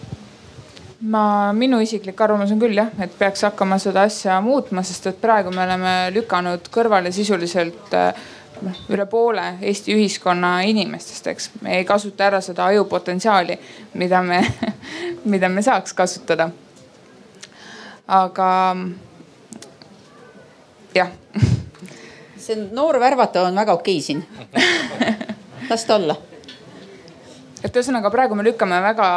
ma, 1.03 1.53
minu 1.57 1.81
isiklik 1.83 2.21
arvamus 2.21 2.53
on 2.55 2.61
küll 2.63 2.77
jah, 2.77 2.91
et 3.03 3.15
peaks 3.19 3.43
hakkama 3.47 3.79
seda 3.83 4.07
asja 4.09 4.39
muutma, 4.45 4.85
sest 4.87 5.11
et 5.11 5.21
praegu 5.21 5.53
me 5.55 5.65
oleme 5.65 5.95
lükanud 6.15 6.71
kõrvale 6.73 7.13
sisuliselt 7.15 7.95
äh, 7.99 8.13
noh 8.63 8.83
üle 8.95 9.07
poole 9.11 9.45
Eesti 9.61 9.95
ühiskonna 9.97 10.61
inimestest, 10.71 11.27
eks. 11.33 11.51
me 11.63 11.79
ei 11.81 11.87
kasuta 11.89 12.29
ära 12.29 12.41
seda 12.45 12.69
ajupotentsiaali, 12.71 13.59
mida 13.99 14.23
me 14.23 14.43
mida 15.33 15.49
me 15.49 15.63
saaks 15.63 15.95
kasutada. 15.97 16.51
aga 18.07 18.51
jah 20.95 21.11
see 22.43 22.59
noor 22.73 22.99
värvata 23.01 23.47
on 23.47 23.57
väga 23.63 23.79
okei 23.79 24.03
siin. 24.03 24.27
las 25.71 25.85
ta 25.89 25.95
olla 25.97 26.17
et 27.63 27.77
ühesõnaga 27.77 28.11
praegu 28.11 28.35
me 28.35 28.43
lükkame 28.47 28.79
väga 28.83 29.09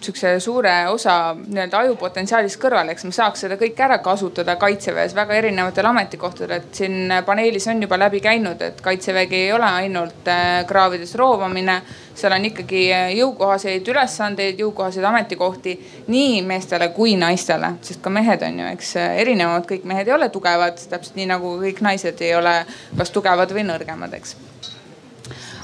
sihukese 0.00 0.36
suure 0.42 0.72
osa 0.92 1.34
nii-öelda 1.40 1.80
ajupotentsiaalist 1.84 2.60
kõrvale, 2.62 2.94
eks 2.94 3.06
me 3.08 3.14
saaks 3.14 3.42
seda 3.44 3.56
kõike 3.58 3.82
ära 3.86 3.98
kasutada 4.04 4.54
kaitseväes 4.60 5.14
väga 5.16 5.38
erinevatel 5.40 5.88
ametikohtadel, 5.90 6.60
et 6.60 6.80
siin 6.82 7.14
paneelis 7.26 7.66
on 7.72 7.82
juba 7.82 7.98
läbi 7.98 8.22
käinud, 8.22 8.62
et 8.62 8.80
kaitsevägi 8.84 9.40
ei 9.46 9.52
ole 9.56 9.66
ainult 9.82 10.30
äh, 10.30 10.62
kraavides 10.70 11.16
roomamine. 11.18 11.80
seal 12.20 12.34
on 12.36 12.44
ikkagi 12.44 12.80
äh, 12.92 13.10
jõukohaseid 13.16 13.86
ülesandeid, 13.88 14.58
jõukohaseid 14.60 15.04
ametikohti 15.08 15.76
nii 16.12 16.42
meestele 16.46 16.90
kui 16.94 17.16
naistele, 17.16 17.72
sest 17.82 18.02
ka 18.04 18.10
mehed 18.10 18.42
on 18.46 18.60
ju, 18.60 18.68
eks 18.76 18.94
äh, 19.00 19.16
erinevad, 19.24 19.66
kõik 19.66 19.88
mehed 19.88 20.08
ei 20.08 20.14
ole 20.14 20.28
tugevad, 20.28 20.78
täpselt 20.90 21.18
nii 21.18 21.30
nagu 21.32 21.56
kõik 21.62 21.82
naised 21.82 22.22
ei 22.22 22.36
ole 22.38 22.60
kas 22.98 23.10
tugevad 23.10 23.56
või 23.56 23.66
nõrgemad, 23.72 24.14
eks 24.20 24.36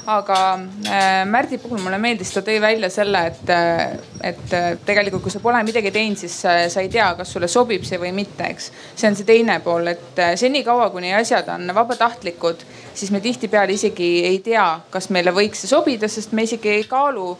aga 0.07 0.59
äh, 0.87 1.25
Märdi 1.27 1.57
puhul 1.59 1.81
mulle 1.83 1.97
meeldis, 1.99 2.29
ta 2.31 2.41
tõi 2.45 2.61
välja 2.63 2.87
selle, 2.91 3.25
et, 3.27 3.49
äh, 3.51 3.97
et 4.29 4.53
äh, 4.55 4.67
tegelikult, 4.87 5.25
kui 5.25 5.33
sa 5.33 5.41
pole 5.43 5.59
midagi 5.67 5.91
teinud, 5.91 6.19
siis 6.21 6.37
sa 6.45 6.83
ei 6.83 6.87
tea, 6.91 7.09
kas 7.19 7.33
sulle 7.35 7.49
sobib 7.51 7.83
see 7.87 7.99
või 7.99 8.13
mitte, 8.15 8.47
eks. 8.47 8.69
see 8.95 9.09
on 9.09 9.17
see 9.19 9.27
teine 9.27 9.59
pool, 9.65 9.91
et 9.91 10.21
senikaua, 10.39 10.87
kuni 10.95 11.11
asjad 11.17 11.51
on 11.51 11.67
vabatahtlikud, 11.75 12.63
siis 12.95 13.11
me 13.11 13.21
tihtipeale 13.23 13.75
isegi 13.75 14.11
ei 14.29 14.39
tea, 14.45 14.67
kas 14.93 15.11
meile 15.11 15.35
võiks 15.35 15.65
see 15.65 15.73
sobida, 15.73 16.07
sest 16.07 16.31
me 16.31 16.47
isegi 16.47 16.71
ei 16.77 16.87
kaalu 16.87 17.33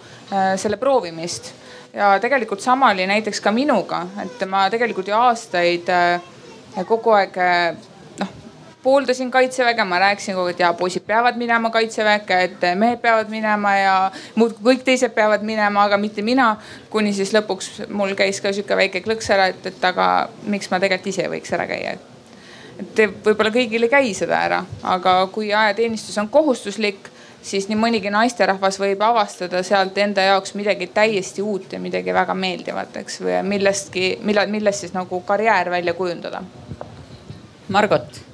selle 0.60 0.76
proovimist. 0.78 1.54
ja 1.96 2.18
tegelikult 2.20 2.62
sama 2.62 2.92
oli 2.92 3.08
näiteks 3.08 3.40
ka 3.42 3.52
minuga, 3.56 4.04
et 4.22 4.44
ma 4.50 4.68
tegelikult 4.70 5.08
ju 5.08 5.16
aastaid 5.16 5.88
kogu 6.86 7.16
aeg 7.16 7.40
pooldasin 8.88 9.32
kaitseväge, 9.32 9.84
ma 9.84 10.00
rääkisin 10.00 10.36
kogu 10.36 10.48
aeg, 10.48 10.56
et 10.56 10.62
ja 10.64 10.70
poisid 10.80 11.04
peavad 11.04 11.36
minema 11.36 11.70
kaitseväkke, 11.74 12.36
et 12.46 12.62
mehed 12.80 13.02
peavad 13.04 13.28
minema 13.28 13.74
ja 13.76 13.96
muudkui 14.40 14.64
kõik 14.70 14.86
teised 14.88 15.12
peavad 15.16 15.44
minema, 15.44 15.84
aga 15.84 15.98
mitte 16.00 16.24
mina. 16.24 16.54
kuni 16.90 17.12
siis 17.14 17.34
lõpuks 17.36 17.90
mul 17.92 18.14
käis 18.16 18.40
ka 18.42 18.54
sihuke 18.56 18.78
väike 18.80 19.02
klõks 19.04 19.28
ära, 19.36 19.50
et, 19.52 19.66
et 19.68 19.84
aga 19.90 20.06
miks 20.54 20.72
ma 20.72 20.80
tegelikult 20.80 21.12
ise 21.12 21.26
võiks 21.28 21.52
ära 21.58 21.66
käia. 21.68 21.98
et 22.80 23.02
võib-olla 23.26 23.52
kõigil 23.52 23.84
ei 23.84 23.92
käi 23.92 24.14
seda 24.16 24.40
ära, 24.46 24.62
aga 24.84 25.18
kui 25.36 25.52
ajateenistus 25.54 26.18
on 26.24 26.30
kohustuslik 26.32 27.10
siis 27.42 27.68
nii 27.68 27.80
mõnigi 27.80 28.14
naisterahvas 28.14 28.80
võib 28.80 29.04
avastada 29.04 29.64
sealt 29.68 29.98
enda 29.98 30.30
jaoks 30.30 30.56
midagi 30.56 30.88
täiesti 30.96 31.44
uut 31.44 31.76
ja 31.76 31.82
midagi 31.84 32.16
väga 32.16 32.38
meeldivat, 32.46 32.96
eks, 33.04 33.20
või 33.26 33.36
millestki, 33.52 34.14
mille, 34.24 34.48
millest 34.56 34.86
siis 34.86 34.96
nagu 34.96 35.20
karjäär 35.28 35.76
välja 35.76 35.94
kujundada. 36.00 36.42
Margot 37.68 38.27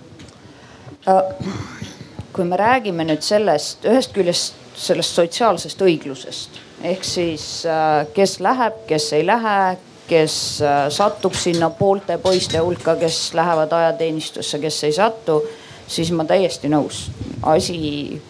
kui 2.33 2.45
me 2.45 2.57
räägime 2.57 3.05
nüüd 3.07 3.21
sellest, 3.21 3.85
ühest 3.85 4.13
küljest 4.15 4.59
sellest 4.79 5.19
sotsiaalsest 5.19 5.81
õiglusest 5.85 6.63
ehk 6.83 7.03
siis 7.07 7.63
äh, 7.65 8.05
kes 8.13 8.37
läheb, 8.43 8.83
kes 8.87 9.09
ei 9.15 9.25
lähe, 9.25 9.77
kes 10.07 10.35
äh, 10.61 10.85
satub 10.91 11.35
sinna 11.37 11.69
poolte 11.69 12.17
poiste 12.21 12.59
hulka, 12.59 12.97
kes 12.99 13.33
lähevad 13.37 13.71
ajateenistusse, 13.71 14.59
kes 14.59 14.83
ei 14.89 14.95
satu, 14.95 15.39
siis 15.87 16.11
ma 16.11 16.25
täiesti 16.27 16.71
nõus. 16.71 17.07
asi 17.41 18.21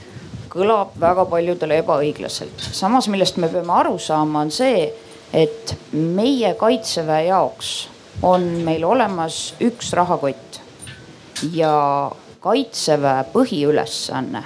kõlab 0.53 0.93
väga 0.99 1.25
paljudele 1.25 1.79
ebaõiglaselt. 1.81 2.69
samas, 2.71 3.07
millest 3.09 3.37
me 3.41 3.49
peame 3.49 3.73
aru 3.73 3.97
saama, 3.99 4.45
on 4.45 4.51
see, 4.51 4.85
et 5.33 5.75
meie 5.93 6.53
kaitseväe 6.53 7.25
jaoks 7.31 7.73
on 8.21 8.45
meil 8.65 8.83
olemas 8.85 9.55
üks 9.61 9.89
rahakott 9.97 10.59
ja 11.51 12.11
kaitseväe 12.43 13.23
põhiülesanne 13.33 14.43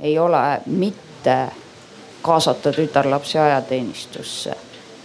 ei 0.00 0.18
ole 0.18 0.60
mitte 0.66 1.36
kaasata 2.22 2.72
tütarlapsi 2.72 3.38
ajateenistusse, 3.38 4.56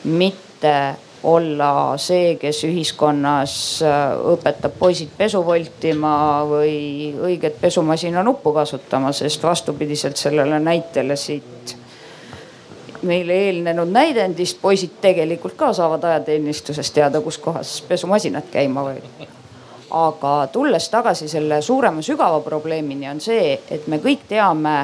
mitte 0.04 0.96
olla 1.24 1.98
see, 1.98 2.36
kes 2.36 2.62
ühiskonnas 2.68 3.56
äh, 3.86 4.12
õpetab 4.34 4.76
poisid 4.80 5.16
pesu 5.18 5.42
voltima 5.46 6.12
või 6.48 7.14
õiget 7.30 7.58
pesumasina 7.62 8.24
nuppu 8.24 8.54
kasutama, 8.54 9.12
sest 9.16 9.44
vastupidiselt 9.44 10.18
sellele 10.18 10.60
näitele 10.60 11.16
siit 11.16 11.76
meile 13.08 13.34
eelnenud 13.48 13.90
näidendist, 13.94 14.60
poisid 14.62 15.00
tegelikult 15.02 15.56
ka 15.58 15.72
saavad 15.74 16.04
ajateenistusest 16.04 16.94
teada, 16.94 17.22
kus 17.22 17.38
kohas 17.42 17.80
pesumasinad 17.88 18.52
käima 18.52 18.84
või 18.90 19.28
aga 19.92 20.48
tulles 20.52 20.90
tagasi 20.90 21.28
selle 21.32 21.62
suurema 21.62 22.02
sügava 22.02 22.40
probleemini 22.44 23.10
on 23.10 23.22
see, 23.24 23.60
et 23.72 23.88
me 23.88 24.00
kõik 24.04 24.26
teame, 24.30 24.78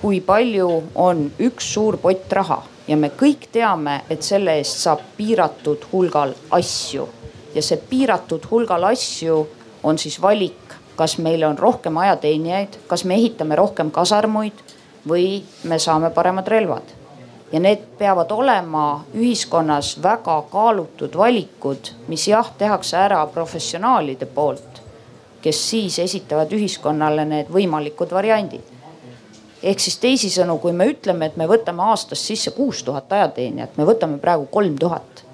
kui 0.00 0.20
palju 0.20 0.68
on 1.00 1.28
üks 1.40 1.72
suur 1.74 1.98
pott 2.02 2.32
raha. 2.32 2.62
Ja 2.88 2.96
me 3.00 3.08
kõik 3.16 3.46
teame, 3.52 4.02
et 4.12 4.22
selle 4.22 4.58
eest 4.60 4.82
saab 4.82 5.00
piiratud 5.16 5.86
hulgal 5.92 6.34
asju. 6.52 7.06
Ja 7.54 7.62
see 7.62 7.78
piiratud 7.80 8.44
hulgal 8.50 8.84
asju 8.90 9.38
on 9.82 9.98
siis 9.98 10.18
valik, 10.20 10.74
kas 10.96 11.16
meil 11.18 11.46
on 11.48 11.56
rohkem 11.58 11.96
ajateenijaid, 12.02 12.82
kas 12.90 13.06
me 13.08 13.16
ehitame 13.16 13.56
rohkem 13.56 13.90
kasarmuid 13.94 14.60
või 15.08 15.40
me 15.64 15.78
saame 15.80 16.10
paremad 16.12 16.48
relvad 16.48 16.92
ja 17.54 17.60
need 17.60 17.78
peavad 17.98 18.30
olema 18.34 19.04
ühiskonnas 19.14 19.92
väga 20.02 20.40
kaalutud 20.50 21.14
valikud, 21.16 21.92
mis 22.10 22.26
jah, 22.28 22.48
tehakse 22.58 22.96
ära 22.98 23.20
professionaalide 23.30 24.26
poolt, 24.26 24.80
kes 25.42 25.60
siis 25.70 26.00
esitavad 26.02 26.50
ühiskonnale 26.52 27.22
need 27.30 27.52
võimalikud 27.54 28.10
variandid. 28.10 28.72
ehk 29.62 29.80
siis 29.80 29.98
teisisõnu, 29.98 30.58
kui 30.58 30.72
me 30.72 30.88
ütleme, 30.90 31.26
et 31.26 31.36
me 31.36 31.46
võtame 31.46 31.86
aastas 31.92 32.26
sisse 32.26 32.50
kuus 32.50 32.82
tuhat 32.82 33.12
ajateenijat, 33.12 33.76
me 33.76 33.84
võtame 33.84 34.18
praegu 34.18 34.46
kolm 34.50 34.74
tuhat. 34.78 35.24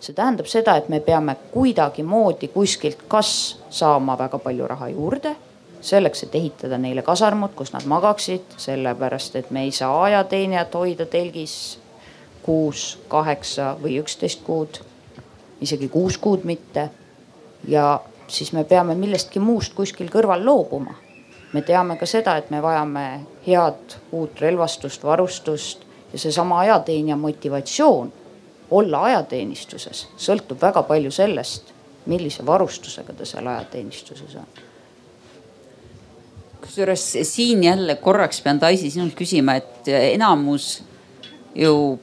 see 0.00 0.14
tähendab 0.14 0.46
seda, 0.46 0.76
et 0.76 0.88
me 0.88 1.00
peame 1.00 1.36
kuidagimoodi 1.52 2.48
kuskilt 2.48 3.08
kas 3.08 3.56
saama 3.70 4.18
väga 4.18 4.38
palju 4.38 4.66
raha 4.66 4.88
juurde 4.88 5.36
selleks, 5.80 6.22
et 6.22 6.34
ehitada 6.34 6.78
neile 6.78 7.02
kasarmud, 7.02 7.54
kus 7.56 7.72
nad 7.72 7.84
magaksid, 7.86 8.56
sellepärast 8.56 9.36
et 9.36 9.50
me 9.50 9.62
ei 9.66 9.72
saa 9.72 10.02
ajateenijat 10.02 10.74
hoida 10.74 11.06
telgis 11.06 11.78
kuus, 12.42 12.98
kaheksa 13.08 13.74
või 13.82 13.98
üksteist 14.02 14.44
kuud, 14.46 14.80
isegi 15.60 15.88
kuus 15.88 16.18
kuud 16.18 16.44
mitte. 16.44 16.90
ja 17.68 18.00
siis 18.28 18.52
me 18.52 18.64
peame 18.64 18.94
millestki 18.94 19.40
muust 19.40 19.74
kuskil 19.74 20.10
kõrval 20.10 20.44
loobuma. 20.44 20.94
me 21.52 21.62
teame 21.62 21.96
ka 21.96 22.06
seda, 22.06 22.36
et 22.36 22.50
me 22.50 22.62
vajame 22.62 23.20
head 23.46 23.98
uut 24.12 24.40
relvastust, 24.40 25.04
varustust 25.04 25.82
ja 26.12 26.18
seesama 26.18 26.58
ajateenija 26.60 27.16
motivatsioon 27.16 28.12
olla 28.70 29.02
ajateenistuses 29.02 30.06
sõltub 30.16 30.60
väga 30.62 30.82
palju 30.82 31.10
sellest, 31.10 31.72
millise 32.06 32.46
varustusega 32.46 33.12
ta 33.12 33.24
seal 33.24 33.46
ajateenistuses 33.46 34.34
on 34.36 34.65
kusjuures 36.76 37.18
siin 37.22 37.64
jälle 37.64 37.94
korraks 37.94 38.42
pean 38.44 38.60
Daisy 38.60 38.90
sinult 38.90 39.14
küsima, 39.16 39.54
et 39.56 39.88
enamus 39.88 40.82
ju 41.54 41.98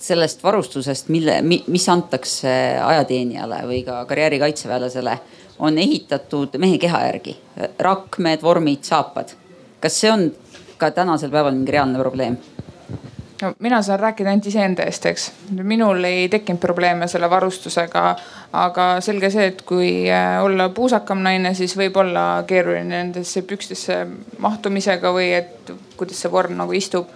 sellest 0.00 0.40
varustusest, 0.42 1.10
mille, 1.12 1.42
mis 1.44 1.88
antakse 1.92 2.48
ajateenijale 2.84 3.58
või 3.68 3.82
ka 3.84 3.98
karjääri 4.08 4.38
kaitseväelasele, 4.40 5.18
on 5.58 5.78
ehitatud 5.78 6.56
mehe 6.56 6.78
keha 6.78 7.02
järgi. 7.04 7.36
rakmed, 7.78 8.42
vormid, 8.42 8.80
saapad. 8.82 9.34
kas 9.80 10.00
see 10.00 10.10
on 10.10 10.30
ka 10.78 10.90
tänasel 10.90 11.30
päeval 11.30 11.52
mingi 11.52 11.76
reaalne 11.76 11.98
probleem? 11.98 12.38
No 13.42 13.52
mina 13.58 13.82
saan 13.82 14.00
rääkida 14.00 14.30
ainult 14.30 14.46
iseenda 14.46 14.84
eest, 14.86 15.06
eks. 15.06 15.30
minul 15.62 16.04
ei 16.04 16.28
tekkinud 16.28 16.60
probleeme 16.60 17.08
selle 17.08 17.30
varustusega. 17.30 18.16
aga 18.52 18.84
selge 19.04 19.30
see, 19.30 19.46
et 19.52 19.62
kui 19.68 19.90
äh, 20.10 20.42
olla 20.44 20.68
puusakam 20.74 21.22
naine, 21.22 21.54
siis 21.54 21.76
võib 21.76 21.96
olla 22.00 22.42
keeruline 22.48 22.88
nendesse 22.88 23.42
pükstesse 23.42 24.06
mahtumisega 24.38 25.12
või 25.12 25.32
et 25.36 25.72
kuidas 25.96 26.22
see 26.22 26.32
vorm 26.32 26.56
nagu 26.56 26.72
istub. 26.72 27.06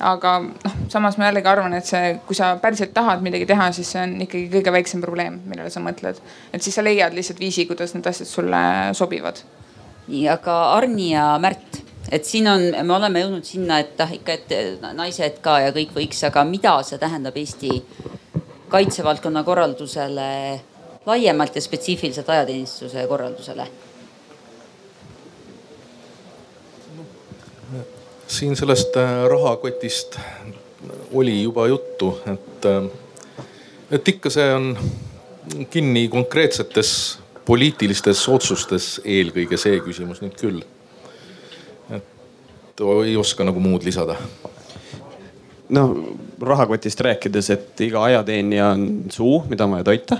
aga 0.00 0.38
noh, 0.42 0.76
samas 0.90 1.16
ma 1.18 1.30
jällegi 1.30 1.48
arvan, 1.48 1.74
et 1.78 1.86
see, 1.86 2.18
kui 2.26 2.36
sa 2.36 2.56
päriselt 2.60 2.94
tahad 2.94 3.22
midagi 3.22 3.46
teha, 3.46 3.70
siis 3.72 3.92
see 3.94 4.02
on 4.02 4.16
ikkagi 4.26 4.48
kõige 4.58 4.72
väiksem 4.74 5.00
probleem, 5.00 5.40
millele 5.46 5.70
sa 5.70 5.80
mõtled. 5.80 6.20
et 6.52 6.62
siis 6.62 6.74
sa 6.74 6.84
leiad 6.84 7.14
lihtsalt 7.14 7.40
viisi, 7.40 7.66
kuidas 7.70 7.94
need 7.94 8.06
asjad 8.06 8.28
sulle 8.28 8.62
sobivad. 8.92 9.40
nii, 10.08 10.28
aga 10.28 10.60
Arni 10.74 11.12
ja 11.14 11.38
Märt 11.40 11.84
et 12.12 12.24
siin 12.24 12.48
on, 12.48 12.66
me 12.82 12.94
oleme 12.94 13.22
jõudnud 13.22 13.46
sinna, 13.46 13.78
et 13.82 14.00
ah 14.00 14.12
ikka, 14.12 14.36
et 14.36 14.84
naised 14.96 15.40
ka 15.44 15.58
ja 15.64 15.72
kõik 15.74 15.94
võiks, 15.96 16.20
aga 16.28 16.44
mida 16.48 16.76
see 16.86 17.00
tähendab 17.00 17.36
Eesti 17.40 17.80
kaitsevaldkonna 18.72 19.44
korraldusele 19.46 20.28
laiemalt 21.06 21.56
ja 21.56 21.62
spetsiifiliselt 21.64 22.28
ajateenistuse 22.28 23.06
korraldusele? 23.08 23.68
siin 28.34 28.56
sellest 28.56 28.96
äh, 28.96 29.10
rahakotist 29.30 30.16
oli 31.12 31.42
juba 31.42 31.66
juttu, 31.68 32.18
et, 32.26 32.64
äh, 32.66 33.36
et 33.90 34.08
ikka 34.08 34.30
see 34.32 34.46
on 34.54 34.72
kinni 35.70 36.08
konkreetsetes 36.08 37.18
poliitilistes 37.44 38.24
otsustes, 38.32 38.88
eelkõige 39.04 39.60
see 39.60 39.76
küsimus 39.84 40.24
nüüd 40.24 40.34
küll 40.40 40.64
ei 42.80 43.16
oska 43.16 43.44
nagu 43.44 43.60
muud 43.60 43.84
lisada 43.86 44.16
noh, 45.68 45.96
rahakotist 46.40 47.00
rääkides, 47.00 47.50
et 47.50 47.80
iga 47.80 48.02
ajateenija 48.04 48.68
on 48.74 48.86
suu, 49.12 49.42
mida 49.48 49.64
on 49.64 49.76
vaja 49.76 49.84
toita. 49.84 50.18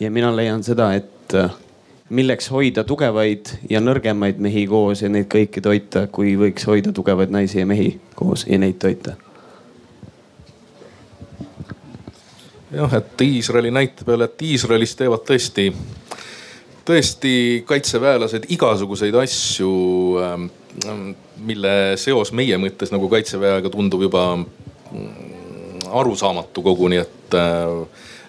ja 0.00 0.10
mina 0.10 0.36
leian 0.36 0.62
seda, 0.64 0.92
et 0.94 1.34
äh, 1.34 1.50
milleks 2.08 2.50
hoida 2.50 2.84
tugevaid 2.84 3.52
ja 3.70 3.80
nõrgemaid 3.80 4.38
mehi 4.40 4.66
koos 4.66 5.02
ja 5.02 5.08
neid 5.08 5.28
kõiki 5.30 5.60
toita, 5.62 6.06
kui 6.06 6.36
võiks 6.40 6.66
hoida 6.66 6.92
tugevaid 6.92 7.30
naisi 7.30 7.60
ja 7.60 7.66
mehi 7.66 8.00
koos 8.14 8.46
ja 8.48 8.58
neid 8.58 8.78
toita. 8.80 9.16
jah, 12.72 12.94
et 12.94 13.20
Iisraeli 13.20 13.70
näite 13.70 14.04
peale, 14.04 14.24
et 14.24 14.42
Iisraelis 14.42 14.96
teevad 14.96 15.26
tõesti, 15.26 15.70
tõesti 16.86 17.34
kaitseväelased 17.66 18.46
igasuguseid 18.48 19.14
asju 19.14 19.70
ähm, 20.22 20.50
mille 21.36 21.72
seos 22.00 22.32
meie 22.32 22.58
mõttes 22.60 22.92
nagu 22.94 23.08
kaitseväega 23.08 23.70
tundub 23.72 24.02
juba 24.06 24.24
mm, 24.36 25.88
arusaamatu 25.90 26.62
koguni, 26.62 27.00
et 27.02 27.34
äh, 27.34 27.74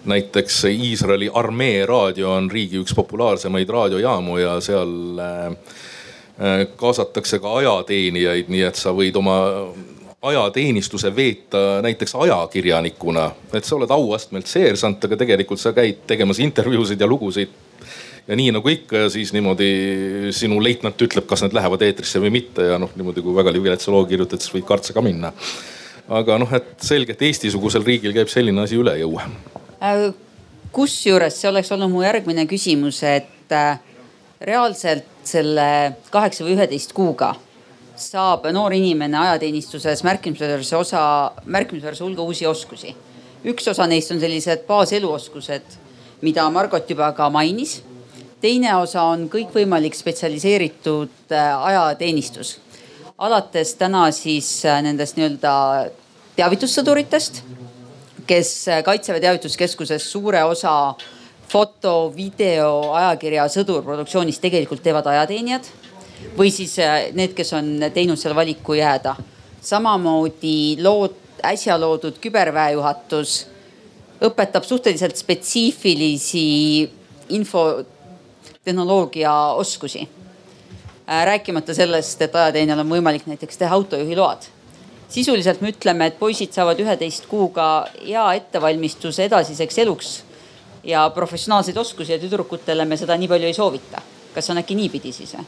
näiteks 0.04 0.64
Iisraeli 0.64 1.30
armee 1.34 1.86
raadio 1.86 2.32
on 2.32 2.50
riigi 2.50 2.80
üks 2.82 2.94
populaarsemaid 2.94 3.68
raadiojaamu 3.68 4.38
ja 4.38 4.58
seal 4.60 5.18
äh, 5.18 5.46
äh, 5.46 6.66
kaasatakse 6.76 7.38
ka 7.38 7.56
ajateenijaid, 7.62 8.50
nii 8.52 8.62
et 8.68 8.78
sa 8.80 8.94
võid 8.96 9.16
oma 9.18 9.38
ajateenistuse 10.22 11.10
veeta 11.16 11.80
näiteks 11.82 12.14
ajakirjanikuna, 12.14 13.30
et 13.54 13.64
sa 13.64 13.76
oled 13.76 13.90
auastmelt 13.90 14.46
seersant, 14.46 15.04
aga 15.04 15.18
tegelikult 15.18 15.60
sa 15.60 15.72
käid 15.74 16.04
tegemas 16.06 16.38
intervjuusid 16.38 17.00
ja 17.00 17.08
lugusid 17.10 17.50
ja 18.28 18.38
nii 18.38 18.52
nagu 18.54 18.68
ikka 18.70 19.08
siis 19.12 19.32
niimoodi 19.34 19.68
sinu 20.34 20.60
leitnant 20.62 21.00
ütleb, 21.02 21.26
kas 21.28 21.42
need 21.44 21.54
lähevad 21.56 21.82
eetrisse 21.86 22.22
või 22.22 22.32
mitte 22.38 22.68
ja 22.70 22.78
noh, 22.80 22.92
niimoodi 22.96 23.24
kui 23.24 23.34
väga 23.34 23.54
viletsa 23.56 23.92
loo 23.94 24.04
kirjutad, 24.08 24.42
siis 24.42 24.54
võid 24.54 24.66
kartsa 24.68 24.94
ka 24.94 25.02
minna. 25.04 25.32
aga 26.12 26.38
noh, 26.38 26.50
et 26.54 26.74
selge, 26.82 27.16
et 27.16 27.22
Eesti-sugusel 27.28 27.84
riigil 27.86 28.14
käib 28.14 28.30
selline 28.30 28.62
asi 28.62 28.76
üle 28.78 28.94
jõu. 29.00 29.18
Äh, 29.82 30.10
kusjuures 30.74 31.38
see 31.40 31.50
oleks 31.50 31.72
olnud 31.74 31.90
mu 31.90 32.02
järgmine 32.02 32.46
küsimus, 32.50 33.02
et 33.06 33.54
äh, 33.54 33.80
reaalselt 34.40 35.08
selle 35.26 35.96
kaheksa 36.10 36.44
või 36.44 36.56
üheteist 36.58 36.94
kuuga 36.94 37.34
saab 38.02 38.46
noor 38.54 38.72
inimene 38.74 39.18
ajateenistuses 39.18 40.02
märkimisväärse 40.06 40.76
osa, 40.76 41.02
märkimisväärse 41.44 42.04
hulga 42.04 42.22
uusi 42.22 42.46
oskusi. 42.46 42.96
üks 43.44 43.68
osa 43.68 43.86
neist 43.86 44.10
on 44.10 44.20
sellised 44.20 44.66
baaseluoskused, 44.66 45.78
mida 46.22 46.50
Margot 46.50 46.90
juba 46.90 47.12
ka 47.12 47.30
mainis 47.30 47.82
teine 48.42 48.74
osa 48.76 49.04
on 49.12 49.28
kõikvõimalik 49.30 49.94
spetsialiseeritud 49.96 51.32
äh, 51.32 51.66
ajateenistus. 51.66 52.58
alates 53.18 53.74
täna 53.78 54.08
siis 54.10 54.64
äh, 54.66 54.80
nendest 54.82 55.16
nii-öelda 55.16 55.52
teavitussõduritest, 56.36 57.42
kes 58.26 58.50
äh, 58.68 58.82
Kaitseväe 58.84 59.20
Teavituskeskuses 59.22 60.10
suure 60.12 60.42
osa 60.44 60.94
foto, 61.52 62.12
video, 62.16 62.92
ajakirja, 62.96 63.46
sõdur 63.52 63.84
produktsioonist 63.84 64.42
tegelikult 64.42 64.82
teevad 64.82 65.06
ajateenijad. 65.06 65.70
või 66.38 66.50
siis 66.54 66.76
need, 67.12 67.34
kes 67.34 67.52
on 67.52 67.90
teinud 67.94 68.18
selle 68.18 68.34
valiku 68.34 68.74
jääda. 68.74 69.16
samamoodi 69.60 70.82
lood, 70.82 71.14
äsja 71.44 71.78
loodud 71.80 72.18
küberväejuhatus 72.18 73.46
õpetab 74.22 74.64
suhteliselt 74.64 75.16
spetsiifilisi 75.16 76.90
info 77.28 77.84
tehnoloogia 78.64 79.34
oskusi. 79.34 80.08
Äh, 81.08 81.24
rääkimata 81.24 81.74
sellest, 81.74 82.22
et 82.22 82.36
ajateenijal 82.36 82.78
on 82.78 82.90
võimalik 82.90 83.26
näiteks 83.26 83.58
teha 83.58 83.74
autojuhiload. 83.74 84.42
sisuliselt 85.08 85.60
me 85.60 85.68
ütleme, 85.68 86.06
et 86.06 86.18
poisid 86.18 86.52
saavad 86.52 86.78
üheteist 86.80 87.26
kuuga 87.28 87.86
hea 88.06 88.32
ettevalmistuse 88.32 89.24
edasiseks 89.24 89.78
eluks 89.78 90.12
ja 90.84 91.10
professionaalseid 91.14 91.76
oskusi 91.76 92.12
ja 92.12 92.18
tüdrukutele 92.18 92.84
me 92.84 92.96
seda 92.96 93.16
nii 93.16 93.28
palju 93.28 93.46
ei 93.46 93.54
soovita. 93.54 94.02
kas 94.34 94.50
on 94.50 94.58
äkki 94.58 94.74
niipidi 94.74 95.12
siis 95.12 95.34
või? 95.34 95.44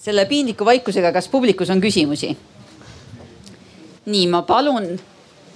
selle 0.00 0.24
piinliku 0.24 0.64
vaikusega, 0.64 1.12
kas 1.12 1.28
publikus 1.28 1.70
on 1.70 1.80
küsimusi? 1.80 2.36
nii, 4.06 4.26
ma 4.26 4.42
palun. 4.42 4.98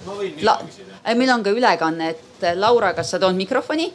ma 0.05 0.13
võin 0.21 0.45
La... 0.45 0.59
küsida 0.63 0.94
meil 1.13 1.29
on 1.29 1.43
ka 1.45 1.53
ülekanne, 1.53 2.09
et 2.15 2.45
Laura, 2.57 2.93
kas 2.97 3.13
sa 3.13 3.19
tood 3.21 3.37
mikrofoni? 3.37 3.91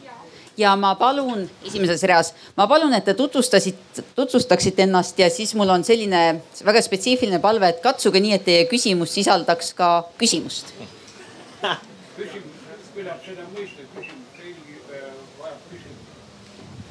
ja 0.61 0.74
ma 0.76 0.94
palun 0.98 1.46
esimeses 1.64 2.02
reas, 2.08 2.32
ma 2.58 2.66
palun, 2.68 2.92
et 2.96 3.04
te 3.06 3.14
tutvustasid, 3.16 3.78
tutvustaksite 4.16 4.84
ennast 4.84 5.18
ja 5.18 5.30
siis 5.32 5.54
mul 5.56 5.70
on 5.72 5.84
selline 5.86 6.42
väga 6.66 6.82
spetsiifiline 6.84 7.40
palve, 7.40 7.70
et 7.70 7.80
katsuge 7.84 8.20
nii, 8.20 8.34
et 8.36 8.44
teie 8.44 8.66
küsimus 8.70 9.14
sisaldaks 9.16 9.72
ka 9.78 9.90
küsimust. 10.20 10.74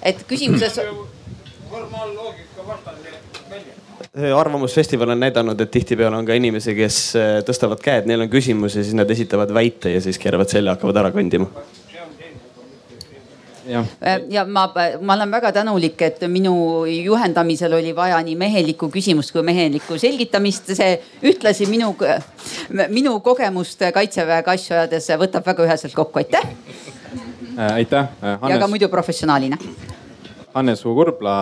et 0.02 0.26
küsimuses. 0.28 0.80
Formaalloogika 1.70 2.68
vastane 2.68 3.10
välja 3.50 3.80
arvamusfestival 4.40 5.10
on 5.10 5.20
näidanud, 5.20 5.60
et 5.62 5.72
tihtipeale 5.72 6.18
on 6.18 6.26
ka 6.26 6.34
inimesi, 6.34 6.76
kes 6.76 6.98
äh, 7.20 7.28
tõstavad 7.48 7.82
käed, 7.84 8.08
neil 8.10 8.24
on 8.26 8.32
küsimusi, 8.32 8.84
siis 8.84 8.96
nad 8.98 9.10
esitavad 9.12 9.52
väite 9.54 9.94
ja 9.94 10.02
siis 10.02 10.20
keeravad 10.22 10.50
selja, 10.50 10.76
hakkavad 10.76 11.02
ära 11.04 11.12
kõndima. 11.16 11.50
ja, 13.70 13.84
ja 14.30 14.46
ma, 14.46 14.66
ma 15.02 15.14
olen 15.14 15.32
väga 15.32 15.52
tänulik, 15.60 16.02
et 16.02 16.24
minu 16.28 16.86
juhendamisel 16.90 17.74
oli 17.78 17.94
vaja 17.96 18.18
nii 18.26 18.36
mehelikku 18.40 18.90
küsimust 18.90 19.32
kui 19.36 19.44
mehelikku 19.46 20.00
selgitamist. 20.00 20.74
see 20.74 20.98
ühtlasi 21.24 21.70
minu, 21.70 21.94
minu 22.90 23.20
kogemust 23.20 23.86
kaitseväega 23.94 24.58
asju 24.58 24.76
ajades 24.76 25.12
võtab 25.22 25.46
väga 25.46 25.70
üheselt 25.70 25.94
kokku, 25.94 26.24
aitäh. 26.24 26.50
aitäh. 27.74 28.12
ja 28.24 28.60
ka 28.60 28.68
muidu 28.68 28.90
professionaalina. 28.90 29.58
Hannes 30.54 30.82
Ugu-Kurbla, 30.86 31.36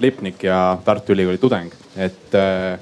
Lipnik 0.00 0.44
ja 0.44 0.78
Tartu 0.84 1.12
Ülikooli 1.12 1.38
tudeng, 1.38 1.72
et 1.96 2.34
äh, 2.34 2.80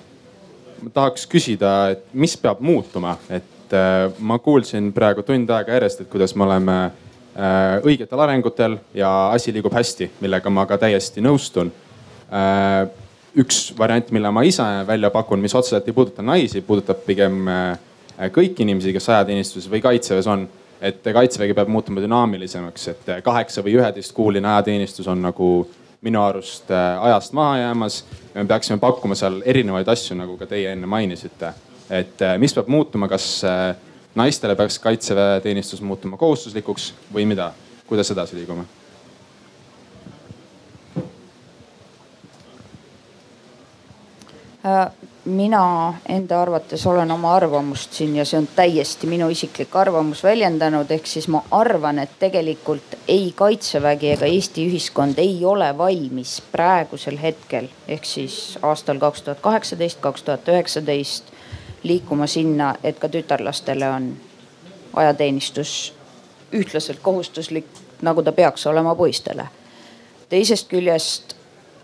ma 0.83 0.93
tahaks 0.95 1.27
küsida, 1.31 1.73
et 1.95 2.05
mis 2.13 2.37
peab 2.39 2.61
muutuma, 2.63 3.17
et 3.31 3.75
äh, 3.75 4.07
ma 4.19 4.39
kuulsin 4.39 4.93
praegu 4.95 5.25
tund 5.27 5.51
aega 5.51 5.79
järjest, 5.79 6.05
et 6.05 6.11
kuidas 6.13 6.37
me 6.37 6.47
oleme 6.47 6.79
õigetel 7.87 8.19
arengutel 8.19 8.73
ja 8.99 9.31
asi 9.31 9.53
liigub 9.55 9.71
hästi, 9.71 10.09
millega 10.19 10.51
ma 10.51 10.65
ka 10.67 10.75
täiesti 10.83 11.23
nõustun. 11.23 11.71
Üks 13.39 13.61
variant, 13.79 14.09
mille 14.11 14.33
ma 14.35 14.43
ise 14.43 14.65
välja 14.89 15.13
pakun, 15.15 15.39
mis 15.39 15.55
otseselt 15.55 15.87
ei 15.87 15.95
puuduta 15.95 16.25
naisi, 16.27 16.65
puudutab 16.67 17.05
pigem 17.07 17.47
kõiki 18.35 18.65
inimesi, 18.67 18.91
kes 18.97 19.07
ajateenistuses 19.13 19.71
või 19.71 19.85
kaitseväes 19.85 20.27
on 20.27 20.49
et 20.81 21.03
kaitsevägi 21.03 21.55
peab 21.55 21.69
muutuma 21.69 22.01
dünaamilisemaks, 22.01 22.89
et 22.89 23.11
kaheksa 23.25 23.63
või 23.67 23.79
üheteistkuuline 23.81 24.49
ajateenistus 24.49 25.09
on 25.09 25.23
nagu 25.23 25.49
minu 26.01 26.23
arust 26.23 26.71
äh, 26.71 27.03
ajast 27.03 27.33
maha 27.33 27.59
jäämas. 27.59 28.05
me 28.35 28.45
peaksime 28.45 28.79
pakkuma 28.79 29.15
seal 29.15 29.43
erinevaid 29.45 29.89
asju, 29.89 30.17
nagu 30.17 30.37
ka 30.39 30.47
teie 30.47 30.73
enne 30.73 30.87
mainisite. 30.87 31.53
et 31.91 32.23
äh, 32.23 32.39
mis 32.39 32.55
peab 32.55 32.69
muutuma, 32.69 33.09
kas 33.09 33.45
äh, 33.45 33.77
naistele 34.15 34.57
peaks 34.57 34.79
kaitseväeteenistus 34.79 35.81
muutuma 35.81 36.17
kohustuslikuks 36.17 36.95
või 37.15 37.27
mida, 37.27 37.53
kuidas 37.87 38.11
edasi 38.11 38.37
liigume? 38.37 38.65
Mina 45.29 45.95
enda 46.09 46.43
arvates 46.43 46.87
olen 46.87 47.11
oma 47.11 47.35
arvamust 47.35 47.93
siin 47.93 48.17
ja 48.17 48.25
see 48.25 48.39
on 48.39 48.49
täiesti 48.57 49.07
minu 49.07 49.29
isiklik 49.29 49.77
arvamus 49.77 50.23
väljendanud, 50.25 50.91
ehk 50.91 51.07
siis 51.07 51.29
ma 51.29 51.43
arvan, 51.51 51.99
et 51.99 52.15
tegelikult 52.19 52.97
ei 53.09 53.33
kaitsevägi 53.37 54.11
ega 54.15 54.27
Eesti 54.27 54.65
ühiskond 54.71 55.19
ei 55.21 55.45
ole 55.45 55.69
valmis 55.79 56.39
praegusel 56.53 57.21
hetkel 57.23 57.69
ehk 57.89 58.09
siis 58.09 58.59
aastal 58.63 58.99
kaks 58.99 59.23
tuhat 59.23 59.41
kaheksateist, 59.45 60.01
kaks 60.01 60.23
tuhat 60.23 60.49
üheksateist 60.49 61.33
liikuma 61.83 62.27
sinna, 62.27 62.75
et 62.83 62.99
ka 62.99 63.09
tütarlastele 63.09 63.91
on 63.91 64.13
ajateenistus 64.97 65.95
ühtlaselt 66.53 66.99
kohustuslik, 67.03 67.67
nagu 68.03 68.23
ta 68.23 68.33
peaks 68.33 68.67
olema 68.67 68.95
poistele. 68.95 69.49
teisest 70.29 70.69
küljest 70.69 71.38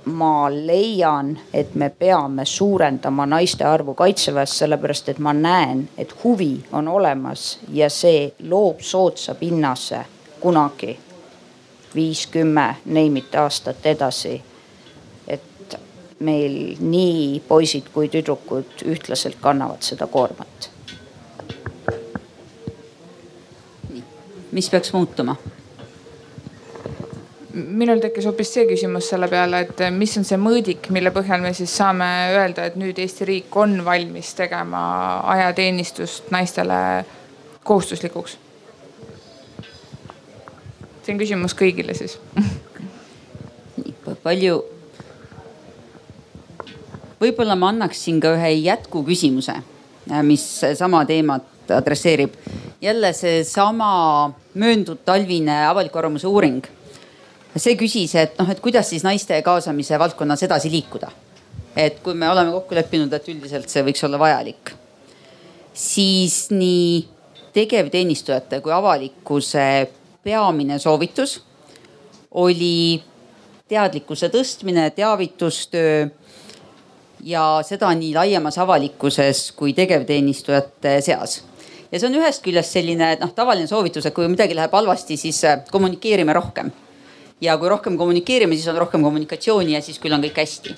ma 0.05 0.49
leian, 0.51 1.39
et 1.53 1.75
me 1.75 1.91
peame 1.91 2.45
suurendama 2.45 3.27
naiste 3.27 3.65
arvu 3.65 3.95
kaitseväes, 3.95 4.59
sellepärast 4.59 5.09
et 5.09 5.19
ma 5.19 5.33
näen, 5.33 5.89
et 5.99 6.15
huvi 6.25 6.65
on 6.73 6.89
olemas 6.89 7.59
ja 7.73 7.91
see 7.91 8.35
loob 8.49 8.81
soodsa 8.81 9.35
pinnase 9.35 10.05
kunagi 10.41 10.99
viis, 11.95 12.27
kümme, 12.27 12.77
it 13.17 13.35
aastat 13.35 13.87
edasi. 13.87 14.43
et 15.29 15.77
meil 16.19 16.77
nii 16.81 17.41
poisid 17.49 17.89
kui 17.93 18.09
tüdrukud 18.09 18.85
ühtlaselt 18.85 19.37
kannavad 19.41 19.83
seda 19.83 20.07
koormat. 20.07 20.71
mis 24.53 24.71
peaks 24.71 24.93
muutuma? 24.93 25.37
Minul 27.55 28.01
tekkis 28.03 28.27
hoopis 28.27 28.51
see 28.57 28.67
küsimus 28.69 29.09
selle 29.13 29.29
peale, 29.31 29.61
et 29.65 29.83
mis 29.95 30.13
on 30.19 30.27
see 30.27 30.39
mõõdik, 30.41 30.89
mille 30.95 31.13
põhjal 31.15 31.43
me 31.45 31.53
siis 31.55 31.73
saame 31.79 32.07
öelda, 32.35 32.67
et 32.67 32.79
nüüd 32.81 32.99
Eesti 32.99 33.29
riik 33.29 33.57
on 33.61 33.77
valmis 33.87 34.33
tegema 34.35 34.81
ajateenistust 35.37 36.33
naistele 36.35 36.79
kohustuslikuks. 37.65 38.39
see 41.05 41.13
on 41.13 41.21
küsimus 41.21 41.55
kõigile 41.55 41.95
siis 41.95 42.19
palju. 44.27 44.63
võib-olla 47.21 47.57
ma 47.57 47.71
annaksin 47.73 48.21
ka 48.21 48.35
ühe 48.39 48.55
jätkuküsimuse, 48.65 49.59
mis 50.23 50.47
sama 50.75 51.05
teemat 51.07 51.71
adresseerib. 51.71 52.35
jälle 52.81 53.13
seesama 53.13 54.33
mööndud 54.55 55.05
talvine 55.05 55.67
avaliku 55.67 55.99
arvamuse 55.99 56.27
uuring 56.27 56.74
see 57.63 57.77
küsis, 57.79 58.15
et 58.19 58.39
noh, 58.39 58.49
et 58.51 58.61
kuidas 58.63 58.89
siis 58.91 59.05
naiste 59.07 59.37
kaasamise 59.47 59.99
valdkonnas 59.99 60.43
edasi 60.47 60.71
liikuda. 60.73 61.11
et 61.77 61.97
kui 62.03 62.15
me 62.15 62.29
oleme 62.31 62.53
kokku 62.55 62.75
leppinud, 62.75 63.13
et 63.13 63.29
üldiselt 63.29 63.69
see 63.71 63.83
võiks 63.83 64.05
olla 64.07 64.19
vajalik, 64.19 64.71
siis 65.75 66.53
nii 66.55 67.09
tegevteenistujate 67.55 68.61
kui 68.63 68.73
avalikkuse 68.73 69.65
peamine 70.23 70.79
soovitus 70.79 71.41
oli 72.31 73.03
teadlikkuse 73.69 74.31
tõstmine, 74.31 74.87
teavitustöö 74.95 76.07
ja 77.27 77.45
seda 77.67 77.91
nii 77.95 78.15
laiemas 78.15 78.59
avalikkuses 78.63 79.51
kui 79.59 79.75
tegevteenistujate 79.75 81.01
seas. 81.01 81.43
ja 81.91 81.99
see 81.99 82.09
on 82.09 82.21
ühest 82.23 82.43
küljest 82.43 82.79
selline 82.79 83.17
noh, 83.21 83.35
tavaline 83.35 83.67
soovitus, 83.67 84.07
et 84.07 84.15
kui 84.15 84.31
midagi 84.31 84.55
läheb 84.55 84.75
halvasti, 84.75 85.17
siis 85.17 85.43
kommunikeerime 85.71 86.33
rohkem 86.33 86.71
ja 87.41 87.57
kui 87.59 87.69
rohkem 87.69 87.99
kommunikeerime, 87.99 88.55
siis 88.55 88.69
on 88.69 88.79
rohkem 88.79 89.03
kommunikatsiooni 89.03 89.75
ja 89.75 89.83
siis 89.83 89.99
küll 90.03 90.15
on 90.15 90.23
kõik 90.25 90.39
hästi. 90.43 90.77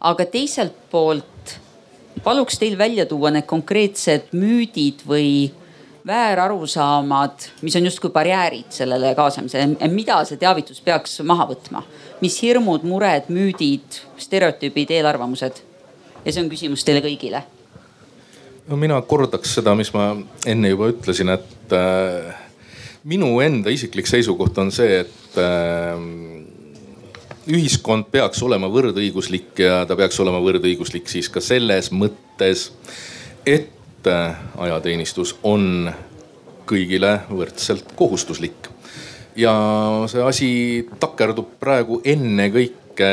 aga 0.00 0.24
teiselt 0.24 0.74
poolt 0.90 1.58
paluks 2.24 2.58
teil 2.58 2.78
välja 2.78 3.06
tuua 3.06 3.30
need 3.30 3.46
konkreetsed 3.46 4.32
müüdid 4.36 5.04
või 5.08 5.52
väärarusaamad, 6.06 7.48
mis 7.66 7.76
on 7.76 7.84
justkui 7.88 8.10
barjäärid 8.14 8.70
sellele 8.70 9.14
kaasamisele, 9.14 9.88
mida 9.90 10.20
see 10.24 10.38
teavitus 10.38 10.80
peaks 10.80 11.20
maha 11.26 11.48
võtma? 11.50 11.82
mis 12.20 12.38
hirmud, 12.40 12.86
mured, 12.88 13.26
müüdid, 13.28 14.00
stereotüübid, 14.22 14.92
eelarvamused? 14.96 15.60
ja 16.24 16.32
see 16.32 16.42
on 16.42 16.50
küsimus 16.50 16.84
teile 16.86 17.02
kõigile. 17.04 17.42
no 18.68 18.78
mina 18.80 19.00
kordaks 19.02 19.58
seda, 19.58 19.74
mis 19.74 19.92
ma 19.94 20.12
enne 20.46 20.72
juba 20.72 20.90
ütlesin, 20.94 21.34
et 21.34 21.74
äh, 21.74 22.45
minu 23.06 23.36
enda 23.44 23.70
isiklik 23.70 24.08
seisukoht 24.10 24.58
on 24.58 24.72
see, 24.74 25.00
et 25.04 25.38
äh, 25.38 25.94
ühiskond 27.46 28.08
peaks 28.10 28.42
olema 28.42 28.68
võrdõiguslik 28.72 29.62
ja 29.62 29.84
ta 29.86 29.96
peaks 29.98 30.18
olema 30.22 30.40
võrdõiguslik 30.42 31.08
siis 31.10 31.30
ka 31.30 31.42
selles 31.44 31.92
mõttes, 31.94 32.70
et 33.46 34.10
äh, 34.10 34.40
ajateenistus 34.66 35.36
on 35.46 35.92
kõigile 36.66 37.20
võrdselt 37.30 37.94
kohustuslik. 37.94 38.72
ja 39.36 39.52
see 40.10 40.22
asi 40.24 40.50
takerdub 40.98 41.58
praegu 41.60 42.00
ennekõike 42.04 43.10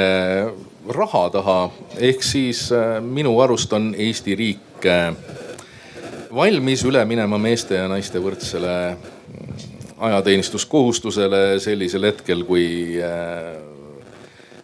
raha 0.90 1.24
taha, 1.30 1.60
ehk 2.00 2.24
siis 2.26 2.72
äh, 2.74 2.98
minu 3.04 3.36
arust 3.42 3.74
on 3.74 3.94
Eesti 3.94 4.36
riik 4.36 4.88
äh, 4.90 5.14
valmis 6.34 6.82
üle 6.90 7.06
minema 7.06 7.38
meeste 7.38 7.78
ja 7.78 7.88
naiste 7.88 8.20
võrdsele 8.20 8.98
ajateenistuskohustusele 10.04 11.60
sellisel 11.60 12.04
hetkel, 12.04 12.44
kui 12.44 12.66
äh, 13.00 13.56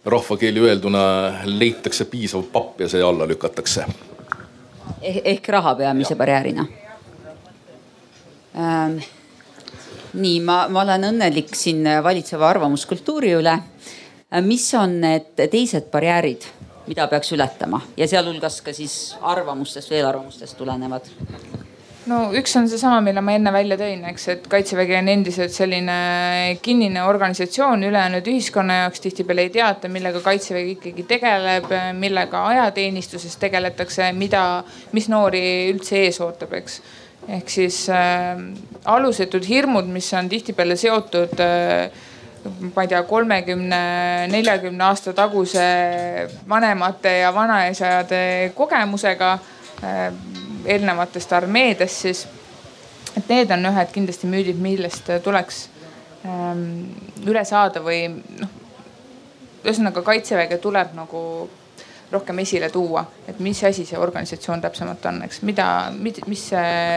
rahvakeeli 0.04 0.60
öelduna 0.60 1.04
leitakse 1.44 2.04
piisav 2.04 2.42
papp 2.52 2.80
ja 2.80 2.88
see 2.88 3.02
alla 3.04 3.28
lükatakse 3.28 3.86
eh. 5.02 5.20
ehk 5.24 5.48
raha 5.48 5.74
peamise 5.74 6.16
barjäärina 6.16 6.66
ähm,. 8.56 9.00
nii, 10.12 10.40
ma, 10.44 10.64
ma 10.68 10.82
olen 10.82 11.08
õnnelik 11.12 11.54
siin 11.54 11.86
valitseva 12.02 12.48
arvamuskultuuri 12.48 13.36
üle. 13.38 13.52
Äh, 13.54 14.42
mis 14.42 14.66
on 14.74 14.98
need 15.00 15.36
teised 15.38 15.86
barjäärid, 15.92 16.48
mida 16.88 17.06
peaks 17.06 17.32
ületama 17.32 17.80
ja 17.96 18.08
sealhulgas 18.08 18.60
ka 18.66 18.74
siis 18.76 19.16
arvamustest 19.22 19.92
eelarvamustest 19.92 20.58
tulenevad? 20.58 21.06
No 22.08 22.20
üks 22.36 22.54
on 22.56 22.68
seesama, 22.70 23.00
mille 23.04 23.20
ma 23.24 23.34
enne 23.36 23.52
välja 23.52 23.76
tõin, 23.80 24.04
eks, 24.08 24.26
et 24.32 24.46
kaitsevägi 24.50 24.96
on 24.96 25.10
endiselt 25.12 25.52
selline 25.52 25.96
kinnine 26.64 27.02
organisatsioon 27.04 27.84
ülejäänud 27.88 28.30
ühiskonna 28.32 28.80
jaoks 28.84 29.04
tihtipeale 29.04 29.46
ei 29.48 29.52
teata, 29.54 29.90
millega 29.92 30.22
kaitsevägi 30.24 30.76
ikkagi 30.78 31.04
tegeleb, 31.10 31.68
millega 31.98 32.44
ajateenistuses 32.54 33.36
tegeletakse, 33.42 34.10
mida, 34.16 34.44
mis 34.96 35.10
noori 35.12 35.42
üldse 35.74 36.00
ees 36.06 36.20
ootab, 36.24 36.56
eks. 36.60 36.80
ehk 37.28 37.52
siis 37.52 37.82
äh, 37.92 38.40
alusetud 38.88 39.44
hirmud, 39.46 39.90
mis 39.92 40.08
on 40.16 40.28
tihtipeale 40.32 40.78
seotud 40.80 41.36
äh, 41.44 41.90
ma 42.74 42.86
ei 42.86 42.88
tea, 42.88 43.02
kolmekümne, 43.04 43.80
neljakümne 44.32 44.84
aasta 44.86 45.12
taguse 45.12 45.66
vanemate 46.48 47.18
ja 47.20 47.34
vanaisade 47.36 48.22
kogemusega 48.56 49.34
äh, 49.84 50.48
eelnevatest 50.70 51.32
armeedest 51.32 52.06
siis. 52.06 52.26
et 53.16 53.28
need 53.28 53.50
on 53.50 53.66
ühed 53.72 53.92
kindlasti 53.92 54.28
müüdid, 54.30 54.58
millest 54.62 55.10
tuleks 55.24 55.64
ähm, 56.24 56.66
üle 57.26 57.44
saada 57.44 57.82
või 57.82 58.04
noh, 58.12 58.58
ühesõnaga 59.64 60.02
kaitseväge 60.06 60.58
tuleb 60.62 60.94
nagu 60.96 61.22
rohkem 62.10 62.38
esile 62.42 62.70
tuua, 62.70 63.04
et 63.28 63.38
mis 63.38 63.60
asi 63.64 63.84
see 63.86 63.98
organisatsioon 63.98 64.60
täpsemalt 64.64 65.04
on, 65.06 65.22
eks, 65.26 65.42
mida, 65.46 65.66
mis 66.00 66.48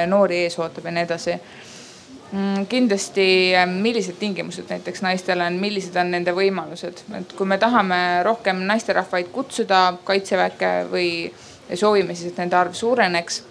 noori 0.10 0.44
ees 0.48 0.58
ootab 0.60 0.88
ja 0.90 0.94
nii 0.96 1.06
edasi 1.06 1.36
mm, 1.36 2.66
kindlasti, 2.70 3.28
millised 3.76 4.18
tingimused 4.20 4.70
näiteks 4.74 5.04
naistel 5.06 5.44
on, 5.46 5.60
millised 5.62 5.98
on 6.02 6.10
nende 6.16 6.34
võimalused, 6.34 7.06
et 7.20 7.38
kui 7.38 7.50
me 7.50 7.60
tahame 7.62 8.00
rohkem 8.26 8.64
naisterahvaid 8.70 9.30
kutsuda 9.36 9.86
kaitseväkke 10.08 10.74
või 10.92 11.10
soovime 11.74 12.18
siis, 12.18 12.34
et 12.34 12.42
nende 12.42 12.58
arv 12.58 12.74
suureneks, 12.78 13.44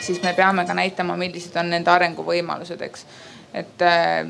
siis 0.00 0.22
me 0.22 0.32
peame 0.32 0.64
ka 0.66 0.74
näitama, 0.74 1.16
millised 1.16 1.56
on 1.60 1.70
nende 1.70 1.90
arenguvõimalused, 1.90 2.82
eks. 2.86 3.06
et 3.54 3.82
äh, 3.84 4.28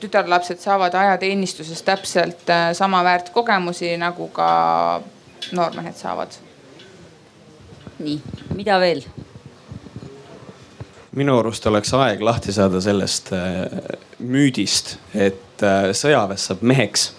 tütarlapsed 0.00 0.60
saavad 0.60 0.94
ajateenistuses 0.94 1.82
täpselt 1.82 2.50
äh, 2.50 2.70
sama 2.76 3.04
väärt 3.04 3.30
kogemusi 3.34 3.96
nagu 3.96 4.28
ka 4.28 4.48
noormehed 5.52 5.96
saavad. 5.96 6.36
nii, 7.98 8.20
mida 8.54 8.80
veel? 8.80 9.04
minu 11.16 11.38
arust 11.38 11.66
oleks 11.66 11.94
aeg 11.96 12.20
lahti 12.20 12.52
saada 12.52 12.80
sellest 12.80 13.32
äh, 13.32 13.62
müüdist, 14.18 14.96
et 15.14 15.64
sõjaväes 15.96 16.50
saab 16.50 16.60
meheks. 16.60 17.12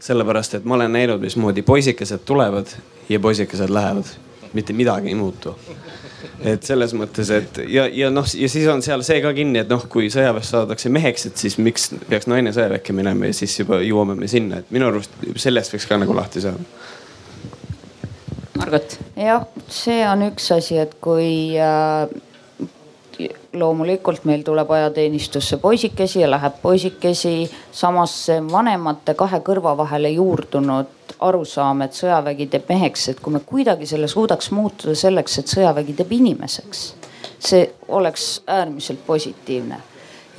sellepärast, 0.00 0.54
et 0.54 0.64
ma 0.64 0.74
olen 0.74 0.92
näinud, 0.92 1.20
mismoodi 1.20 1.62
poisikesed 1.62 2.24
tulevad 2.24 2.66
ja 3.08 3.20
poisikesed 3.20 3.70
lähevad, 3.70 4.08
mitte 4.52 4.72
midagi 4.72 5.08
ei 5.08 5.14
muutu 5.14 5.58
et 6.40 6.64
selles 6.66 6.94
mõttes, 6.98 7.30
et 7.34 7.62
ja, 7.70 7.86
ja 7.90 8.10
noh, 8.12 8.26
ja 8.26 8.48
siis 8.50 8.66
on 8.70 8.82
seal 8.84 9.04
see 9.06 9.20
ka 9.24 9.32
kinni, 9.36 9.62
et 9.62 9.70
noh, 9.72 9.84
kui 9.90 10.10
sõjaväes 10.12 10.52
saadakse 10.54 10.92
meheks, 10.92 11.28
et 11.30 11.44
siis 11.44 11.58
miks 11.62 11.90
peaks 12.08 12.28
naine 12.30 12.54
sõjaväkke 12.54 12.96
minema 12.96 13.30
ja 13.30 13.36
siis 13.36 13.58
juba 13.60 13.80
jõuame 13.84 14.16
me 14.18 14.30
sinna, 14.30 14.62
et 14.62 14.74
minu 14.74 14.90
arust 14.90 15.14
sellest 15.36 15.74
võiks 15.74 15.88
ka 15.88 16.00
nagu 16.02 16.16
lahti 16.16 16.44
saada 16.44 16.62
Margot. 18.58 18.98
jah, 19.16 19.46
see 19.72 20.02
on 20.06 20.26
üks 20.28 20.50
asi, 20.54 20.76
et 20.82 20.94
kui 21.02 21.58
äh, 21.58 22.06
loomulikult 23.52 24.24
meil 24.24 24.42
tuleb 24.42 24.70
ajateenistusse 24.70 25.56
poisikesi 25.56 26.20
ja 26.20 26.30
läheb 26.30 26.54
poisikesi. 26.62 27.50
samas 27.72 28.26
vanemate 28.52 29.14
kahe 29.14 29.40
kõrva 29.40 29.76
vahele 29.76 30.10
juurdunud 30.10 30.86
arusaam, 31.20 31.82
et 31.82 31.92
sõjavägi 31.92 32.46
teeb 32.50 32.68
meheks, 32.68 33.08
et 33.08 33.20
kui 33.20 33.32
me 33.32 33.40
kuidagi 33.40 33.86
selle 33.86 34.08
suudaks 34.08 34.50
muutuda 34.50 34.94
selleks, 34.94 35.38
et 35.38 35.52
sõjavägi 35.52 35.94
teeb 35.96 36.12
inimeseks, 36.12 36.94
see 37.38 37.70
oleks 37.88 38.42
äärmiselt 38.46 39.06
positiivne. 39.06 39.80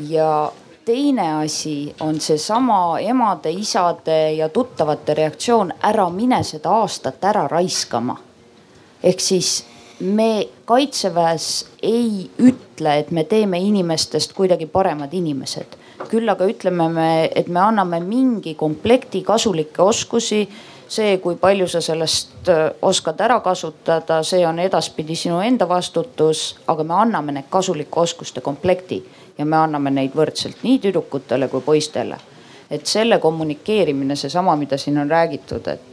ja 0.09 0.51
teine 0.85 1.33
asi 1.33 1.95
on 1.99 2.19
seesama 2.19 2.99
emade, 2.99 3.51
isade 3.51 4.33
ja 4.33 4.49
tuttavate 4.49 5.13
reaktsioon, 5.13 5.73
ära 5.83 6.09
mine 6.09 6.43
seda 6.43 6.69
aastat 6.69 7.23
ära 7.23 7.47
raiskama. 7.47 8.17
ehk 9.03 9.19
siis 9.19 9.65
me 10.03 10.47
kaitseväes 10.65 11.65
ei 11.83 12.29
ütle, 12.39 12.97
et 12.99 13.11
me 13.11 13.23
teeme 13.23 13.59
inimestest 13.59 14.33
kuidagi 14.33 14.65
paremad 14.65 15.13
inimesed. 15.13 15.79
küll 16.09 16.27
aga 16.29 16.45
ütleme 16.49 16.89
me, 16.91 17.29
et 17.35 17.47
me 17.47 17.59
anname 17.59 17.99
mingi 18.03 18.55
komplekti 18.55 19.23
kasulikke 19.23 19.81
oskusi. 19.81 20.49
see, 20.87 21.17
kui 21.17 21.35
palju 21.35 21.67
sa 21.67 21.81
sellest 21.81 22.49
äh, 22.49 22.69
oskad 22.81 23.21
ära 23.21 23.39
kasutada, 23.39 24.23
see 24.23 24.45
on 24.45 24.59
edaspidi 24.59 25.15
sinu 25.15 25.39
enda 25.41 25.65
vastutus, 25.69 26.55
aga 26.67 26.83
me 26.83 26.93
anname 26.93 27.31
need 27.31 27.47
kasulike 27.49 27.99
oskuste 27.99 28.41
komplekti 28.41 29.03
ja 29.37 29.45
me 29.45 29.57
anname 29.57 29.89
neid 29.91 30.13
võrdselt 30.13 30.61
nii 30.63 30.79
tüdrukutele 30.79 31.47
kui 31.47 31.61
poistele. 31.61 32.17
et 32.69 32.85
selle 32.85 33.19
kommunikeerimine, 33.19 34.15
seesama, 34.15 34.55
mida 34.55 34.77
siin 34.77 34.97
on 34.97 35.09
räägitud, 35.09 35.67
et 35.67 35.92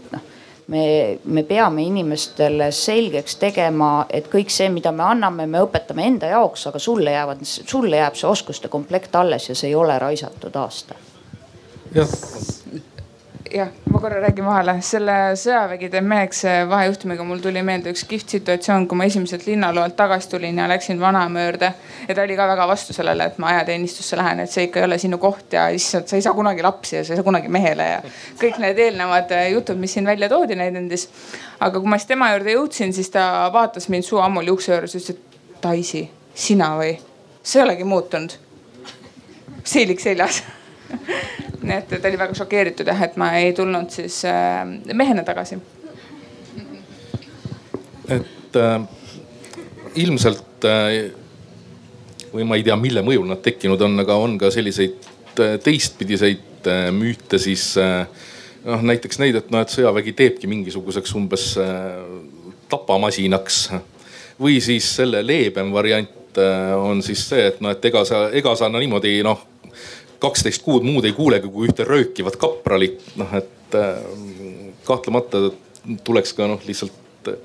me, 0.71 1.19
me 1.25 1.43
peame 1.43 1.83
inimestele 1.83 2.71
selgeks 2.75 3.37
tegema, 3.41 3.91
et 4.11 4.29
kõik 4.31 4.53
see, 4.55 4.69
mida 4.73 4.93
me 4.95 5.05
anname, 5.07 5.47
me 5.51 5.63
õpetame 5.67 6.07
enda 6.07 6.31
jaoks, 6.31 6.69
aga 6.71 6.83
sulle 6.83 7.15
jäävad, 7.17 7.43
sulle 7.45 8.03
jääb 8.03 8.19
see 8.19 8.31
oskuste 8.31 8.71
komplekt 8.73 9.17
alles 9.19 9.51
ja 9.51 9.59
see 9.59 9.73
ei 9.73 9.79
ole 9.79 9.99
raisatud 9.99 10.57
aasta. 10.63 10.95
jah, 11.95 12.19
jah, 13.51 13.69
ma 13.91 13.99
korra 14.01 14.21
räägin 14.23 14.45
vahele, 14.47 14.75
selle 14.85 15.15
sõjavägi 15.39 15.89
teeb 15.91 16.07
meheks 16.07 16.43
vahejuhtumiga 16.71 17.25
mul 17.27 17.41
tuli 17.43 17.63
meelde 17.67 17.93
üks 17.93 18.05
kihvt 18.09 18.35
situatsioon, 18.37 18.87
kui 18.89 18.99
ma 18.99 19.07
esimeselt 19.09 19.47
linnaloolt 19.49 19.97
tagasi 19.99 20.31
tulin 20.31 20.59
ja 20.61 20.69
läksin 20.71 21.01
vanaema 21.01 21.45
juurde. 21.45 21.73
ja 22.09 22.15
ta 22.15 22.23
oli 22.23 22.37
ka 22.37 22.47
väga 22.49 22.67
vastu 22.69 22.95
sellele, 22.97 23.27
et 23.27 23.39
ma 23.39 23.51
ajateenistusse 23.55 24.17
lähen, 24.17 24.41
et 24.45 24.51
see 24.51 24.69
ikka 24.69 24.81
ei 24.81 24.87
ole 24.87 24.99
sinu 24.99 25.19
koht 25.19 25.53
ja 25.53 25.69
issand, 25.69 26.07
sa 26.07 26.17
ei 26.17 26.23
saa 26.23 26.35
kunagi 26.35 26.63
lapsi 26.63 26.97
ja 26.97 27.05
sa 27.05 27.13
ei 27.13 27.21
saa 27.21 27.27
kunagi 27.27 27.49
mehele 27.49 27.89
ja 27.89 27.99
kõik 28.41 28.61
need 28.63 28.79
eelnevad 28.79 29.35
jutud, 29.53 29.81
mis 29.83 29.97
siin 29.99 30.07
välja 30.07 30.29
toodi 30.29 30.59
näidendis. 30.59 31.09
aga 31.61 31.81
kui 31.81 31.89
ma 31.89 31.99
siis 31.99 32.13
tema 32.13 32.31
juurde 32.35 32.55
jõudsin, 32.55 32.95
siis 32.95 33.11
ta 33.11 33.51
vaatas 33.53 33.89
mind 33.89 34.07
suu 34.07 34.23
ammul 34.23 34.55
juukse 34.55 34.73
juures 34.73 34.95
ja 34.95 35.01
ütles, 35.01 35.17
et 35.17 35.63
Daisy, 35.63 36.07
sina 36.35 36.77
või? 36.79 36.95
sa 37.43 37.59
ei 37.59 37.65
olegi 37.65 37.85
muutunud. 37.85 38.39
seelik 39.65 40.01
seljas 40.01 40.43
nii 41.67 41.77
et 41.77 41.93
ta 41.93 42.09
oli 42.09 42.19
väga 42.19 42.37
šokeeritud 42.39 42.89
jah, 42.91 43.03
et 43.07 43.17
ma 43.21 43.33
ei 43.39 43.53
tulnud 43.57 43.91
siis 43.95 44.23
äh, 44.29 44.63
mehena 44.95 45.25
tagasi. 45.27 45.59
et 48.11 48.57
äh, 48.57 48.81
ilmselt 49.95 50.67
äh, 50.67 51.11
või 52.33 52.47
ma 52.47 52.59
ei 52.59 52.65
tea, 52.67 52.77
mille 52.79 53.03
mõjul 53.07 53.29
nad 53.31 53.43
tekkinud 53.43 53.81
on, 53.87 53.99
aga 54.03 54.17
on 54.19 54.37
ka 54.41 54.51
selliseid 54.55 55.09
äh, 55.43 55.57
teistpidiseid 55.63 56.69
äh, 56.71 56.89
müüte 56.95 57.39
siis 57.43 57.73
äh, 57.81 58.07
noh, 58.65 58.83
näiteks 58.87 59.21
neid, 59.23 59.39
et 59.41 59.51
noh, 59.53 59.63
et 59.63 59.73
sõjavägi 59.73 60.15
teebki 60.17 60.51
mingisuguseks 60.51 61.15
umbes 61.19 61.53
äh, 61.61 62.01
tapamasinaks. 62.71 63.69
või 64.41 64.61
siis 64.63 64.87
selle 64.97 65.27
leebem 65.27 65.73
variant 65.73 66.39
on 66.79 67.03
siis 67.03 67.25
see, 67.29 67.49
et 67.51 67.59
noh, 67.61 67.73
et 67.75 67.85
ega 67.85 68.05
sa, 68.07 68.29
ega 68.31 68.55
sa 68.57 68.69
no 68.71 68.79
niimoodi 68.79 69.19
noh 69.27 69.50
kaksteist 70.21 70.63
kuud 70.63 70.85
muud 70.87 71.07
ei 71.09 71.17
kuulegi 71.17 71.49
kui 71.49 71.69
ühte 71.69 71.87
röökivat 71.89 72.37
kapralit, 72.41 73.01
noh 73.21 73.33
et 73.39 73.79
äh, 73.79 74.03
kahtlemata 74.85 75.49
tuleks 76.05 76.35
ka 76.37 76.49
noh, 76.51 76.61
lihtsalt 76.67 77.31
äh, 77.31 77.41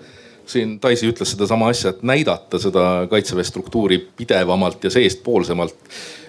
siin 0.45 0.77
Daisy 0.81 1.09
ütles 1.09 1.31
sedasama 1.33 1.69
asja, 1.73 1.93
et 1.93 2.03
näidata 2.05 2.59
seda 2.61 3.07
kaitseväe 3.09 3.43
struktuuri 3.43 3.99
pidevamalt 4.17 4.83
ja 4.83 4.93
seestpoolsemalt. 4.93 5.75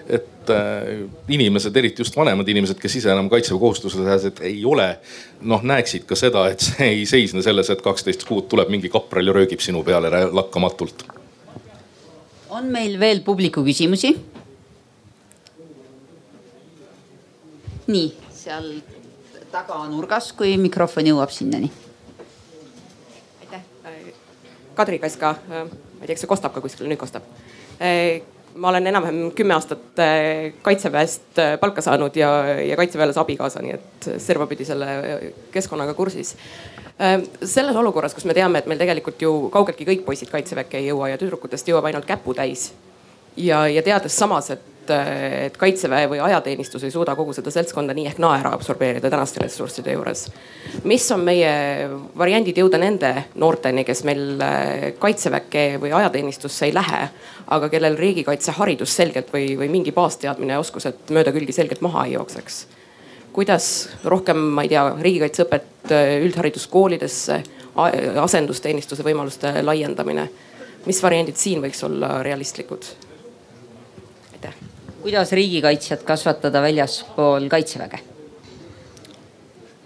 et 0.09 0.49
äh, 0.49 1.03
inimesed, 1.27 1.75
eriti 1.75 1.99
just 1.99 2.15
vanemad 2.15 2.47
inimesed, 2.47 2.77
kes 2.79 2.95
ise 2.95 3.11
enam 3.11 3.27
kaitseväekohustuslased 3.29 4.39
ei 4.47 4.61
ole, 4.65 4.85
noh 5.41 5.63
näeksid 5.67 6.05
ka 6.07 6.15
seda, 6.15 6.45
et 6.47 6.63
see 6.63 6.87
ei 6.93 7.05
seisne 7.05 7.43
selles, 7.43 7.69
et 7.69 7.83
kaksteist 7.83 8.23
kuud 8.23 8.47
tuleb 8.47 8.71
mingi 8.71 8.87
kapral 8.89 9.27
ja 9.27 9.35
röögib 9.35 9.59
sinu 9.59 9.83
peale 9.83 10.23
lakkamatult. 10.31 11.03
on 12.49 12.71
meil 12.71 12.99
veel 12.99 13.19
publiku 13.27 13.65
küsimusi? 13.67 14.15
Nii, 17.87 18.07
seal 18.35 18.71
taganurgas, 19.51 20.31
kui 20.37 20.57
mikrofon 20.61 21.07
jõuab 21.07 21.31
sinnani. 21.33 21.71
aitäh, 23.41 23.61
Kadri 24.75 24.99
Kaska, 24.99 25.35
ma 25.47 25.61
ei 26.01 26.07
tea, 26.07 26.15
kas 26.15 26.25
see 26.25 26.31
kostab 26.33 26.53
ka 26.55 26.63
kuskil, 26.63 26.89
nüüd 26.89 26.99
kostab 26.99 27.23
ma 28.57 28.69
olen 28.69 28.87
enam-vähem 28.87 29.31
kümme 29.35 29.53
aastat 29.53 29.99
kaitseväest 30.61 31.41
palka 31.59 31.81
saanud 31.81 32.15
ja, 32.15 32.29
ja 32.65 32.77
kaitseväelase 32.77 33.19
abikaasa, 33.21 33.61
nii 33.61 33.73
et 33.75 34.07
servapidi 34.21 34.65
selle 34.65 34.87
keskkonnaga 35.53 35.93
kursis. 35.93 36.35
selles 37.43 37.75
olukorras, 37.75 38.13
kus 38.17 38.25
me 38.25 38.33
teame, 38.33 38.59
et 38.59 38.65
meil 38.65 38.79
tegelikult 38.81 39.21
ju 39.21 39.33
kaugeltki 39.53 39.85
kõik 39.85 40.05
poisid 40.05 40.31
kaitseväkke 40.33 40.79
ei 40.79 40.89
jõua 40.89 41.11
ja 41.11 41.19
tüdrukutest 41.21 41.69
jõuab 41.69 41.85
ainult 41.85 42.05
käputäis. 42.09 42.71
ja, 43.37 43.67
ja 43.67 43.83
teades 43.83 44.17
samas, 44.17 44.49
et 44.49 44.61
et, 44.87 45.47
et 45.47 45.57
kaitseväe 45.57 46.07
või 46.09 46.19
ajateenistus 46.23 46.83
ei 46.83 46.91
suuda 46.91 47.15
kogu 47.15 47.33
seda 47.35 47.51
seltskonda 47.53 47.95
nii 47.97 48.07
ehk 48.11 48.21
naa 48.23 48.37
ära 48.39 48.53
absorbeerida 48.55 49.09
tänaste 49.11 49.43
ressursside 49.43 49.93
juures. 49.93 50.27
mis 50.83 51.05
on 51.11 51.23
meie 51.27 51.51
variandid 52.17 52.57
jõuda 52.57 52.79
nende 52.81 53.13
noorteni, 53.35 53.83
kes 53.83 54.03
meil 54.07 54.41
äh, 54.41 54.93
kaitseväkke 54.99 55.67
või 55.81 55.93
ajateenistusse 55.99 56.65
ei 56.65 56.73
lähe, 56.73 57.03
aga 57.47 57.69
kellel 57.69 57.97
riigikaitseharidus 57.97 58.95
selgelt 58.95 59.31
või, 59.33 59.57
või 59.59 59.69
mingi 59.69 59.91
baasteadmine 59.91 60.57
ja 60.57 60.63
oskused 60.63 61.11
mööda 61.11 61.31
külgi 61.35 61.55
selgelt 61.55 61.81
maha 61.81 62.05
ei 62.05 62.17
jookseks? 62.17 62.65
kuidas 63.37 63.89
rohkem, 64.03 64.37
ma 64.57 64.63
ei 64.65 64.69
tea, 64.71 64.81
riigikaitseõpet 64.97 65.91
äh, 65.93 66.17
üldhariduskoolidesse, 66.25 67.43
asendusteenistuse 68.17 69.03
võimaluste 69.05 69.51
laiendamine 69.61 70.23
mis 70.87 71.03
variandid 71.03 71.37
siin 71.39 71.61
võiks 71.63 71.83
olla 71.87 72.21
realistlikud? 72.25 72.87
Kuidas 75.07 75.31
riigikaitsjat 75.31 76.01
kasvatada 76.03 76.59
väljaspool 76.61 77.45
kaitseväge? 77.47 77.99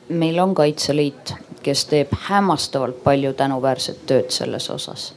meil 0.10 0.40
on 0.42 0.56
Kaitseliit, 0.58 1.34
kes 1.62 1.84
teeb 1.86 2.16
hämmastavalt 2.26 3.04
palju 3.04 3.36
tänuväärset 3.38 4.00
tööd 4.10 4.34
selles 4.34 4.66
osas. 4.74 5.14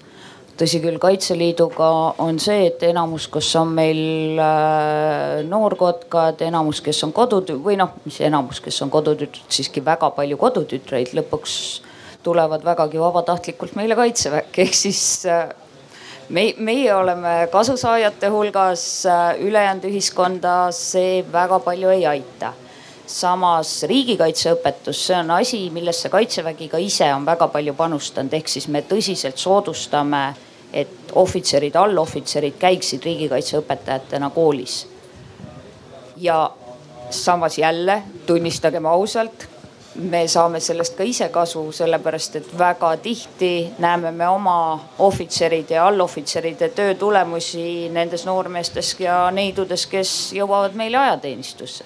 tõsi 0.61 0.82
küll, 0.84 1.00
Kaitseliiduga 1.00 1.88
on 2.20 2.36
see, 2.38 2.66
et 2.66 2.84
enamus, 2.84 3.30
kus 3.32 3.48
on 3.57 3.72
meil 3.72 4.36
äh, 4.44 5.40
noorkotkad, 5.48 6.44
enamus, 6.50 6.84
kes 6.84 7.00
on 7.09 7.16
kodutü- 7.16 7.57
või 7.64 7.80
noh, 7.80 7.96
mis 8.05 8.20
enamus, 8.20 8.61
kes 8.61 8.82
on 8.84 8.92
kodutütred, 8.92 9.48
siiski 9.48 9.80
väga 9.84 10.12
palju 10.12 10.36
kodutütreid 10.36 11.16
lõpuks 11.16 11.59
tulevad 12.22 12.64
vägagi 12.64 13.00
vabatahtlikult 13.00 13.72
meile 13.80 13.96
kaitseväkke, 13.96 14.68
ehk 14.68 14.82
siis 14.84 15.24
äh, 15.24 15.48
me, 16.29 16.55
meie 16.57 16.95
oleme 16.95 17.49
kasusaajate 17.53 18.29
hulgas, 18.29 19.07
äh, 19.07 19.41
ülejäänud 19.41 19.85
ühiskonda 19.85 20.70
see 20.72 21.25
väga 21.33 21.59
palju 21.59 21.89
ei 21.89 22.07
aita 22.07 22.55
samas 23.07 23.83
riigikaitseõpetus, 23.89 25.03
see 25.07 25.16
on 25.18 25.31
asi, 25.37 25.61
millesse 25.70 26.09
kaitsevägi 26.09 26.68
ka 26.72 26.81
ise 26.81 27.11
on 27.14 27.27
väga 27.27 27.49
palju 27.53 27.75
panustanud, 27.77 28.33
ehk 28.33 28.49
siis 28.49 28.68
me 28.72 28.85
tõsiselt 28.89 29.41
soodustame, 29.41 30.25
et 30.72 31.12
ohvitserid, 31.14 31.77
allohvitserid 31.77 32.57
käiksid 32.59 33.05
riigikaitseõpetajatena 33.05 34.31
koolis. 34.35 34.87
ja 36.16 36.51
samas 37.11 37.59
jälle 37.59 38.03
tunnistagem 38.27 38.87
ausalt, 38.87 39.47
me 39.95 40.24
saame 40.28 40.61
sellest 40.61 40.97
ka 40.99 41.05
ise 41.07 41.28
kasu, 41.32 41.62
sellepärast 41.72 42.36
et 42.40 42.53
väga 42.59 42.90
tihti 43.03 43.51
näeme 43.78 44.11
me 44.11 44.28
oma 44.28 44.57
ohvitseride 44.99 45.74
ja 45.74 45.86
allohvitseride 45.86 46.68
töö 46.74 46.95
tulemusi 46.99 47.88
nendes 47.95 48.26
noormeestes 48.26 48.95
ja 49.01 49.30
neidudes, 49.30 49.86
kes 49.86 50.14
jõuavad 50.34 50.74
meile 50.78 50.99
ajateenistusse. 50.99 51.84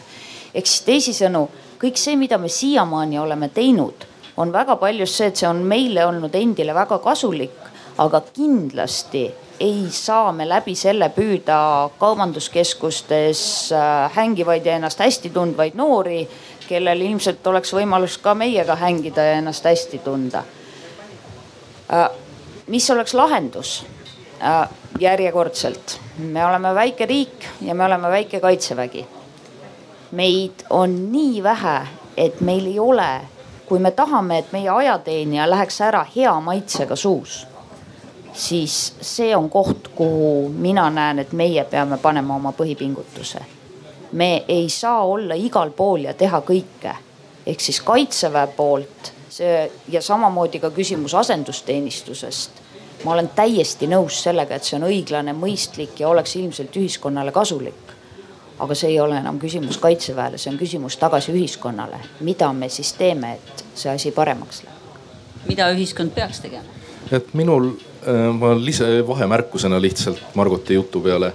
Ehk 0.54 0.66
siis 0.66 0.84
teisisõnu, 0.86 1.44
kõik 1.80 2.00
see, 2.00 2.16
mida 2.16 2.38
me 2.38 2.48
siiamaani 2.48 3.18
oleme 3.20 3.50
teinud, 3.52 4.06
on 4.36 4.52
väga 4.52 4.78
paljus 4.80 5.18
see, 5.18 5.28
et 5.28 5.36
see 5.36 5.48
on 5.48 5.60
meile 5.68 6.06
olnud 6.06 6.34
endile 6.34 6.74
väga 6.74 6.98
kasulik, 7.04 7.60
aga 7.98 8.22
kindlasti 8.32 9.26
ei 9.60 9.88
saa 9.90 10.30
me 10.32 10.46
läbi 10.46 10.74
selle 10.78 11.08
püüda 11.10 11.90
kaubanduskeskustes 11.98 13.40
äh, 13.74 14.10
hängivaid 14.14 14.66
ja 14.66 14.76
ennast 14.78 15.02
hästi 15.02 15.32
tundvaid 15.34 15.74
noori, 15.78 16.22
kellel 16.68 17.00
ilmselt 17.08 17.46
oleks 17.46 17.72
võimalus 17.74 18.18
ka 18.22 18.34
meiega 18.38 18.76
hängida 18.78 19.24
ja 19.24 19.38
ennast 19.42 19.64
hästi 19.64 20.02
tunda. 20.04 20.44
Äh, 21.92 22.08
mis 22.66 22.90
oleks 22.90 23.14
lahendus? 23.14 23.78
Äh, 24.38 24.68
järjekordselt, 25.00 25.98
me 26.18 26.44
oleme 26.46 26.74
väike 26.74 27.06
riik 27.06 27.48
ja 27.60 27.74
me 27.74 27.84
oleme 27.84 28.10
väike 28.10 28.40
kaitsevägi 28.40 29.06
meid 30.10 30.52
on 30.70 31.12
nii 31.12 31.42
vähe, 31.42 31.86
et 32.16 32.40
meil 32.40 32.66
ei 32.66 32.78
ole, 32.78 33.20
kui 33.66 33.78
me 33.78 33.90
tahame, 33.90 34.38
et 34.38 34.52
meie 34.52 34.70
ajateenija 34.70 35.50
läheks 35.50 35.80
ära 35.80 36.04
hea 36.16 36.32
maitsega 36.40 36.96
suus, 36.96 37.46
siis 38.32 38.94
see 39.00 39.36
on 39.36 39.50
koht, 39.50 39.88
kuhu 39.94 40.48
mina 40.48 40.90
näen, 40.90 41.18
et 41.18 41.32
meie 41.32 41.64
peame 41.64 41.98
panema 41.98 42.36
oma 42.36 42.52
põhipingutuse. 42.52 43.44
Me 44.12 44.44
ei 44.48 44.68
saa 44.68 45.04
olla 45.04 45.34
igal 45.34 45.70
pool 45.70 46.08
ja 46.08 46.14
teha 46.14 46.40
kõike, 46.40 46.94
ehk 47.46 47.60
siis 47.60 47.80
kaitseväe 47.80 48.46
poolt 48.56 49.12
see 49.28 49.70
ja 49.88 50.02
samamoodi 50.02 50.58
ka 50.58 50.70
küsimus 50.70 51.14
asendusteenistusest 51.14 52.64
ma 53.04 53.12
olen 53.12 53.28
täiesti 53.34 53.86
nõus 53.86 54.22
sellega, 54.22 54.56
et 54.56 54.64
see 54.64 54.78
on 54.78 54.88
õiglane, 54.88 55.34
mõistlik 55.36 56.00
ja 56.00 56.08
oleks 56.08 56.34
ilmselt 56.36 56.76
ühiskonnale 56.76 57.32
kasulik 57.32 57.88
aga 58.58 58.74
see 58.74 58.92
ei 58.92 59.00
ole 59.00 59.18
enam 59.18 59.38
küsimus 59.40 59.78
kaitseväele, 59.82 60.38
see 60.38 60.50
on 60.52 60.58
küsimus 60.58 60.98
tagasi 60.98 61.32
ühiskonnale. 61.34 62.00
mida 62.20 62.52
me 62.52 62.68
siis 62.68 62.92
teeme, 62.92 63.34
et 63.38 63.64
see 63.74 63.90
asi 63.92 64.10
paremaks 64.12 64.62
läheb? 64.64 65.46
mida 65.48 65.70
ühiskond 65.74 66.14
peaks 66.14 66.40
tegema? 66.40 66.64
et 67.12 67.34
minul, 67.34 67.70
äh, 68.02 68.24
ma 68.34 68.54
lisa 68.58 68.88
vahemärkusena 69.06 69.80
lihtsalt 69.82 70.34
Margoti 70.34 70.74
jutu 70.74 71.00
peale, 71.00 71.32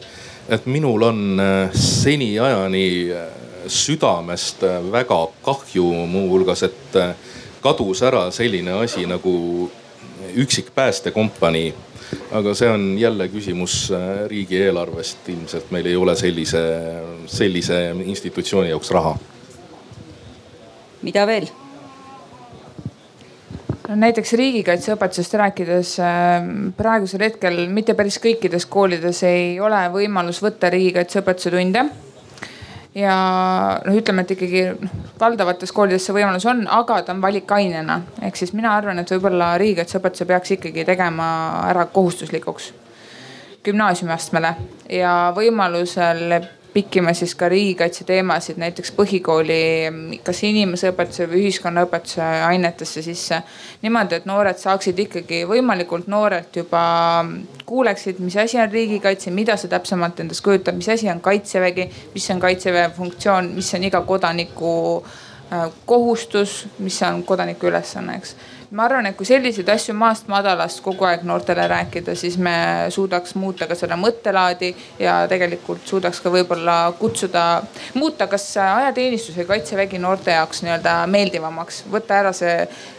et 0.49 0.65
minul 0.65 1.07
on 1.07 1.39
äh, 1.39 1.71
seniajani 1.73 2.87
äh, 3.11 3.29
südamest 3.67 4.63
väga 4.91 5.21
kahju 5.43 5.85
muuhulgas, 6.07 6.63
et 6.67 6.97
kadus 7.63 8.01
ära 8.03 8.25
selline 8.31 8.73
asi 8.83 9.05
nagu 9.07 9.69
üksik 10.35 10.73
päästekompanii 10.75 11.71
aga 12.31 12.53
see 12.57 12.69
on 12.69 12.85
jälle 12.99 13.27
küsimus 13.31 13.91
äh, 13.91 14.25
riigieelarvest, 14.29 15.29
ilmselt 15.29 15.71
meil 15.71 15.85
ei 15.89 15.95
ole 15.95 16.15
sellise, 16.15 16.61
sellise 17.25 17.79
institutsiooni 18.05 18.69
jaoks 18.69 18.91
raha. 18.91 19.17
mida 21.01 21.27
veel? 21.27 21.47
Näiteks 23.87 24.33
riigikaitseõpetusest 24.39 25.33
rääkides 25.39 25.97
ähm, 25.99 26.69
praegusel 26.77 27.25
hetkel 27.25 27.65
mitte 27.67 27.95
päris 27.99 28.19
kõikides 28.23 28.65
koolides 28.71 29.23
ei 29.27 29.59
ole 29.59 29.81
võimalus 29.91 30.39
võtta 30.43 30.69
riigikaitseõpetuse 30.71 31.51
tunde 31.51 31.83
ja 32.95 33.15
noh, 33.85 33.97
ütleme, 33.97 34.23
et 34.23 34.31
ikkagi 34.35 34.63
valdavates 35.19 35.73
koolides 35.75 36.05
see 36.07 36.15
võimalus 36.15 36.45
on, 36.49 36.63
aga 36.69 37.01
ta 37.01 37.15
on 37.15 37.21
valikainena. 37.21 38.01
ehk 38.21 38.39
siis 38.39 38.53
mina 38.53 38.75
arvan, 38.77 38.99
et 38.99 39.11
võib-olla 39.11 39.53
riigikaitseõpetuse 39.59 40.29
peaks 40.29 40.55
ikkagi 40.57 40.85
tegema 40.87 41.27
ära 41.67 41.85
kohustuslikuks 41.91 42.71
gümnaasiumiastmele 43.63 44.55
ja 44.91 45.33
võimalusel 45.35 46.39
pikkima 46.73 47.13
siis 47.13 47.35
ka 47.35 47.49
riigikaitse 47.49 48.03
teemasid 48.07 48.57
näiteks 48.61 48.91
põhikooli, 48.97 50.19
kas 50.25 50.41
inimeseõpetuse 50.47 51.27
või 51.29 51.43
ühiskonnaõpetuse 51.45 52.23
ainetesse 52.47 53.01
sisse. 53.05 53.41
niimoodi, 53.81 54.15
et 54.15 54.25
noored 54.25 54.57
saaksid 54.57 54.99
ikkagi 55.05 55.43
võimalikult 55.49 56.07
noorelt 56.07 56.55
juba 56.55 56.83
kuuleksid, 57.65 58.19
mis 58.19 58.37
asi 58.37 58.59
on 58.61 58.71
riigikaitse, 58.71 59.31
mida 59.31 59.57
see 59.57 59.69
täpsemalt 59.69 60.19
endast 60.19 60.43
kujutab, 60.45 60.75
mis 60.75 60.89
asi 60.89 61.09
on 61.09 61.21
kaitsevägi, 61.21 61.89
mis 62.13 62.29
on 62.29 62.39
kaitseväe 62.39 62.89
funktsioon, 62.97 63.53
mis 63.55 63.73
on 63.73 63.83
iga 63.83 64.01
kodaniku 64.01 64.73
äh, 65.03 65.69
kohustus, 65.85 66.65
mis 66.79 67.01
on 67.03 67.23
kodaniku 67.23 67.69
ülesanne, 67.69 68.17
eks 68.17 68.35
ma 68.73 68.87
arvan, 68.87 69.05
et 69.05 69.17
kui 69.17 69.27
selliseid 69.27 69.67
asju 69.69 69.93
maast 69.97 70.29
madalast 70.31 70.81
kogu 70.81 71.05
aeg 71.05 71.21
noortele 71.29 71.65
rääkida, 71.69 72.15
siis 72.17 72.39
me 72.41 72.53
suudaks 72.93 73.35
muuta 73.37 73.67
ka 73.69 73.77
seda 73.77 73.97
mõttelaadi 73.99 74.71
ja 75.01 75.19
tegelikult 75.29 75.85
suudaks 75.89 76.21
ka 76.23 76.31
võib-olla 76.33 76.77
kutsuda, 76.97 77.43
muuta 77.99 78.27
kas 78.31 78.47
ajateenistus 78.57 79.37
või 79.37 79.49
kaitsevägi 79.51 80.01
noorte 80.01 80.33
jaoks 80.33 80.63
nii-öelda 80.65 80.95
meeldivamaks, 81.13 81.83
võtta 81.93 82.17
ära 82.23 82.33
see, 82.33 82.55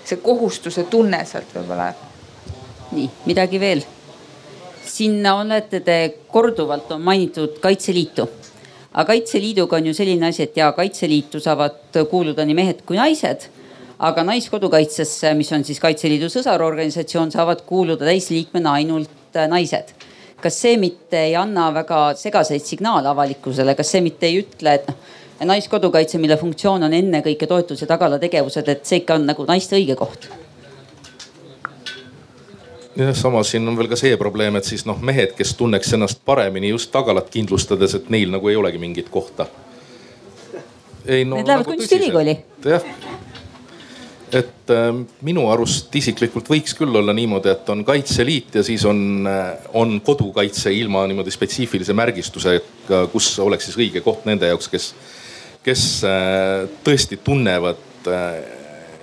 see 0.07 0.23
kohustuse 0.23 0.87
tunne 0.91 1.25
sealt 1.27 1.51
võib-olla. 1.57 1.91
nii, 2.95 3.11
midagi 3.27 3.61
veel? 3.61 3.83
sinna 4.85 5.35
olete 5.41 5.81
te 5.81 5.99
korduvalt 6.31 6.91
on 6.93 7.03
mainitud 7.03 7.57
Kaitseliitu 7.59 8.29
aga 8.93 9.07
Kaitseliiduga 9.09 9.77
on 9.77 9.87
ju 9.91 9.95
selline 9.95 10.29
asi, 10.29 10.45
et 10.45 10.57
ja 10.57 10.71
Kaitseliitu 10.73 11.41
saavad 11.41 11.99
kuuluda 12.11 12.45
nii 12.47 12.55
mehed 12.55 12.87
kui 12.87 13.01
naised 13.01 13.49
aga 13.99 14.25
Naiskodukaitsesse, 14.25 15.35
mis 15.35 15.53
on 15.53 15.65
siis 15.65 15.81
Kaitseliidu 15.81 16.29
sõsarorganisatsioon, 16.33 17.33
saavad 17.35 17.63
kuuluda 17.67 18.09
täisliikmena 18.09 18.79
ainult 18.81 19.37
äh, 19.37 19.49
naised. 19.49 19.95
kas 20.45 20.59
see 20.61 20.77
mitte 20.77 21.17
ei 21.25 21.37
anna 21.41 21.71
väga 21.73 21.99
segaseid 22.21 22.61
signaale 22.61 23.09
avalikkusele, 23.09 23.73
kas 23.75 23.95
see 23.95 24.03
mitte 24.05 24.27
ei 24.29 24.43
ütle, 24.43 24.75
et 24.75 24.89
noh, 24.89 24.99
Naiskodukaitse, 25.45 26.19
mille 26.19 26.37
funktsioon 26.37 26.85
on 26.87 26.93
ennekõike 26.95 27.47
toetus 27.47 27.81
ja 27.81 27.89
tagala 27.89 28.19
tegevused, 28.23 28.69
et 28.69 28.85
see 28.87 29.01
ikka 29.01 29.17
on 29.19 29.25
nagu 29.31 29.47
naiste 29.49 29.77
õige 29.79 29.97
koht? 29.99 30.29
jah, 32.97 33.15
samas 33.17 33.51
siin 33.51 33.69
on 33.69 33.79
veel 33.79 33.89
ka 33.91 33.97
see 33.99 34.17
probleem, 34.21 34.57
et 34.61 34.69
siis 34.69 34.85
noh, 34.87 35.01
mehed, 35.01 35.33
kes 35.39 35.55
tunneks 35.59 35.97
ennast 35.97 36.21
paremini 36.25 36.71
just 36.75 36.93
tagalat 36.93 37.31
kindlustades, 37.33 37.97
et 37.99 38.11
neil 38.13 38.31
nagu 38.35 38.49
ei 38.53 38.57
olegi 38.57 38.79
mingit 38.79 39.09
kohta. 39.11 39.47
ei 41.07 41.25
no. 41.25 41.37
Need 41.37 41.49
lähevad 41.49 41.65
nagu 41.65 41.77
kunstiülikooli. 41.77 42.37
jah 42.65 42.85
et 44.35 44.71
äh, 44.71 44.91
minu 45.27 45.47
arust 45.53 45.95
isiklikult 45.95 46.49
võiks 46.51 46.75
küll 46.79 46.95
olla 46.99 47.15
niimoodi, 47.17 47.53
et 47.53 47.69
on 47.71 47.85
Kaitseliit 47.87 48.59
ja 48.59 48.65
siis 48.67 48.85
on, 48.89 48.99
äh, 49.31 49.53
on 49.79 50.01
kodukaitse 50.05 50.73
ilma 50.75 51.05
niimoodi 51.11 51.33
spetsiifilise 51.35 51.95
märgistusega, 51.97 53.05
kus 53.13 53.35
oleks 53.45 53.69
siis 53.69 53.79
õige 53.79 54.03
koht 54.05 54.27
nende 54.29 54.51
jaoks, 54.51 54.69
kes, 54.73 54.91
kes 55.67 55.87
äh, 56.09 56.67
tõesti 56.87 57.21
tunnevad 57.25 57.91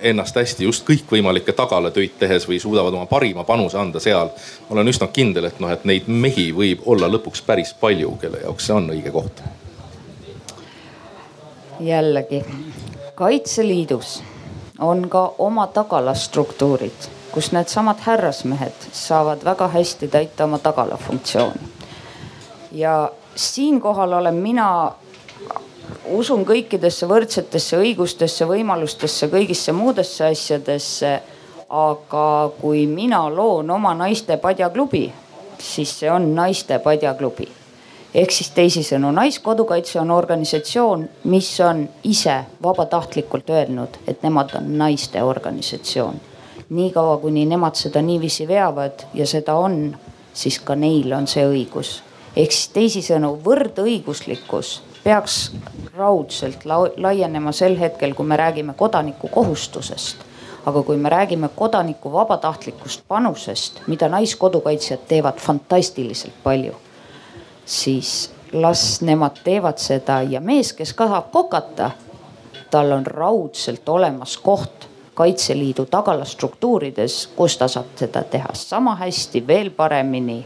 ennast 0.02 0.36
hästi 0.38 0.66
just 0.66 0.84
kõikvõimalikke 0.86 1.54
tagalatöid 1.58 2.14
tehes 2.18 2.44
või 2.46 2.58
suudavad 2.62 2.94
oma 2.94 3.06
parima 3.10 3.44
panuse 3.46 3.78
anda 3.78 4.00
seal. 4.02 4.30
ma 4.68 4.76
olen 4.76 4.90
üsna 4.90 5.08
kindel, 5.14 5.46
et 5.48 5.58
noh, 5.62 5.70
et 5.74 5.86
neid 5.88 6.06
mehi 6.10 6.50
võib 6.54 6.82
olla 6.86 7.10
lõpuks 7.10 7.42
päris 7.46 7.72
palju, 7.80 8.16
kelle 8.22 8.42
jaoks 8.44 8.66
see 8.66 8.76
on 8.76 8.90
õige 8.94 9.14
koht. 9.14 9.42
jällegi 11.80 12.44
Kaitseliidus 13.14 14.20
on 14.82 15.08
ka 15.08 15.34
oma 15.38 15.66
tagalastruktuurid, 15.66 17.08
kus 17.32 17.52
needsamad 17.52 18.02
härrasmehed 18.02 18.88
saavad 18.92 19.44
väga 19.44 19.68
hästi 19.68 20.08
täita 20.08 20.44
oma 20.44 20.58
tagala 20.58 20.96
funktsiooni. 20.96 21.68
ja 22.72 23.10
siinkohal 23.34 24.12
olen 24.12 24.34
mina, 24.34 24.92
usun 26.04 26.44
kõikidesse 26.44 27.08
võrdsetesse 27.08 27.78
õigustesse, 27.78 28.48
võimalustesse, 28.48 29.28
kõigisse 29.28 29.72
muudesse 29.72 30.26
asjadesse 30.26 31.20
aga 31.72 32.50
kui 32.60 32.86
mina 32.86 33.24
loon 33.30 33.70
oma 33.70 33.94
naiste 33.94 34.36
padjaklubi, 34.36 35.06
siis 35.58 35.98
see 36.00 36.10
on 36.10 36.34
naiste 36.34 36.78
padjaklubi 36.78 37.61
ehk 38.14 38.30
siis 38.30 38.50
teisisõnu, 38.50 39.10
Naiskodukaitse 39.12 40.00
on 40.00 40.10
organisatsioon, 40.10 41.08
mis 41.24 41.48
on 41.60 41.86
ise 42.04 42.36
vabatahtlikult 42.62 43.50
öelnud, 43.50 43.98
et 44.06 44.22
nemad 44.22 44.54
on 44.58 44.78
naiste 44.78 45.22
organisatsioon. 45.22 46.20
niikaua, 46.72 47.18
kuni 47.18 47.44
nemad 47.46 47.74
seda 47.76 48.02
niiviisi 48.02 48.48
veavad 48.48 49.04
ja 49.14 49.26
seda 49.26 49.54
on, 49.54 49.96
siis 50.34 50.58
ka 50.58 50.74
neil 50.74 51.12
on 51.12 51.26
see 51.26 51.44
õigus. 51.44 52.02
ehk 52.36 52.52
siis 52.52 52.68
teisisõnu, 52.68 53.38
võrdõiguslikkus 53.44 54.82
peaks 55.04 55.52
raudselt 55.96 56.64
laienema 56.96 57.52
sel 57.52 57.78
hetkel, 57.78 58.14
kui 58.14 58.26
me 58.26 58.36
räägime 58.36 58.74
kodaniku 58.74 59.28
kohustusest 59.28 60.16
aga 60.66 60.82
kui 60.82 60.96
me 60.96 61.08
räägime 61.08 61.48
kodaniku 61.56 62.12
vabatahtlikust 62.12 63.02
panusest, 63.08 63.80
mida 63.86 64.08
naiskodukaitsjad 64.08 65.00
teevad 65.08 65.40
fantastiliselt 65.42 66.34
palju, 66.42 66.74
siis 67.64 68.30
las 68.52 69.00
nemad 69.00 69.42
teevad 69.44 69.78
seda 69.78 70.22
ja 70.22 70.40
mees, 70.40 70.72
kes 70.72 70.94
tahab 70.94 71.30
kokata, 71.32 71.90
tal 72.70 72.92
on 72.92 73.06
raudselt 73.06 73.88
olemas 73.88 74.38
koht 74.38 74.88
Kaitseliidu 75.14 75.84
tagalastruktuurides, 75.92 77.26
kus 77.36 77.58
ta 77.60 77.68
saab 77.68 77.90
seda 78.00 78.22
teha 78.24 78.54
sama 78.56 78.94
hästi, 78.96 79.42
veel 79.46 79.68
paremini 79.76 80.38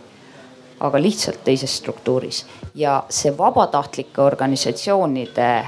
aga 0.81 1.03
lihtsalt 1.03 1.45
teises 1.45 1.77
struktuuris 1.77 2.47
ja 2.75 3.03
see 3.09 3.33
vabatahtlike 3.39 4.23
organisatsioonide 4.23 5.67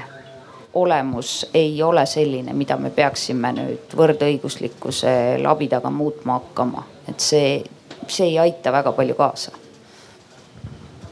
olemus 0.73 1.49
ei 1.53 1.83
ole 1.83 2.05
selline, 2.05 2.53
mida 2.53 2.77
me 2.77 2.89
peaksime 2.89 3.51
nüüd 3.57 3.95
võrdõiguslikkuse 3.97 5.11
labidaga 5.41 5.89
muutma 5.89 6.37
hakkama, 6.37 6.83
et 7.09 7.19
see, 7.19 7.63
see 8.07 8.27
ei 8.29 8.37
aita 8.39 8.71
väga 8.71 8.93
palju 8.93 9.17
kaasa. 9.17 9.51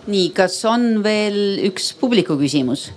Nii, 0.07 0.31
kas 0.35 0.57
on 0.65 1.03
veel 1.03 1.59
üks 1.69 1.91
publiku 1.99 2.37
küsimus? 2.39 2.89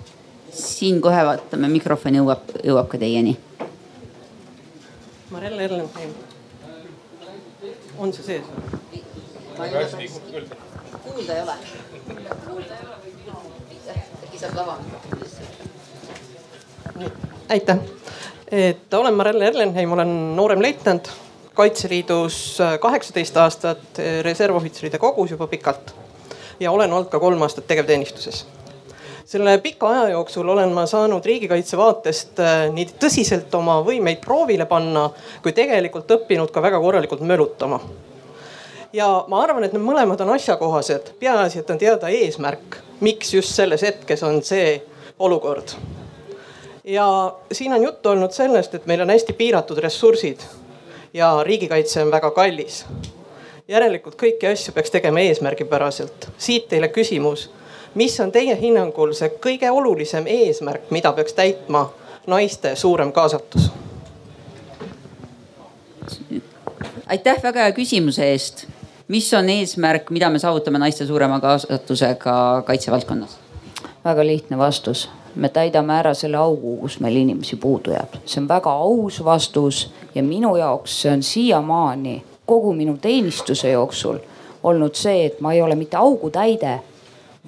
siin 0.50 0.98
kohe 1.00 1.20
vaatame, 1.24 1.68
mikrofon 1.70 2.16
jõuab, 2.18 2.48
jõuab 2.66 2.88
ka 2.90 2.98
teieni. 2.98 3.36
Marelle 5.30 5.62
Erlenheim. 5.68 6.10
on 7.98 8.12
see 8.12 8.24
sees? 8.24 8.44
kuulda 11.04 11.36
ei 11.36 11.42
ole. 11.42 11.54
kuulda 12.46 12.74
ei 12.74 12.86
ole 12.86 13.00
äkki 14.30 14.38
saab 14.38 14.54
lava 14.56 14.78
aitäh, 17.48 17.78
et 18.50 18.94
olen 18.94 19.14
Marelle 19.14 19.46
Erlenheim, 19.46 19.92
olen 19.92 20.36
noorem 20.36 20.62
leitnant 20.62 21.10
Kaitseliidus 21.54 22.58
kaheksateist 22.80 23.36
aastat, 23.36 23.98
reservohvitseride 24.22 24.98
kogus 24.98 25.30
juba 25.34 25.46
pikalt 25.50 25.94
ja 26.60 26.72
olen 26.72 26.92
olnud 26.92 27.10
ka 27.10 27.20
kolm 27.20 27.42
aastat 27.42 27.66
tegevteenistuses 27.66 28.44
selle 29.30 29.58
pika 29.62 29.88
aja 29.88 30.08
jooksul 30.08 30.48
olen 30.48 30.72
ma 30.74 30.86
saanud 30.90 31.24
riigikaitse 31.24 31.78
vaatest 31.78 32.40
äh, 32.42 32.64
nii 32.74 32.88
tõsiselt 32.98 33.54
oma 33.54 33.78
võimeid 33.86 34.18
proovile 34.24 34.66
panna, 34.66 35.04
kui 35.42 35.54
tegelikult 35.54 36.10
õppinud 36.16 36.50
ka 36.50 36.62
väga 36.62 36.80
korralikult 36.82 37.22
mölutama. 37.22 37.80
ja 38.92 39.06
ma 39.28 39.42
arvan, 39.44 39.64
et 39.64 39.72
need 39.76 39.84
mõlemad 39.86 40.20
on 40.24 40.34
asjakohased, 40.34 41.14
peaasi, 41.20 41.62
et 41.62 41.70
on 41.70 41.78
teada 41.78 42.10
eesmärk, 42.10 42.80
miks 43.00 43.34
just 43.34 43.54
selles 43.54 43.86
hetkes 43.86 44.22
on 44.26 44.42
see 44.42 44.80
olukord 45.18 45.76
ja 46.84 47.36
siin 47.52 47.72
on 47.72 47.82
juttu 47.82 48.08
olnud 48.08 48.34
sellest, 48.34 48.74
et 48.74 48.86
meil 48.86 49.00
on 49.06 49.10
hästi 49.10 49.32
piiratud 49.32 49.78
ressursid 49.78 50.42
ja 51.14 51.42
riigikaitse 51.46 52.02
on 52.02 52.10
väga 52.10 52.30
kallis. 52.30 52.84
Järelikult 53.70 54.16
kõiki 54.18 54.48
asju 54.50 54.74
peaks 54.74 54.90
tegema 54.90 55.20
eesmärgipäraselt. 55.20 56.28
siit 56.38 56.68
teile 56.68 56.88
küsimus, 56.88 57.50
mis 57.94 58.20
on 58.20 58.32
teie 58.32 58.56
hinnangul 58.60 59.12
see 59.14 59.30
kõige 59.44 59.70
olulisem 59.70 60.26
eesmärk, 60.26 60.90
mida 60.90 61.12
peaks 61.12 61.32
täitma 61.32 61.90
naiste 62.26 62.74
suurem 62.76 63.12
kaasatus? 63.12 63.70
aitäh 67.06 67.42
väga 67.42 67.62
hea 67.66 67.72
küsimuse 67.72 68.26
eest. 68.32 68.66
mis 69.08 69.34
on 69.34 69.48
eesmärk, 69.48 70.10
mida 70.10 70.30
me 70.30 70.38
saavutame 70.38 70.78
naiste 70.78 71.06
suurema 71.06 71.40
kaasatusega 71.40 72.62
kaitsevaldkonnas? 72.66 73.38
väga 74.04 74.26
lihtne 74.26 74.58
vastus 74.58 75.08
me 75.34 75.48
täidame 75.48 75.94
ära 75.94 76.14
selle 76.14 76.36
augu, 76.36 76.76
kus 76.80 76.98
meil 77.00 77.16
inimesi 77.16 77.56
puudu 77.56 77.94
jääb. 77.94 78.18
see 78.26 78.42
on 78.42 78.48
väga 78.48 78.70
aus 78.70 79.24
vastus 79.24 79.92
ja 80.14 80.22
minu 80.22 80.56
jaoks 80.56 81.02
see 81.02 81.12
on 81.12 81.22
siiamaani 81.22 82.29
kogu 82.50 82.72
minu 82.74 82.96
teenistuse 82.98 83.70
jooksul 83.70 84.18
olnud 84.62 84.94
see, 84.98 85.26
et 85.26 85.40
ma 85.40 85.52
ei 85.54 85.62
ole 85.62 85.76
mitte 85.78 85.96
augutäide, 85.96 86.80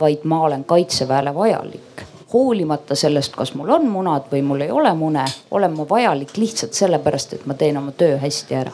vaid 0.00 0.22
ma 0.24 0.44
olen 0.46 0.64
kaitseväele 0.64 1.34
vajalik. 1.34 2.07
hoolimata 2.32 2.94
sellest, 2.96 3.34
kas 3.36 3.50
mul 3.55 3.68
on 3.68 3.90
munad 3.92 4.30
või 4.32 4.40
mul 4.42 4.62
ei 4.64 4.70
ole 4.72 4.94
mune, 4.96 5.24
olen 5.50 5.74
ma 5.76 5.84
vajalik 5.88 6.30
lihtsalt 6.40 6.72
sellepärast, 6.72 7.34
et 7.36 7.44
ma 7.46 7.55
teen 7.55 7.76
oma 7.76 7.92
töö 7.92 8.16
hästi 8.18 8.57
ära 8.57 8.72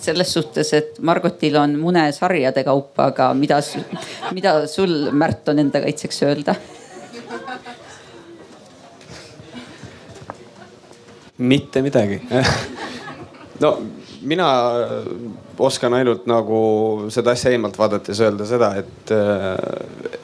selles 0.00 0.32
suhtes, 0.32 0.72
et 0.72 0.98
Margotil 1.04 1.58
on 1.60 1.74
mune 1.78 2.06
sarjade 2.16 2.64
kaupa, 2.64 3.10
aga 3.12 3.34
mida, 3.36 3.60
mida 4.32 4.54
sul, 4.66 5.10
Märt, 5.12 5.48
on 5.52 5.60
enda 5.60 5.82
kaitseks 5.84 6.22
öelda? 6.22 6.54
Mitte 11.40 11.82
midagi 11.82 12.20
no 13.64 13.72
mina 14.20 14.46
oskan 15.60 15.96
ainult 15.96 16.26
nagu 16.28 16.60
seda 17.12 17.32
asja 17.32 17.52
eemalt 17.54 17.76
vaadates 17.80 18.20
öelda 18.20 18.46
seda, 18.48 18.70
et, 18.80 19.12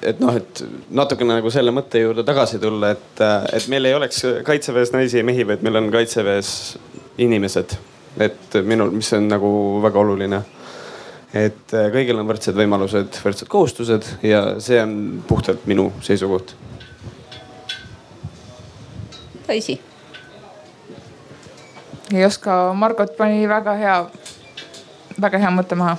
et 0.05 0.21
noh, 0.21 0.37
et 0.37 0.63
natukene 0.97 1.39
nagu 1.39 1.53
selle 1.53 1.73
mõtte 1.77 2.01
juurde 2.01 2.25
tagasi 2.29 2.61
tulla, 2.61 2.93
et, 2.93 3.25
et 3.57 3.69
meil 3.73 3.89
ei 3.89 3.97
oleks 3.97 4.23
kaitseväes 4.45 4.93
naisi 4.93 5.21
ja 5.21 5.25
mehi, 5.25 5.49
vaid 5.49 5.65
meil 5.65 5.81
on 5.81 5.89
kaitseväes 5.93 6.51
inimesed 7.25 7.77
et 8.21 8.61
minul, 8.65 8.93
mis 8.97 9.09
on 9.17 9.29
nagu 9.29 9.49
väga 9.85 10.01
oluline. 10.01 10.43
et 11.37 11.73
kõigil 11.93 12.17
on 12.17 12.29
võrdsed 12.31 12.57
võimalused, 12.57 13.19
võrdsed 13.21 13.49
kohustused 13.53 14.07
ja 14.25 14.57
see 14.63 14.79
on 14.81 14.95
puhtalt 15.29 15.67
minu 15.69 15.91
seisukoht. 16.01 16.55
Daisy. 19.47 19.77
Ei 22.15 22.25
oska, 22.25 22.73
Margot 22.75 23.17
pani 23.17 23.49
väga 23.49 23.75
hea, 23.81 23.97
väga 25.21 25.39
hea 25.39 25.51
mõtte 25.51 25.79
maha 25.79 25.97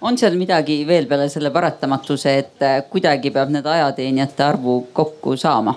on 0.00 0.16
seal 0.18 0.36
midagi 0.40 0.80
veel 0.88 1.06
peale 1.06 1.28
selle 1.28 1.50
paratamatuse, 1.52 2.36
et 2.38 2.62
äh, 2.64 2.78
kuidagi 2.90 3.30
peab 3.30 3.50
need 3.52 3.66
ajateenijate 3.66 4.44
arvu 4.44 4.80
kokku 4.92 5.36
saama? 5.36 5.76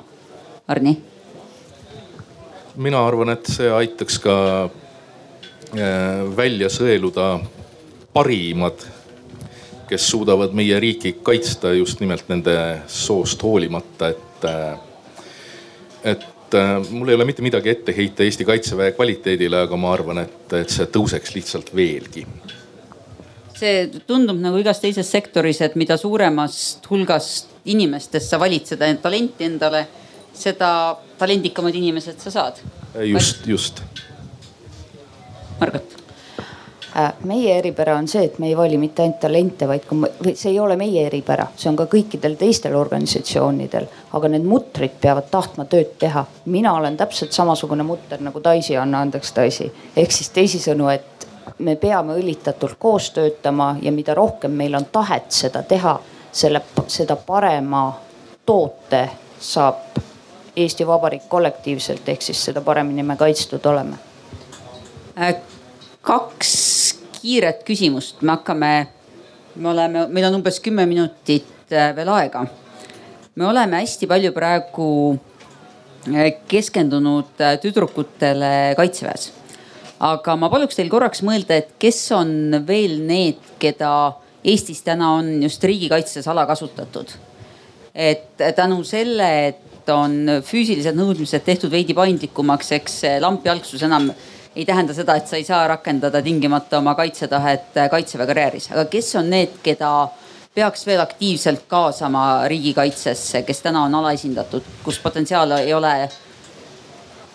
Arni 0.67 0.95
mina 2.75 3.03
arvan, 3.05 3.33
et 3.33 3.49
see 3.49 3.69
aitaks 3.69 4.17
ka 4.23 4.35
äh, 4.65 6.23
välja 6.37 6.69
sõeluda 6.73 7.37
parimad, 8.13 8.85
kes 9.89 10.07
suudavad 10.09 10.55
meie 10.57 10.79
riiki 10.81 11.17
kaitsta 11.25 11.73
just 11.77 12.01
nimelt 12.01 12.29
nende 12.31 12.55
soost 12.87 13.43
hoolimata, 13.43 14.13
et, 14.13 14.47
äh, 14.49 16.17
et 16.53 16.59
äh, 16.59 16.91
mul 16.93 17.09
ei 17.09 17.15
ole 17.17 17.25
mitte 17.25 17.45
midagi 17.45 17.71
ette 17.73 17.95
heita 17.95 18.23
Eesti 18.23 18.45
kaitseväe 18.45 18.91
kvaliteedile, 18.97 19.63
aga 19.65 19.77
ma 19.79 19.93
arvan, 19.93 20.23
et, 20.23 20.53
et 20.59 20.69
see 20.69 20.85
tõuseks 20.93 21.33
lihtsalt 21.37 21.73
veelgi 21.75 22.27
see 23.63 24.01
tundub 24.09 24.39
nagu 24.41 24.57
igas 24.59 24.81
teises 24.83 25.07
sektoris, 25.13 25.61
et 25.63 25.75
mida 25.79 25.95
suuremast 25.99 26.87
hulgast 26.89 27.53
inimestest 27.69 28.33
sa 28.33 28.39
valid 28.41 28.67
seda 28.67 28.89
talenti 28.99 29.47
endale 29.47 29.85
seda 30.33 30.97
talendikamad 31.21 31.75
inimesed 31.77 32.19
sa 32.19 32.33
saad. 32.33 32.63
just, 33.05 33.45
just. 33.47 33.83
Margot 35.61 36.02
meie 37.23 37.57
eripära 37.57 37.95
on 37.97 38.07
see, 38.07 38.25
et 38.25 38.39
me 38.39 38.47
ei 38.47 38.57
vali 38.57 38.77
mitte 38.77 39.01
ainult 39.01 39.19
talente, 39.19 39.67
vaid 39.67 39.85
ka, 39.89 39.95
see 40.33 40.51
ei 40.51 40.59
ole 40.59 40.75
meie 40.77 41.05
eripära, 41.07 41.47
see 41.57 41.69
on 41.71 41.77
ka 41.79 41.87
kõikidel 41.89 42.35
teistel 42.37 42.75
organisatsioonidel. 42.77 43.87
aga 44.13 44.29
need 44.29 44.45
mutrid 44.45 44.93
peavad 45.01 45.29
tahtma 45.31 45.65
tööd 45.65 45.95
teha. 45.99 46.25
mina 46.45 46.73
olen 46.73 46.97
täpselt 46.97 47.31
samasugune 47.31 47.83
mutter 47.83 48.21
nagu 48.21 48.43
Daisy, 48.43 48.77
anna 48.77 49.01
andeks 49.01 49.33
Daisy. 49.35 49.71
ehk 49.95 50.11
siis 50.11 50.29
teisisõnu, 50.29 50.89
et 50.89 51.27
me 51.59 51.75
peame 51.75 52.13
õlitatult 52.13 52.75
koos 52.79 53.11
töötama 53.11 53.75
ja 53.81 53.91
mida 53.91 54.13
rohkem 54.13 54.51
meil 54.51 54.75
on 54.75 54.85
tahet 54.91 55.31
seda 55.31 55.63
teha, 55.63 55.99
selle, 56.31 56.61
seda 56.87 57.15
parema 57.15 57.93
toote 58.45 59.09
saab 59.39 59.75
Eesti 60.55 60.87
Vabariik 60.87 61.23
kollektiivselt, 61.29 62.09
ehk 62.09 62.21
siis 62.21 62.45
seda 62.45 62.61
paremini 62.61 63.03
me 63.03 63.15
kaitstud 63.17 63.65
oleme. 63.65 63.97
Äh, 66.03 66.07
kaks 66.07 66.95
kiiret 67.21 67.63
küsimust, 67.63 68.21
me 68.21 68.33
hakkame, 68.35 68.87
me 69.55 69.69
oleme, 69.69 70.07
meil 70.11 70.27
on 70.27 70.35
umbes 70.41 70.59
kümme 70.59 70.85
minutit 70.85 71.71
äh, 71.71 71.95
veel 71.95 72.09
aega. 72.09 72.45
me 73.35 73.45
oleme 73.47 73.79
hästi 73.79 74.07
palju 74.07 74.31
praegu 74.33 75.17
eh, 76.13 76.35
keskendunud 76.47 77.39
eh, 77.39 77.57
tüdrukutele 77.57 78.75
kaitseväes. 78.75 79.31
aga 79.99 80.35
ma 80.35 80.49
paluks 80.49 80.75
teil 80.75 80.89
korraks 80.89 81.23
mõelda, 81.23 81.55
et 81.55 81.71
kes 81.79 82.11
on 82.11 82.63
veel 82.67 82.99
need, 82.99 83.39
keda 83.59 84.19
Eestis 84.43 84.81
täna 84.83 85.13
on 85.15 85.41
just 85.41 85.63
riigikaitses 85.63 86.27
alakasutatud. 86.27 87.15
et 87.95 88.43
tänu 88.55 88.83
selle, 88.83 89.47
et 89.47 89.89
on 89.89 90.41
füüsilised 90.43 90.95
nõudmised 90.95 91.43
tehtud 91.43 91.71
veidi 91.71 91.93
paindlikumaks, 91.93 92.71
eks 92.71 93.01
lampjalgsus 93.23 93.83
enam 93.83 94.11
ei 94.55 94.65
tähenda 94.65 94.93
seda, 94.93 95.15
et 95.15 95.27
sa 95.27 95.37
ei 95.39 95.43
saa 95.43 95.67
rakendada 95.67 96.21
tingimata 96.21 96.77
oma 96.77 96.95
kaitsetahet 96.95 97.79
kaitseväe 97.91 98.27
karjääris, 98.29 98.69
aga 98.71 98.85
kes 98.85 99.15
on 99.19 99.29
need, 99.33 99.55
keda 99.63 99.93
peaks 100.53 100.85
veel 100.85 101.01
aktiivselt 101.01 101.63
kaasama 101.67 102.47
riigikaitsesse, 102.47 103.41
kes 103.47 103.63
täna 103.65 103.83
on 103.87 103.95
alaesindatud, 103.95 104.67
kus 104.83 104.99
potentsiaal 105.01 105.57
ei 105.57 105.73
ole, 105.73 105.93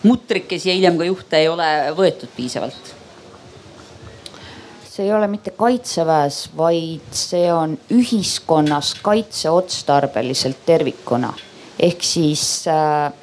mutrikesi 0.03 0.69
ja 0.69 0.75
hiljem 0.75 0.97
ka 0.97 1.09
juhte 1.09 1.43
ei 1.43 1.51
ole 1.51 1.67
võetud 1.97 2.31
piisavalt? 2.37 2.95
see 4.99 5.05
ei 5.07 5.13
ole 5.15 5.29
mitte 5.31 5.53
kaitseväes, 5.55 6.49
vaid 6.59 7.13
see 7.15 7.45
on 7.53 7.77
ühiskonnas 7.95 8.97
kaitseotstarbeliselt 9.01 10.65
tervikuna. 10.65 11.33
ehk 11.79 12.03
siis 12.03 12.67
äh, 12.67 13.13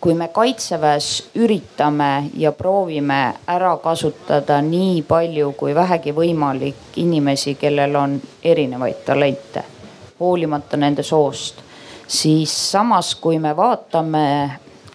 kui 0.00 0.14
me 0.14 0.28
kaitseväes 0.28 1.30
üritame 1.34 2.30
ja 2.36 2.52
proovime 2.52 3.34
ära 3.46 3.76
kasutada 3.82 4.60
nii 4.62 5.02
palju 5.08 5.52
kui 5.58 5.74
vähegi 5.74 6.12
võimalik 6.14 6.98
inimesi, 7.02 7.54
kellel 7.54 7.96
on 7.96 8.20
erinevaid 8.44 9.02
talente, 9.06 9.64
hoolimata 10.20 10.76
nende 10.76 11.02
soost, 11.02 11.62
siis 12.06 12.52
samas, 12.70 13.14
kui 13.14 13.38
me 13.38 13.54
vaatame, 13.56 14.24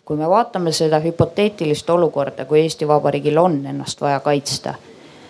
kui 0.05 0.17
me 0.17 0.29
vaatame 0.29 0.71
seda 0.71 1.01
hüpoteetilist 1.03 1.89
olukorda, 1.89 2.45
kui 2.45 2.61
Eesti 2.61 2.87
Vabariigil 2.87 3.37
on 3.41 3.59
ennast 3.65 4.01
vaja 4.01 4.19
kaitsta, 4.19 4.75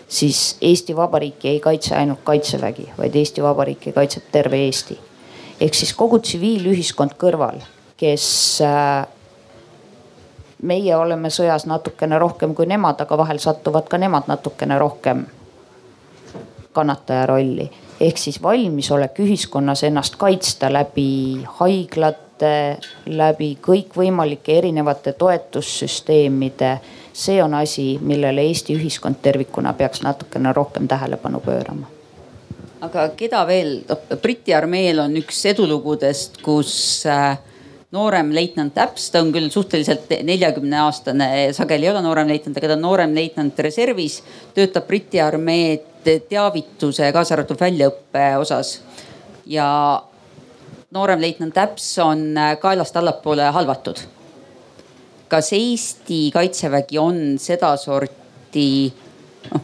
siis 0.08 0.58
Eesti 0.62 0.96
Vabariiki 0.96 1.50
ei 1.50 1.60
kaitse 1.60 1.96
ainult 1.96 2.24
kaitsevägi, 2.24 2.90
vaid 2.98 3.16
Eesti 3.16 3.44
Vabariiki 3.44 3.92
kaitseb 3.92 4.32
terve 4.32 4.66
Eesti. 4.66 5.00
ehk 5.62 5.74
siis 5.74 5.94
kogu 5.96 6.20
tsiviilühiskond 6.20 7.14
kõrval, 7.16 7.62
kes 7.98 8.26
äh, 8.62 9.08
meie 10.66 10.96
oleme 10.98 11.30
sõjas 11.30 11.66
natukene 11.70 12.20
rohkem 12.20 12.56
kui 12.56 12.68
nemad, 12.70 13.00
aga 13.02 13.18
vahel 13.18 13.40
satuvad 13.42 13.90
ka 13.90 14.00
nemad 14.02 14.28
natukene 14.28 14.80
rohkem 14.80 15.26
kannataja 16.76 17.26
rolli. 17.26 17.72
ehk 18.02 18.18
siis 18.18 18.42
valmisolek 18.44 19.20
ühiskonnas 19.24 19.84
ennast 19.88 20.16
kaitsta 20.20 20.74
läbi 20.74 21.46
haiglate, 21.60 22.78
läbi 23.06 23.58
kõikvõimalike 23.68 24.58
erinevate 24.58 25.14
toetussüsteemide. 25.14 26.80
see 27.14 27.44
on 27.44 27.54
asi, 27.54 28.00
millele 28.02 28.42
Eesti 28.42 28.76
ühiskond 28.76 29.22
tervikuna 29.22 29.74
peaks 29.74 30.02
natukene 30.02 30.54
rohkem 30.54 30.88
tähelepanu 30.88 31.40
pöörama 31.40 31.96
aga 32.82 33.10
keda 33.18 33.46
veel, 33.48 33.80
Briti 34.22 34.54
armeel 34.54 35.00
on 35.00 35.18
üks 35.18 35.46
edulugudest, 35.46 36.42
kus 36.46 37.06
äh, 37.10 37.38
noorem 37.96 38.32
leitnant 38.36 38.78
Äps, 38.78 39.10
ta 39.12 39.22
on 39.24 39.32
küll 39.34 39.50
suhteliselt 39.54 40.12
neljakümne 40.28 40.80
aastane, 40.84 41.30
sageli 41.56 41.88
ei 41.88 41.94
ole 41.94 42.04
noorem 42.06 42.30
leitnant, 42.30 42.58
aga 42.60 42.72
ta 42.72 42.78
on 42.78 42.84
noorem 42.84 43.16
leitnant 43.16 43.60
reservis, 43.66 44.20
töötab 44.56 44.88
Briti 44.90 45.22
armee 45.24 45.78
teavituse, 46.30 47.10
kaasa 47.16 47.38
arvatud 47.38 47.62
väljaõppe 47.62 48.28
osas. 48.42 48.80
ja 49.46 49.68
noorem 50.96 51.22
leitnant 51.22 51.58
Äps 51.58 51.88
on 52.04 52.36
kaelast 52.62 52.98
allapoole 52.98 53.50
halvatud. 53.52 54.00
kas 55.28 55.54
Eesti 55.54 56.30
kaitsevägi 56.34 56.98
on 57.02 57.40
sedasorti 57.42 58.94
noh, 59.52 59.62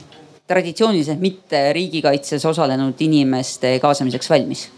traditsiooniliselt 0.48 1.20
mitte 1.20 1.74
riigikaitses 1.74 2.46
osalenud 2.46 3.00
inimeste 3.00 3.80
kaasamiseks 3.80 4.30
valmis? 4.30 4.70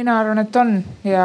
Mina 0.00 0.16
arvan, 0.20 0.38
et 0.40 0.56
on 0.56 0.72
ja 1.04 1.24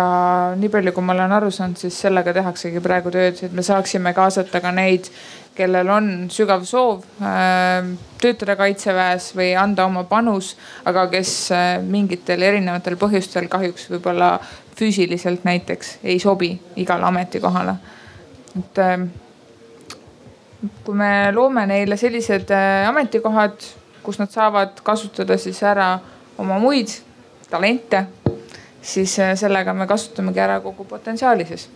nii 0.59 0.69
palju, 0.71 0.91
kui 0.95 1.05
ma 1.05 1.13
olen 1.15 1.33
aru 1.37 1.49
saanud, 1.53 1.79
siis 1.79 1.95
sellega 2.05 2.33
tehaksegi 2.35 2.81
praegu 2.83 3.11
tööd, 3.13 3.39
et 3.47 3.53
me 3.55 3.63
saaksime 3.63 4.11
kaasata 4.15 4.59
ka 4.63 4.73
neid, 4.75 5.07
kellel 5.55 5.87
on 5.95 6.09
sügav 6.33 6.65
soov 6.67 7.05
äh, 7.23 7.87
töötada 8.19 8.57
kaitseväes 8.59 9.29
või 9.37 9.53
anda 9.59 9.85
oma 9.87 10.03
panus, 10.09 10.53
aga 10.83 11.05
kes 11.13 11.31
äh, 11.55 11.67
mingitel 11.83 12.43
erinevatel 12.43 12.97
põhjustel 12.99 13.47
kahjuks 13.51 13.87
võib-olla 13.93 14.33
füüsiliselt 14.75 15.47
näiteks 15.47 15.99
ei 16.03 16.19
sobi 16.19 16.51
igale 16.75 17.07
ametikohale. 17.07 17.77
et 18.59 18.83
äh, 18.83 19.07
kui 20.83 20.99
me 20.99 21.31
loome 21.31 21.63
neile 21.71 21.95
sellised 21.97 22.51
äh, 22.51 22.83
ametikohad, 22.89 23.55
kus 24.03 24.19
nad 24.19 24.35
saavad 24.35 24.83
kasutada 24.83 25.39
siis 25.39 25.63
ära 25.63 25.93
oma 26.37 26.59
muid 26.59 26.91
talente 27.47 28.03
siis 28.85 29.17
äh, 29.19 29.33
sellega 29.39 29.73
me 29.73 29.87
kasutamegi 29.89 30.41
ära 30.43 30.59
kogu 30.63 30.85
potentsiaali 30.89 31.47
siis. 31.49 31.67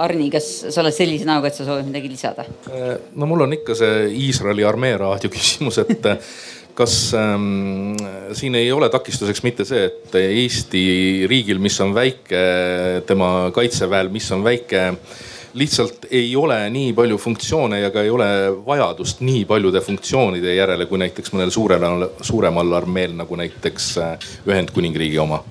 Arni, 0.00 0.28
kas 0.30 0.46
sa 0.70 0.84
oled 0.84 0.94
sellise 0.94 1.26
näoga, 1.26 1.50
et 1.50 1.58
sa 1.58 1.66
soovid 1.66 1.88
midagi 1.88 2.12
lisada? 2.12 2.46
Äh, 2.70 2.94
no 3.18 3.28
mul 3.30 3.46
on 3.46 3.58
ikka 3.58 3.76
see 3.78 4.06
Iisraeli 4.26 4.64
armee 4.64 4.94
raadio 5.00 5.32
küsimus, 5.34 5.80
et 5.82 6.06
äh, 6.06 6.30
kas 6.78 6.94
ähm, 7.18 7.96
siin 8.36 8.54
ei 8.56 8.70
ole 8.72 8.88
takistuseks 8.92 9.42
mitte 9.44 9.66
see, 9.68 9.88
et 9.90 10.14
Eesti 10.20 10.84
riigil, 11.28 11.58
mis 11.60 11.76
on 11.82 11.92
väike, 11.96 12.44
tema 13.10 13.50
kaitseväel, 13.54 14.08
mis 14.14 14.30
on 14.32 14.46
väike 14.46 14.86
äh, 14.86 15.18
lihtsalt 15.54 16.06
ei 16.10 16.36
ole 16.36 16.70
nii 16.70 16.92
palju 16.92 17.18
funktsioone 17.18 17.80
ja 17.80 17.90
ka 17.90 18.02
ei 18.02 18.10
ole 18.10 18.26
vajadust 18.66 19.20
nii 19.20 19.44
paljude 19.44 19.80
funktsioonide 19.80 20.54
järele, 20.54 20.86
kui 20.86 20.98
näiteks 21.02 21.32
mõnel 21.34 21.50
suuremal, 21.50 22.06
suuremal 22.22 22.72
armeel 22.78 23.16
nagu 23.18 23.36
näiteks 23.36 23.88
äh, 23.98 24.28
Ühendkuningriigi 24.48 25.18
oma. 25.18 25.42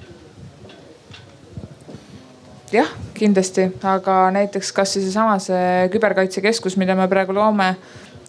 Jah, 2.72 2.90
kindlasti, 3.18 3.66
aga 3.84 4.28
näiteks 4.32 4.70
kasvõi 4.78 5.02
seesama 5.02 5.40
see 5.42 5.88
küberkaitsekeskus, 5.94 6.78
mida 6.78 6.96
me 6.96 7.08
praegu 7.10 7.34
loome, 7.34 7.74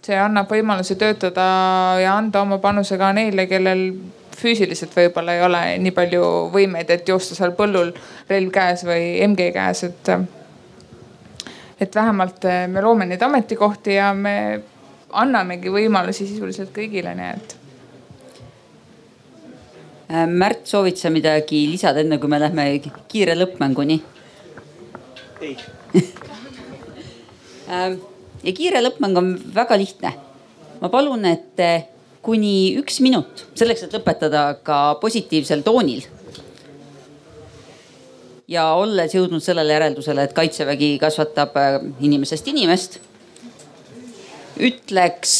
see 0.01 0.17
annab 0.17 0.49
võimaluse 0.49 0.97
töötada 0.97 1.45
ja 2.01 2.15
anda 2.17 2.41
oma 2.41 2.57
panuse 2.63 2.97
ka 2.97 3.11
neile, 3.13 3.45
kellel 3.47 3.85
füüsiliselt 4.41 4.95
võib-olla 4.97 5.37
ei 5.37 5.45
ole 5.45 5.63
nii 5.85 5.93
palju 5.93 6.27
võimeid, 6.53 6.89
et 6.89 7.09
joosta 7.09 7.37
seal 7.37 7.53
põllul 7.53 7.93
relv 8.29 8.53
käes 8.55 8.81
või 8.87 9.19
MG 9.27 9.51
käes, 9.53 9.83
et 9.85 10.13
et 11.81 11.95
vähemalt 11.95 12.45
eh, 12.45 12.67
me 12.69 12.81
loome 12.83 13.07
neid 13.09 13.21
ametikohti 13.25 13.97
ja 13.97 14.11
me 14.13 14.35
annamegi 15.11 15.71
võimalusi 15.73 16.27
sisuliselt 16.29 16.71
kõigile, 16.75 17.15
nii 17.17 17.31
et. 17.33 17.55
Äh, 20.11 20.27
Märt, 20.29 20.65
soovid 20.69 20.99
sa 20.99 21.11
midagi 21.13 21.65
lisada, 21.71 22.03
enne 22.03 22.19
kui 22.21 22.31
me 22.31 22.39
lähme 22.41 22.67
kiire 23.11 23.35
lõppmänguni? 23.39 24.01
ei 25.41 25.55
äh, 27.73 27.95
ja 28.45 28.53
kiire 28.53 28.83
lõppmäng 28.85 29.17
on 29.17 29.33
väga 29.55 29.77
lihtne. 29.81 30.13
ma 30.81 30.89
palun, 30.89 31.25
et 31.25 31.65
kuni 32.21 32.77
üks 32.77 33.01
minut 33.01 33.47
selleks, 33.57 33.87
et 33.87 33.93
lõpetada 33.97 34.51
ka 34.65 34.81
positiivsel 35.01 35.65
toonil 35.65 36.05
ja 38.51 38.67
olles 38.75 39.15
jõudnud 39.15 39.43
sellele 39.43 39.77
järeldusele, 39.77 40.27
et 40.27 40.35
kaitsevägi 40.35 40.95
kasvatab 41.01 41.55
äh, 41.59 41.79
inimesest 42.03 42.47
inimest, 42.51 42.99
ütleks 44.59 45.35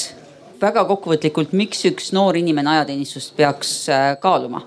väga 0.61 0.85
kokkuvõtlikult, 0.89 1.55
miks 1.57 1.83
üks 1.89 2.11
noor 2.15 2.39
inimene 2.39 2.77
ajateenistust 2.77 3.35
peaks 3.37 3.73
äh, 3.91 4.13
kaaluma 4.21 4.63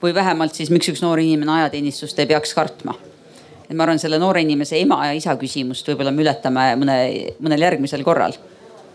või 0.00 0.14
vähemalt 0.16 0.56
siis, 0.56 0.70
miks 0.72 0.88
üks 0.92 1.02
noor 1.04 1.20
inimene 1.20 1.58
ajateenistust 1.58 2.18
ei 2.22 2.30
peaks 2.30 2.54
kartma. 2.56 2.94
et 3.68 3.76
ma 3.76 3.84
arvan, 3.84 3.98
selle 3.98 4.18
noore 4.18 4.40
inimese 4.46 4.78
ema 4.80 5.02
ja 5.06 5.18
isa 5.18 5.34
küsimust 5.36 5.88
võib-olla 5.90 6.14
me 6.14 6.24
ületame 6.24 6.70
mõne, 6.80 6.96
mõnel 7.42 7.66
järgmisel 7.66 8.06
korral. 8.06 8.38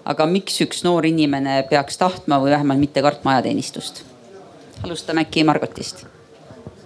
aga 0.06 0.26
miks 0.26 0.62
üks 0.62 0.84
noor 0.88 1.06
inimene 1.06 1.64
peaks 1.70 1.98
tahtma 1.98 2.40
või 2.40 2.56
vähemalt 2.56 2.80
mitte 2.80 3.02
kartma 3.02 3.36
ajateenistust? 3.36 4.04
alustame 4.84 5.28
äkki 5.28 5.44
Margotist 5.44 6.06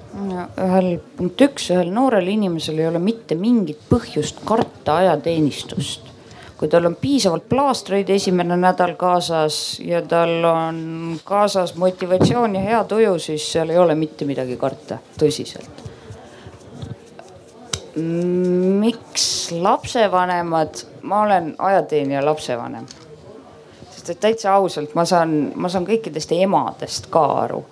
ühel 0.10 0.96
punkt 1.18 1.42
üks, 1.46 1.70
ühel 1.74 1.92
noorel 1.94 2.28
inimesel 2.32 2.80
ei 2.82 2.88
ole 2.90 3.02
mitte 3.02 3.38
mingit 3.38 3.82
põhjust 3.90 4.42
karta 4.46 5.00
ajateenistust. 5.04 6.08
kui 6.60 6.68
tal 6.68 6.90
on 6.90 6.96
piisavalt 7.00 7.46
plaastreid 7.48 8.10
esimene 8.12 8.58
nädal 8.60 8.98
kaasas 9.00 9.80
ja 9.80 10.02
tal 10.02 10.44
on 10.44 11.20
kaasas 11.24 11.76
motivatsioon 11.80 12.56
ja 12.56 12.62
hea 12.62 12.82
tuju, 12.84 13.14
siis 13.20 13.46
seal 13.52 13.70
ei 13.70 13.78
ole 13.78 13.96
mitte 13.96 14.26
midagi 14.26 14.58
karta, 14.58 14.98
tõsiselt. 15.20 15.86
miks 17.96 19.52
lapsevanemad, 19.52 20.84
ma 21.02 21.22
olen 21.22 21.56
ajateenija 21.58 22.26
lapsevanem. 22.26 22.86
sest 23.92 24.10
et 24.10 24.20
täitsa 24.20 24.54
ausalt, 24.54 24.96
ma 24.96 25.06
saan, 25.06 25.52
ma 25.56 25.70
saan 25.70 25.88
kõikidest 25.88 26.32
emadest 26.42 27.08
ka 27.10 27.26
aru 27.46 27.64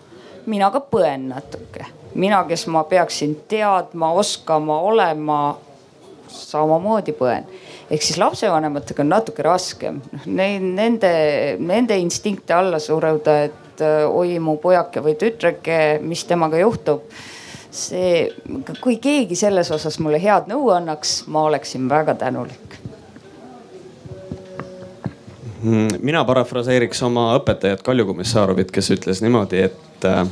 mina 0.47 0.71
ka 0.71 0.79
põen 0.79 1.27
natuke 1.27 1.96
mina, 2.17 2.41
kes 2.49 2.67
ma 2.73 2.83
peaksin 2.89 3.35
teadma, 3.49 4.11
oskama, 4.17 4.79
olema, 4.89 5.57
samamoodi 6.27 7.13
põen. 7.17 7.47
Ehk 7.91 8.03
siis 8.03 8.19
lapsevanematega 8.19 9.03
on 9.03 9.13
natuke 9.13 9.45
raskem, 9.45 10.01
noh 10.11 10.27
nende, 10.27 11.11
nende 11.63 11.97
instinkte 12.01 12.55
alla 12.57 12.81
suruda, 12.83 13.37
et 13.47 13.83
äh, 13.85 14.03
oi 14.09 14.37
mu 14.43 14.57
pojake 14.61 15.03
või 15.05 15.15
tütreke, 15.19 15.79
mis 16.03 16.25
temaga 16.27 16.59
juhtub. 16.63 17.07
see, 17.77 18.31
kui 18.81 18.95
keegi 18.97 19.35
selles 19.35 19.69
osas 19.71 19.99
mulle 19.99 20.17
head 20.17 20.47
nõu 20.49 20.71
annaks, 20.73 21.27
ma 21.27 21.43
oleksin 21.45 21.85
väga 21.89 22.15
tänulik. 22.17 22.77
Mm, 25.61 25.99
mina 25.99 26.23
parafraseeriks 26.25 27.03
oma 27.03 27.31
õpetajat 27.37 27.83
Kalju 27.85 28.05
Komissarovit, 28.07 28.71
kes 28.71 28.91
ütles 28.95 29.21
niimoodi, 29.21 29.61
et 29.67 30.05
äh, 30.05 30.23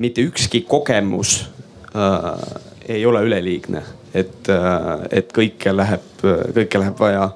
mitte 0.00 0.24
ükski 0.24 0.64
kogemus 0.68 1.50
äh, 1.96 2.60
ei 2.88 3.06
ole 3.06 3.22
üleliigne, 3.22 3.82
et, 4.14 4.48
äh, 4.48 5.06
et 5.10 5.32
kõike 5.36 5.74
läheb, 5.76 6.06
kõike 6.56 6.80
läheb 6.80 7.00
vaja. 7.00 7.30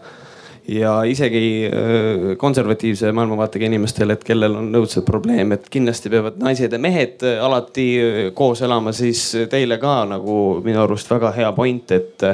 ja 0.69 0.93
isegi 1.05 1.69
äh, 1.69 2.37
konservatiivse 2.41 3.13
maailmavaatega 3.13 3.69
inimestel, 3.69 4.15
et 4.15 4.25
kellel 4.25 4.57
on 4.57 4.71
õudselt 4.81 5.05
probleem, 5.05 5.53
et 5.53 5.69
kindlasti 5.71 6.11
peavad 6.11 6.41
naised 6.41 6.73
ja 6.73 6.81
mehed 6.81 7.27
alati 7.41 7.89
koos 8.35 8.63
elama, 8.65 8.93
siis 8.97 9.27
teile 9.51 9.79
ka 9.79 9.99
nagu 10.09 10.39
minu 10.65 10.81
arust 10.87 11.11
väga 11.13 11.35
hea 11.37 11.53
point, 11.53 11.93
et 11.93 12.25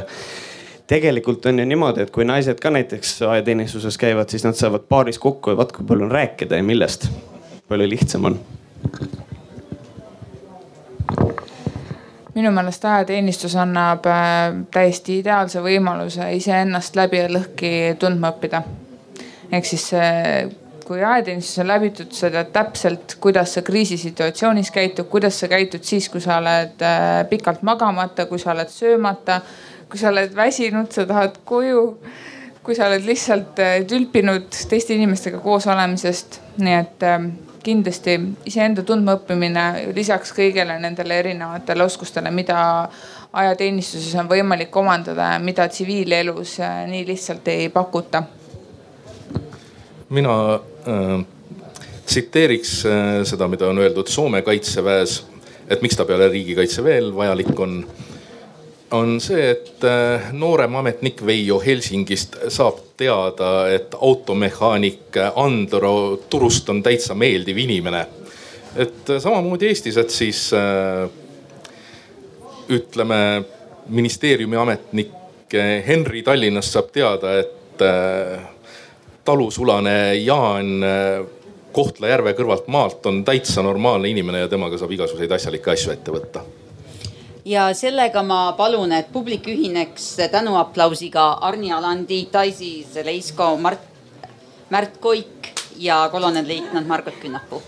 tegelikult 0.90 1.46
on 1.50 1.58
ju 1.58 1.66
niimoodi, 1.66 2.06
et 2.06 2.14
kui 2.14 2.26
naised 2.26 2.62
ka 2.62 2.70
näiteks 2.70 3.16
ajateenistuses 3.26 3.98
käivad, 3.98 4.30
siis 4.30 4.46
nad 4.46 4.58
saavad 4.58 4.86
paaris 4.86 5.18
kokku 5.18 5.50
ja 5.50 5.58
vaat 5.58 5.74
kui 5.74 5.86
palju 5.86 6.06
on 6.06 6.14
rääkida 6.14 6.62
ja 6.62 6.66
millest. 6.66 7.10
palju 7.70 7.90
lihtsam 7.90 8.24
on 8.30 8.40
minu 12.34 12.52
meelest 12.54 12.84
ajateenistus 12.84 13.56
annab 13.58 14.06
äh, 14.06 14.52
täiesti 14.74 15.18
ideaalse 15.20 15.62
võimaluse 15.64 16.30
iseennast 16.36 16.96
läbi 16.98 17.18
ja 17.22 17.28
lõhki 17.32 17.72
tundma 17.98 18.30
õppida. 18.34 18.62
ehk 19.50 19.66
siis 19.66 19.88
äh, 19.98 20.46
kui 20.86 21.02
ajateenistus 21.02 21.58
on 21.62 21.70
läbitud, 21.70 22.12
sa 22.14 22.30
tead 22.30 22.52
täpselt, 22.54 23.16
kuidas 23.20 23.54
sa 23.54 23.62
kriisisituatsioonis 23.66 24.70
käitud, 24.74 25.08
kuidas 25.10 25.40
sa 25.40 25.48
käitud 25.48 25.86
siis, 25.86 26.08
kui 26.08 26.22
sa 26.22 26.38
oled 26.38 26.82
äh, 26.86 27.24
pikalt 27.30 27.62
magamata, 27.66 28.26
kui 28.26 28.38
sa 28.38 28.54
oled 28.54 28.70
söömata, 28.70 29.40
kui 29.90 29.98
sa 29.98 30.10
oled 30.14 30.34
väsinud, 30.36 30.90
sa 30.94 31.06
tahad 31.06 31.42
koju 31.44 31.84
kui 32.62 32.76
sa 32.76 32.90
oled 32.90 33.06
lihtsalt 33.08 33.58
tülpinud 33.88 34.50
teiste 34.68 34.92
inimestega 34.94 35.38
koos 35.40 35.64
olemisest, 35.66 36.36
nii 36.60 36.74
et 36.76 37.06
kindlasti 37.62 38.16
iseenda 38.48 38.82
tundmaõppimine 38.86 39.92
lisaks 39.96 40.32
kõigele 40.36 40.78
nendele 40.80 41.18
erinevatele 41.22 41.84
oskustele, 41.84 42.30
mida 42.34 42.60
ajateenistuses 43.32 44.14
on 44.20 44.28
võimalik 44.30 44.76
omandada 44.76 45.34
ja 45.34 45.40
mida 45.42 45.68
tsiviilelus 45.70 46.58
äh, 46.64 46.84
nii 46.90 47.06
lihtsalt 47.06 47.48
ei 47.48 47.68
pakuta. 47.68 48.22
mina 50.10 50.34
äh, 50.54 51.24
tsiteeriks 52.06 52.86
äh, 52.86 53.22
seda, 53.24 53.48
mida 53.48 53.68
on 53.68 53.78
öeldud 53.78 54.08
Soome 54.08 54.42
kaitseväes, 54.42 55.24
et 55.68 55.82
miks 55.82 55.96
ta 55.96 56.04
peale 56.04 56.28
riigikaitse 56.28 56.84
veel 56.84 57.14
vajalik 57.16 57.60
on 57.60 57.84
on 58.90 59.20
see, 59.20 59.50
et 59.50 59.84
äh, 59.84 60.30
noorem 60.32 60.74
ametnik 60.80 61.22
Veijo 61.26 61.60
Helsingist 61.62 62.36
saab 62.48 62.80
teada, 62.98 63.68
et 63.70 63.94
automehaanik 63.94 65.18
Andro 65.36 66.20
Turust 66.30 66.68
on 66.68 66.82
täitsa 66.82 67.14
meeldiv 67.14 67.58
inimene. 67.58 68.06
et 68.76 69.10
äh, 69.10 69.22
samamoodi 69.22 69.66
Eestis, 69.66 69.96
et 69.96 70.10
siis 70.10 70.50
äh, 70.54 71.08
ütleme 72.68 73.44
ministeeriumi 73.88 74.56
ametnik 74.56 75.16
Henri 75.86 76.22
Tallinnast 76.22 76.70
saab 76.70 76.92
teada, 76.94 77.32
et 77.40 77.82
talusulane 79.26 80.14
Jaan 80.14 80.84
Kohtla-Järve 81.72 82.36
kõrvalt 82.38 82.70
maalt 82.70 83.06
on 83.10 83.24
täitsa 83.26 83.64
normaalne 83.66 84.12
inimene 84.12 84.44
ja 84.44 84.52
temaga 84.52 84.78
saab 84.78 84.94
igasuguseid 84.94 85.34
asjalikke 85.34 85.74
asju 85.74 85.96
ette 85.96 86.14
võtta 86.14 86.44
ja 87.44 87.68
sellega 87.74 88.22
ma 88.22 88.52
palun, 88.58 88.92
et 88.92 89.12
publik 89.12 89.46
ühineks 89.48 90.16
tänuaplausiga 90.32 91.32
Arni 91.40 91.72
Alandi, 91.72 92.28
Daisy 92.32 92.84
Zeleisko, 92.92 93.56
Mart, 93.56 93.80
Märt 94.70 94.98
Koik 95.00 95.52
ja 95.76 96.08
kolonelleitnant 96.12 96.86
Margot 96.86 97.14
Künnapuu 97.20 97.62